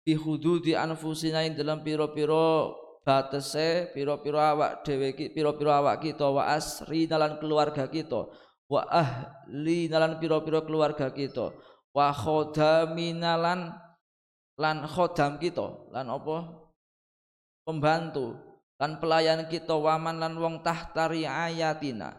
Bi 0.06 0.14
hududi 0.14 0.78
anfusina 0.78 1.42
ing 1.42 1.58
dalam 1.58 1.82
piro-piro 1.82 2.78
batese 3.00 3.90
piro-piro 3.96 4.36
awak 4.36 4.84
dhewe 4.84 5.16
piro-piro 5.32 5.72
awak 5.72 6.04
kita 6.04 6.28
wa 6.28 6.52
asri 6.52 7.08
dalan 7.08 7.40
keluarga 7.40 7.88
kita 7.88 8.28
wa 8.68 8.82
ahli 8.92 9.88
dalan 9.88 10.20
piro-piro 10.20 10.60
keluarga 10.68 11.08
kita 11.08 11.48
wa 11.96 12.12
khodaminalan 12.12 13.72
lan 14.60 14.84
khodam 14.84 15.40
kita 15.40 15.88
lan 15.88 16.12
apa? 16.12 16.36
Pembantu 17.64 18.36
lan 18.76 19.00
pelayan 19.00 19.48
kita 19.48 19.72
waman 19.72 20.20
lan 20.20 20.36
wong 20.36 20.60
tahtari 20.60 21.24
ayatina. 21.24 22.12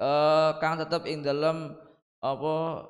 Eh 0.00 0.50
kang 0.56 0.80
tetep 0.80 1.04
ing 1.04 1.20
dalam 1.20 1.76
apa? 2.24 2.88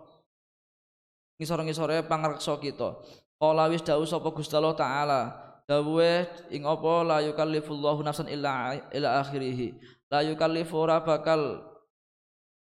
Ngisor-ngisore 1.43 2.07
pangreksa 2.07 2.55
kita. 2.63 2.95
Kala 3.35 3.67
wis 3.67 3.83
dawuh 3.83 4.07
sapa 4.07 4.31
Gusti 4.31 4.55
Allah 4.55 4.79
taala 4.79 5.21
dawuhe 5.67 6.31
ing 6.55 6.63
apa? 6.63 6.93
La 7.03 7.19
yukallifullahu 7.27 8.07
nafsan 8.07 8.31
illa 8.31 8.79
ila 8.95 9.09
akhirih. 9.19 9.75
La 10.07 10.23
yukallifu 10.23 10.79
ora 10.79 11.03
bakal 11.03 11.59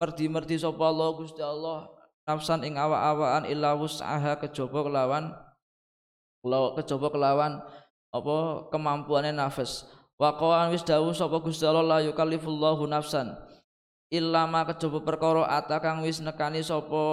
merdi-merdi 0.03 0.59
sapa 0.59 0.83
Allah 0.83 1.09
Gusti 1.15 1.39
Allah 1.39 1.87
nafsan 2.27 2.67
ing 2.67 2.75
awak-awakan 2.75 3.47
illa 3.47 3.71
wus'aha 3.71 4.35
kejaba 4.43 4.83
kelawan 4.83 5.31
kejaba 6.43 7.07
kelawan 7.13 7.59
apa 8.13 8.35
kemampuane 8.73 9.31
nafas. 9.33 9.87
Wa 10.17 10.33
qawan 10.33 10.73
wis 10.73 10.81
dawuh 10.81 11.13
sapa 11.13 11.37
Gusti 11.37 11.61
Allah 11.69 11.85
la 11.85 11.97
yukallifullahu 12.01 12.89
nafsan 12.89 13.37
illa 14.09 14.47
ma 14.49 14.65
kejaba 14.65 15.03
perkara 15.03 15.45
atakang 15.45 16.01
wis 16.01 16.23
nekani 16.23 16.65
sapa 16.65 17.03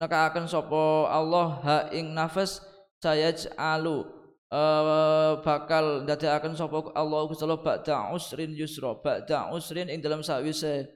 nekaaken 0.00 0.46
sapa 0.48 1.12
Allah 1.12 1.48
ha 1.60 1.78
ing 1.92 2.16
nafas 2.16 2.64
saya 3.00 3.30
alu 3.54 4.02
uh, 4.50 5.38
bakal 5.44 6.08
ndadekaken 6.08 6.56
sapa 6.56 6.90
Allah 6.96 7.20
Gusti 7.28 7.44
Allah 7.44 7.60
ba'da 7.60 8.10
usrin 8.16 8.56
yusra 8.56 8.96
ba'da 8.96 9.52
usrin 9.52 9.92
ing 9.92 10.00
dalam 10.00 10.24
sawise 10.24 10.88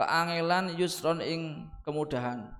keangelan 0.00 0.74
yusron 0.74 1.22
ing 1.22 1.70
kemudahan 1.84 2.59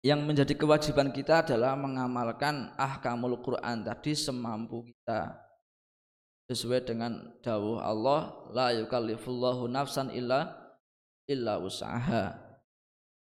yang 0.00 0.24
menjadi 0.24 0.56
kewajiban 0.56 1.12
kita 1.12 1.44
adalah 1.44 1.76
mengamalkan 1.76 2.72
ahkamul 2.80 3.36
Quran 3.44 3.84
tadi 3.84 4.16
semampu 4.16 4.88
kita. 4.88 5.36
Sesuai 6.50 6.82
dengan 6.82 7.30
dawuh 7.46 7.78
Allah 7.78 8.34
la 8.50 8.74
yukallifullahu 8.74 9.70
nafsan 9.70 10.10
illa 10.10 10.50
illa 11.30 11.62
usaha 11.62 12.50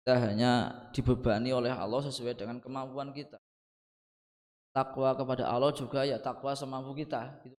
kita 0.09 0.25
hanya 0.25 0.73
dibebani 0.89 1.53
oleh 1.53 1.69
Allah 1.69 2.01
sesuai 2.01 2.33
dengan 2.33 2.57
kemampuan 2.57 3.13
kita. 3.13 3.37
Takwa 4.73 5.13
kepada 5.13 5.45
Allah 5.45 5.69
juga 5.69 6.01
ya 6.01 6.17
takwa 6.17 6.57
semampu 6.57 6.97
kita 6.97 7.29
gitu. 7.45 7.53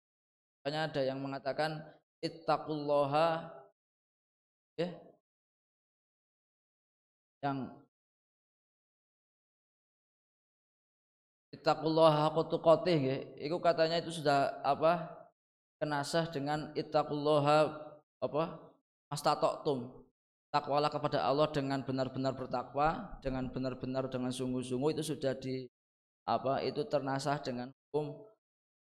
makanya 0.59 0.81
ada 0.91 1.01
yang 1.07 1.23
mengatakan 1.23 1.79
ittaqullaha 2.19 3.55
ya. 4.81 4.91
Yang 7.45 7.59
ittaqullaha 11.51 12.31
haqqa 12.31 12.43
tuqatih 12.47 13.01
itu 13.39 13.57
katanya 13.59 13.99
itu 13.99 14.11
sudah 14.23 14.63
apa 14.63 15.11
kenasah 15.83 16.31
dengan 16.31 16.71
ittaqullaha 16.79 17.91
apa 18.23 18.43
mastatoktum 19.11 20.01
takwalah 20.55 20.91
kepada 20.91 21.23
Allah 21.27 21.51
dengan 21.51 21.83
benar-benar 21.83 22.35
bertakwa 22.35 23.19
dengan 23.23 23.51
benar-benar 23.51 24.07
dengan 24.11 24.31
sungguh-sungguh 24.31 24.95
itu 24.95 25.15
sudah 25.15 25.35
di 25.39 25.67
apa 26.27 26.63
itu 26.63 26.87
ternasah 26.87 27.43
dengan 27.43 27.75
hukum 27.91 28.15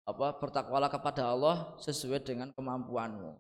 apa 0.08 0.36
bertakwalah 0.42 0.90
kepada 0.90 1.30
Allah 1.30 1.78
sesuai 1.78 2.26
dengan 2.26 2.50
kemampuanmu. 2.58 3.38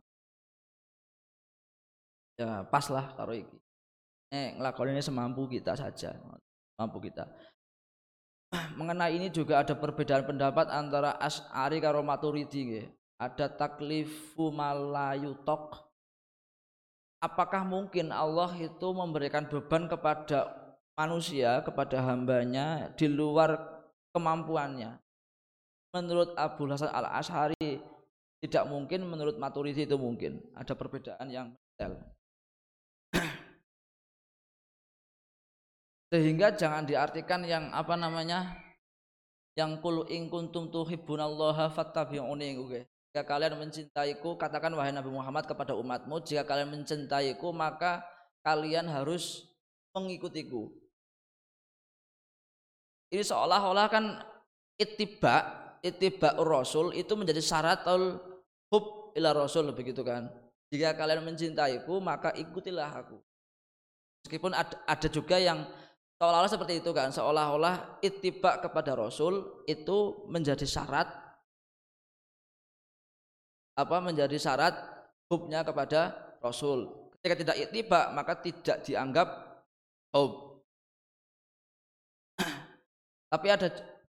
Ya 2.38 2.63
pas 2.70 2.86
lah 2.88 3.11
karo 3.17 3.34
iki. 3.36 3.57
Eh 4.30 4.53
ini 4.55 5.01
semampu 5.01 5.49
kita 5.49 5.74
saja 5.74 6.13
mampu 6.78 7.01
kita 7.01 7.26
mengenai 8.77 9.15
ini 9.17 9.27
juga 9.29 9.61
ada 9.61 9.77
perbedaan 9.77 10.25
pendapat 10.25 10.69
antara 10.73 11.17
As'ari 11.21 11.77
karo 11.77 12.01
Maturidi 12.01 12.87
ada 13.19 13.45
taklifu 13.51 14.49
malayutok 14.49 15.89
apakah 17.19 17.67
mungkin 17.67 18.09
Allah 18.15 18.51
itu 18.57 18.87
memberikan 18.95 19.45
beban 19.45 19.85
kepada 19.91 20.55
manusia, 20.95 21.63
kepada 21.63 21.99
hambanya 22.03 22.91
di 22.95 23.07
luar 23.07 23.55
kemampuannya? 24.15 24.99
Menurut 25.95 26.35
Abu 26.37 26.69
Hasan 26.69 26.91
al 26.91 27.07
Ashari 27.11 27.81
tidak 28.39 28.63
mungkin, 28.71 29.03
menurut 29.03 29.35
Maturidi 29.35 29.83
itu 29.83 29.97
mungkin. 29.99 30.39
Ada 30.55 30.77
perbedaan 30.77 31.27
yang 31.27 31.47
detail. 31.51 31.97
Sehingga 36.10 36.53
jangan 36.57 36.89
diartikan 36.89 37.45
yang 37.45 37.70
apa 37.70 37.93
namanya 37.93 38.57
yang 39.53 39.78
kul 39.78 40.10
ing 40.10 40.30
kuntum 40.30 40.74
tuhibbunallaha 40.74 41.70
fattabi'uni 41.70 42.57
jika 43.10 43.26
kalian 43.26 43.57
mencintaiku, 43.57 44.38
katakan 44.38 44.70
wahai 44.78 44.93
Nabi 44.93 45.10
Muhammad 45.10 45.49
kepada 45.49 45.74
umatmu, 45.74 46.22
jika 46.22 46.45
kalian 46.45 46.70
mencintaiku, 46.70 47.49
maka 47.49 48.05
kalian 48.45 48.86
harus 48.86 49.49
mengikutiku. 49.97 50.70
Ini 53.10 53.26
seolah-olah 53.26 53.89
kan 53.89 54.22
ittiba, 54.78 55.41
ittiba 55.82 56.38
rasul 56.38 56.93
itu 56.93 57.18
menjadi 57.18 57.41
syarat 57.41 57.82
hub 58.70 58.86
ila 59.18 59.34
rasul 59.34 59.74
begitu 59.74 60.05
kan. 60.05 60.30
Jika 60.70 60.93
kalian 60.93 61.26
mencintaiku, 61.26 61.97
maka 61.97 62.30
ikutilah 62.38 62.93
aku. 62.93 63.18
Meskipun 64.22 64.53
ada 64.53 65.07
juga 65.10 65.41
yang 65.41 65.66
seolah-olah 66.20 66.51
seperti 66.51 66.84
itu 66.84 66.91
kan, 66.91 67.09
seolah-olah 67.15 68.03
ittiba 68.03 68.59
kepada 68.59 68.93
rasul 68.93 69.63
itu 69.65 70.28
menjadi 70.28 70.67
syarat 70.67 71.30
apa 73.80 73.97
menjadi 74.03 74.36
syarat 74.36 74.76
hubnya 75.32 75.63
kepada 75.63 76.11
Rasul. 76.43 76.91
Ketika 77.15 77.36
tidak 77.39 77.57
ittiba 77.63 78.11
maka 78.11 78.36
tidak 78.36 78.84
dianggap 78.84 79.28
hub. 80.11 80.59
Tapi 83.32 83.47
ada 83.47 83.67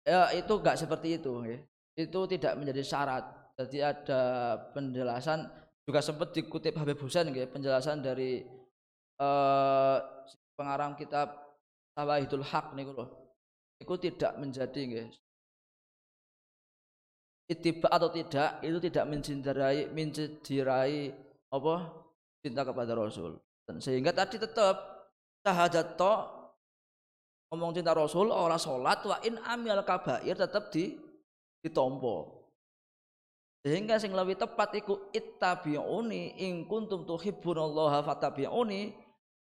ya, 0.03 0.35
itu 0.35 0.53
enggak 0.59 0.77
seperti 0.83 1.23
itu 1.23 1.33
ya. 1.47 1.59
Itu 1.95 2.27
tidak 2.27 2.59
menjadi 2.59 2.83
syarat. 2.83 3.25
Jadi 3.55 3.79
ada 3.85 4.23
penjelasan 4.75 5.47
juga 5.87 6.01
sempat 6.03 6.35
dikutip 6.35 6.75
Habib 6.75 6.99
Husain 6.99 7.31
ya, 7.31 7.47
penjelasan 7.47 8.03
dari 8.03 8.43
eh, 9.21 9.99
pengarang 10.59 10.99
kitab 10.99 11.52
Tawahidul 11.93 12.47
Haq 12.47 12.73
nih 12.73 12.89
loh. 12.89 13.09
Itu 13.83 13.99
tidak 13.99 14.39
menjadi 14.39 14.83
ya, 14.87 15.05
ittiba 17.53 17.89
atau 17.93 18.09
tidak 18.09 18.65
itu 18.65 18.79
tidak 18.89 19.05
mencintai 19.11 19.93
mencintai 19.93 20.99
apa? 21.53 21.75
Cinta 22.43 22.63
kepada 22.65 22.97
Rasul. 22.97 23.39
Dan 23.69 23.79
sehingga 23.79 24.11
tadi 24.11 24.41
tetap 24.41 25.07
syahadat 25.45 25.95
to 25.95 26.15
ngomong 27.53 27.77
cinta 27.77 27.93
Rasul 27.93 28.33
orang 28.33 28.59
sholat 28.59 29.05
wa 29.05 29.17
in 29.23 29.37
amil 29.45 29.85
kabair 29.85 30.35
tetap 30.35 30.73
di 30.73 30.97
ditompo. 31.63 32.43
Sehingga 33.63 33.95
sing 34.03 34.11
lebih 34.11 34.35
tepat 34.43 34.75
iku 34.75 35.07
ittabi'uni 35.15 36.43
in 36.43 36.67
kuntum 36.67 37.07
tuhibbunallaha 37.07 38.03
fattabi'uni 38.03 38.91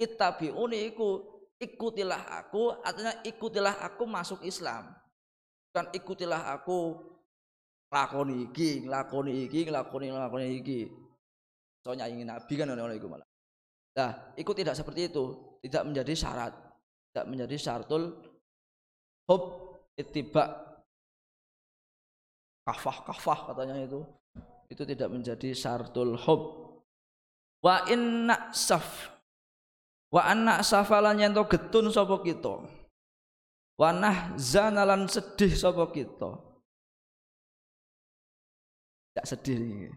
ittabi'uni 0.01 0.89
iku 0.89 1.36
ikutilah 1.57 2.21
aku 2.41 2.77
artinya 2.85 3.13
ikutilah 3.25 3.81
aku 3.81 4.03
masuk 4.05 4.45
Islam. 4.45 4.93
Bukan 5.69 5.93
ikutilah 5.93 6.53
aku 6.53 6.95
lakoni 7.89 8.49
iki, 8.49 8.85
lakoni 8.85 9.49
iki, 9.49 9.67
lakoni 9.69 10.13
lakoni 10.13 10.47
iki. 10.61 10.79
Soalnya 11.81 12.09
ingin 12.09 12.29
nabi 12.29 12.53
kan 12.53 12.69
ono 12.69 12.93
iku 12.93 13.07
malah. 13.09 13.27
Nah, 13.97 14.11
itu 14.37 14.51
tidak 14.53 14.77
seperti 14.77 15.09
itu, 15.09 15.57
tidak 15.65 15.83
menjadi 15.89 16.13
syarat, 16.13 16.53
tidak 17.09 17.25
menjadi 17.33 17.55
syaratul 17.57 18.13
hub 19.25 19.43
ittiba 19.97 20.77
kafah 22.61 22.97
kafah 23.09 23.39
katanya 23.53 23.81
itu. 23.81 24.05
Itu 24.67 24.83
tidak 24.83 25.09
menjadi 25.09 25.55
syaratul 25.55 26.19
hub. 26.19 26.41
Wa 27.63 27.89
inna 27.89 28.53
saf 28.53 29.16
wa 30.11 30.21
anna 30.23 30.63
safalan 30.63 31.19
yang 31.19 31.33
getun 31.35 31.91
sapa 31.91 32.19
kita. 32.23 32.63
Wa 33.77 33.89
nahzanalan 33.93 35.05
sedih 35.05 35.53
sapa 35.53 35.85
kita. 35.93 36.33
Gak 39.13 39.25
sedih 39.25 39.57
ini. 39.57 39.89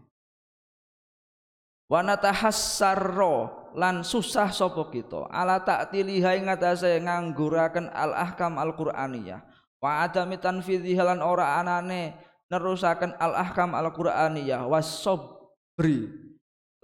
Wa 1.89 2.05
natahassarra 2.05 3.35
lan 3.75 4.05
susah 4.05 4.53
sapa 4.53 4.87
kita. 4.93 5.27
Ala 5.27 5.59
ta'tiliha 5.59 6.39
ing 6.39 6.47
atase 6.47 6.95
ngangguraken 7.01 7.89
al 7.91 8.15
ahkam 8.15 8.55
al 8.61 8.71
qur'aniyah 8.77 9.51
wa 9.81 10.05
adami 10.05 10.37
tanfidhiha 10.37 11.01
lan 11.03 11.19
ora 11.25 11.57
anane 11.57 12.13
nerusaken 12.53 13.17
al 13.17 13.33
ahkam 13.33 13.73
al 13.73 13.89
qur'aniyah 13.89 14.69
was 14.69 15.01
sabri 15.01 16.05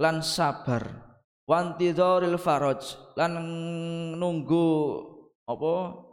lan 0.01 0.25
sabar 0.25 1.06
wantidharil 1.47 2.37
faraj. 2.37 2.99
Lan 3.15 3.39
nunggu 4.19 4.67
apa? 5.47 6.03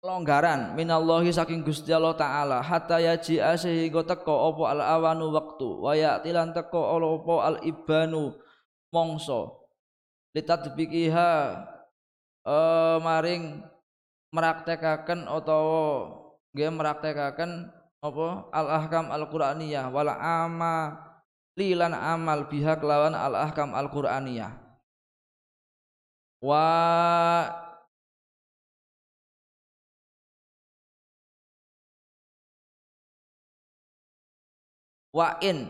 Longgaran 0.00 0.74
minallahi 0.74 1.28
saking 1.28 1.60
Gusti 1.60 1.92
Allah 1.92 2.16
taala. 2.16 2.58
Hatta 2.64 2.98
yaji 2.98 3.38
sehingga 3.56 4.02
teko 4.02 4.50
apa 4.50 4.62
al 4.72 4.80
awanu 4.80 5.28
waktu 5.30 5.68
wa 5.76 5.92
ya'tilan 5.92 6.56
teko 6.56 6.96
apa 6.96 7.34
al 7.44 7.56
ibanu 7.62 8.32
mongso 8.90 9.60
litadbiqiha 10.32 11.32
eh 12.48 12.96
maring 13.02 13.60
meraktekaken 14.32 15.28
utawa 15.28 16.16
nggih 16.56 16.70
meraktekaken 16.72 17.68
apa 18.00 18.26
al 18.56 18.66
ahkam 18.80 19.06
al 19.12 19.28
qur'aniyah 19.28 19.92
wal 19.92 20.08
ama 20.08 21.09
lilan 21.60 21.92
amal 21.92 22.48
biha 22.48 22.80
kelawan 22.80 23.12
al 23.12 23.36
ahkam 23.36 23.76
al 23.76 23.92
qur'aniyah 23.92 24.52
wa 26.40 26.64
wa 35.12 35.28
in 35.44 35.68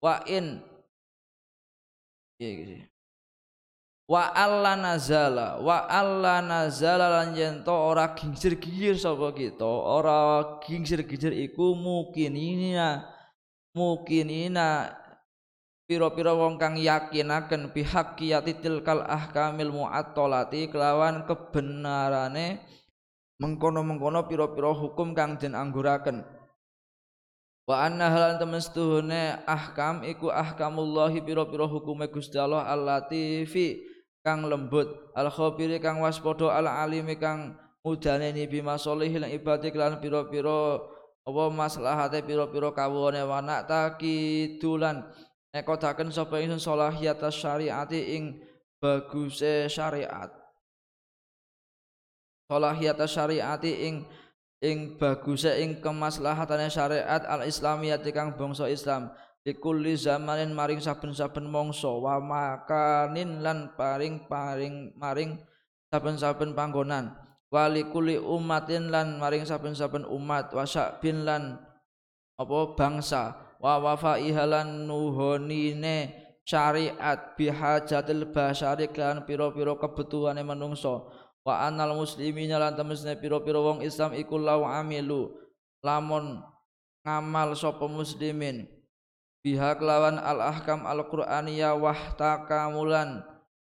wa 0.00 0.14
in. 0.24 0.64
Iya 2.40 2.50
gitu 2.64 2.90
wa 4.10 4.26
alla 4.34 4.74
nazala 4.74 5.62
wa 5.62 5.86
alla 5.86 6.42
nazala 6.42 7.06
lan 7.22 7.30
yento 7.38 7.70
ora 7.70 8.10
gingsir-gingsir 8.18 8.98
sapa 8.98 9.30
kita 9.30 9.62
ora 9.62 10.58
gingsir-gingsir 10.66 11.30
iku 11.30 11.78
mukinina 11.78 13.06
mukinina 13.70 14.98
pira-pira 15.90 16.30
wong 16.38 16.54
kang 16.54 16.78
yakinaken 16.78 17.74
bihaqqiyati 17.74 18.62
tilkal 18.62 19.02
ahkamil 19.02 19.74
mu'attalati 19.74 20.70
kelawan 20.70 21.26
kebenarane 21.26 22.62
mengkono-mengkono 23.42 24.30
pira-pira 24.30 24.70
hukum 24.70 25.18
kang 25.18 25.34
den 25.34 25.58
angguraken. 25.58 26.22
Wa 27.66 27.90
anna 27.90 28.06
halan 28.06 28.38
temen 28.38 28.62
setuhune 28.62 29.42
ahkam 29.50 30.06
iku 30.06 30.30
ahkamullahi 30.30 31.26
pira-pira 31.26 31.66
hukume 31.66 32.06
Gusti 32.06 32.38
Allah 32.38 32.70
al-latifi 32.70 33.82
kang 34.22 34.46
lembut 34.46 34.94
al 35.18 35.26
khabiri 35.26 35.82
kang 35.82 35.98
waspada 35.98 36.54
al 36.54 36.70
alimi 36.70 37.18
kang 37.18 37.58
mudaneni 37.82 38.46
bima 38.46 38.78
solihil 38.78 39.26
ibadi 39.26 39.74
lan 39.74 39.98
pira-pira 39.98 40.86
apa 41.26 41.42
maslahate 41.50 42.22
pira-pira 42.22 42.70
kawone 42.70 43.22
wanak 43.26 43.66
takidulan 43.66 45.10
nekotaken 45.50 46.14
sapa 46.14 46.38
ingsun 46.38 46.62
solahiyat 46.62 47.22
syariati 47.30 48.16
ing 48.18 48.38
baguse 48.78 49.66
syariat. 49.66 50.30
Solahiyat 52.50 52.98
syariati 53.06 53.70
ing 53.86 53.94
ing 54.60 55.00
baguse 55.00 55.50
ing 55.62 55.80
kemaslahatane 55.82 56.70
syariat 56.70 57.22
al 57.26 57.46
islamiyah 57.46 58.00
kang 58.10 58.34
bangsa 58.38 58.70
Islam. 58.70 59.10
Kulli 59.40 59.96
zamanin 59.96 60.52
maring 60.52 60.78
saben-saben 60.78 61.48
mangsa 61.48 61.88
wa 61.88 62.20
makanin 62.22 63.40
lan 63.40 63.72
paring 63.74 64.28
paring 64.28 64.94
maring 64.94 65.40
saben-saben 65.90 66.54
panggonan. 66.54 67.16
Wali 67.50 67.82
kulli 67.90 68.14
umatin 68.14 68.94
lan 68.94 69.18
maring 69.18 69.42
saben-saben 69.42 70.06
umat 70.06 70.54
wa 70.54 70.62
bin 71.02 71.26
lan 71.26 71.58
apa 72.38 72.58
bangsa 72.78 73.49
wa 73.60 73.76
wafa 73.76 74.16
ihalan 74.16 74.88
nuhonine 74.88 76.16
syariat 76.48 77.36
bihajatil 77.36 78.32
basyari 78.32 78.88
kan 78.88 79.22
pira-pira 79.28 79.76
kebutuhane 79.76 80.40
manungsa 80.40 81.04
wa 81.44 81.54
anal 81.60 81.94
muslimina 81.94 82.56
lan 82.56 82.72
temesne 82.74 83.14
pira-pira 83.20 83.60
wong 83.60 83.84
Islam 83.84 84.16
iku 84.16 84.40
lau 84.40 84.64
amilu 84.64 85.36
lamun 85.84 86.40
ngamal 87.04 87.56
sapa 87.56 87.88
muslimin. 87.88 88.68
Biha 89.40 89.72
kelawan 89.72 90.20
al 90.20 90.44
ahkam 90.52 90.84
al 90.84 91.00
qur'aniyah 91.08 91.72
wahtakamulan 91.72 93.24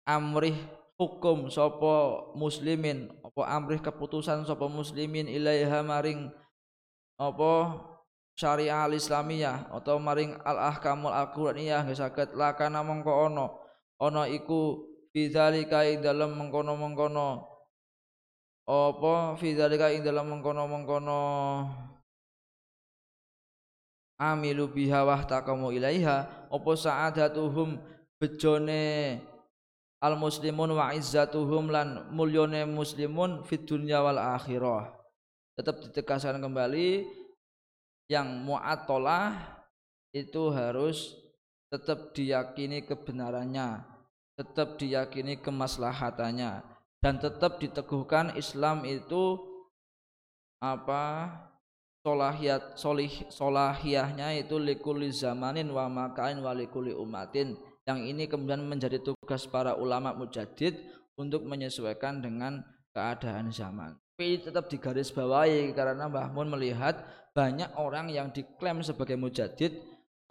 amrih 0.06 0.54
hukum 0.94 1.50
sapa 1.50 2.30
muslimin 2.38 3.10
apa 3.26 3.42
amrih 3.50 3.82
keputusan 3.82 4.46
sapa 4.46 4.70
muslimin 4.70 5.26
ilaiha 5.26 5.82
maring 5.82 6.30
apa 7.18 7.82
syariah 8.36 8.84
al 8.84 8.94
islamiyah 8.94 9.72
atau 9.72 9.96
maring 9.98 10.36
al 10.44 10.60
ahkamul 10.76 11.12
al 11.12 11.32
qur'aniyah 11.32 11.88
nggih 11.88 11.96
saged 11.96 12.36
lakana 12.36 12.84
mongko 12.84 13.32
ana 13.32 13.48
ana 14.00 14.28
iku 14.28 14.84
bidzalika 15.16 15.88
ing 15.88 16.04
dalem 16.04 16.36
mengkono-mengkono 16.36 17.56
apa 18.66 19.40
fi 19.40 19.56
dzalika 19.56 19.96
ing 19.96 20.04
dalam 20.04 20.28
mengkono-mengkono 20.28 21.22
amilu 24.20 24.68
biha 24.68 25.08
wa 25.08 25.24
taqamu 25.24 25.72
ilaiha 25.72 26.50
apa 26.52 26.72
sa'adatuhum 26.76 27.80
bejone 28.20 29.22
al 30.04 30.20
muslimun 30.20 30.76
wa 30.76 30.92
izzatuhum 30.92 31.72
lan 31.72 32.12
mulyone 32.12 32.68
muslimun 32.68 33.46
fid 33.48 33.64
dunya 33.64 34.04
wal 34.04 34.20
akhirah. 34.20 34.92
Tetap 35.56 35.80
ditegaskan 35.88 36.44
kembali 36.44 37.08
yang 38.06 38.46
mu'attalah 38.46 39.34
itu 40.14 40.54
harus 40.54 41.18
tetap 41.70 42.14
diyakini 42.14 42.86
kebenarannya 42.86 43.84
tetap 44.36 44.76
diyakini 44.76 45.40
kemaslahatannya 45.40 46.64
dan 47.00 47.14
tetap 47.20 47.58
diteguhkan 47.58 48.36
Islam 48.36 48.84
itu 48.84 49.40
apa 50.60 51.32
solahiyat 52.04 52.78
solih 52.78 53.12
solahiyahnya 53.32 54.38
itu 54.40 54.60
likuli 54.60 55.10
zamanin 55.10 55.72
wa 55.72 55.88
makain 55.88 56.38
wa 56.44 56.52
likuli 56.52 56.92
umatin 56.92 57.56
yang 57.86 58.02
ini 58.02 58.26
kemudian 58.26 58.66
menjadi 58.66 58.98
tugas 59.02 59.46
para 59.46 59.78
ulama 59.78 60.12
mujadid 60.14 60.74
untuk 61.16 61.46
menyesuaikan 61.46 62.20
dengan 62.20 62.66
keadaan 62.92 63.54
zaman. 63.54 63.94
Tapi 64.16 64.42
tetap 64.42 64.72
digarisbawahi 64.72 65.70
karena 65.76 66.10
Mbah 66.10 66.34
Mun 66.34 66.50
melihat 66.50 66.98
banyak 67.36 67.76
orang 67.76 68.08
yang 68.08 68.32
diklaim 68.32 68.80
sebagai 68.80 69.20
mujadid 69.20 69.76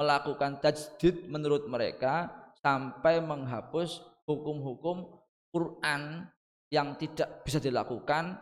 melakukan 0.01 0.59
tajdid 0.59 1.29
menurut 1.29 1.69
mereka 1.69 2.33
sampai 2.65 3.21
menghapus 3.21 4.01
hukum-hukum 4.25 5.05
Quran 5.53 6.27
yang 6.73 6.97
tidak 6.97 7.45
bisa 7.45 7.61
dilakukan 7.61 8.41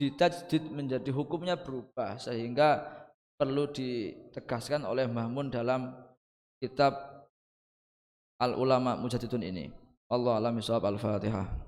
ditajdid 0.00 0.72
menjadi 0.72 1.12
hukumnya 1.12 1.60
berubah 1.60 2.16
sehingga 2.16 2.88
perlu 3.36 3.70
ditegaskan 3.70 4.82
oleh 4.88 5.06
Mahmun 5.06 5.52
dalam 5.52 5.94
kitab 6.58 6.96
Al 8.38 8.54
Ulama 8.56 8.94
Mujadidun 8.98 9.42
ini. 9.42 9.70
Allah 10.08 10.40
alam 10.40 10.56
Al-Fatihah. 10.56 11.67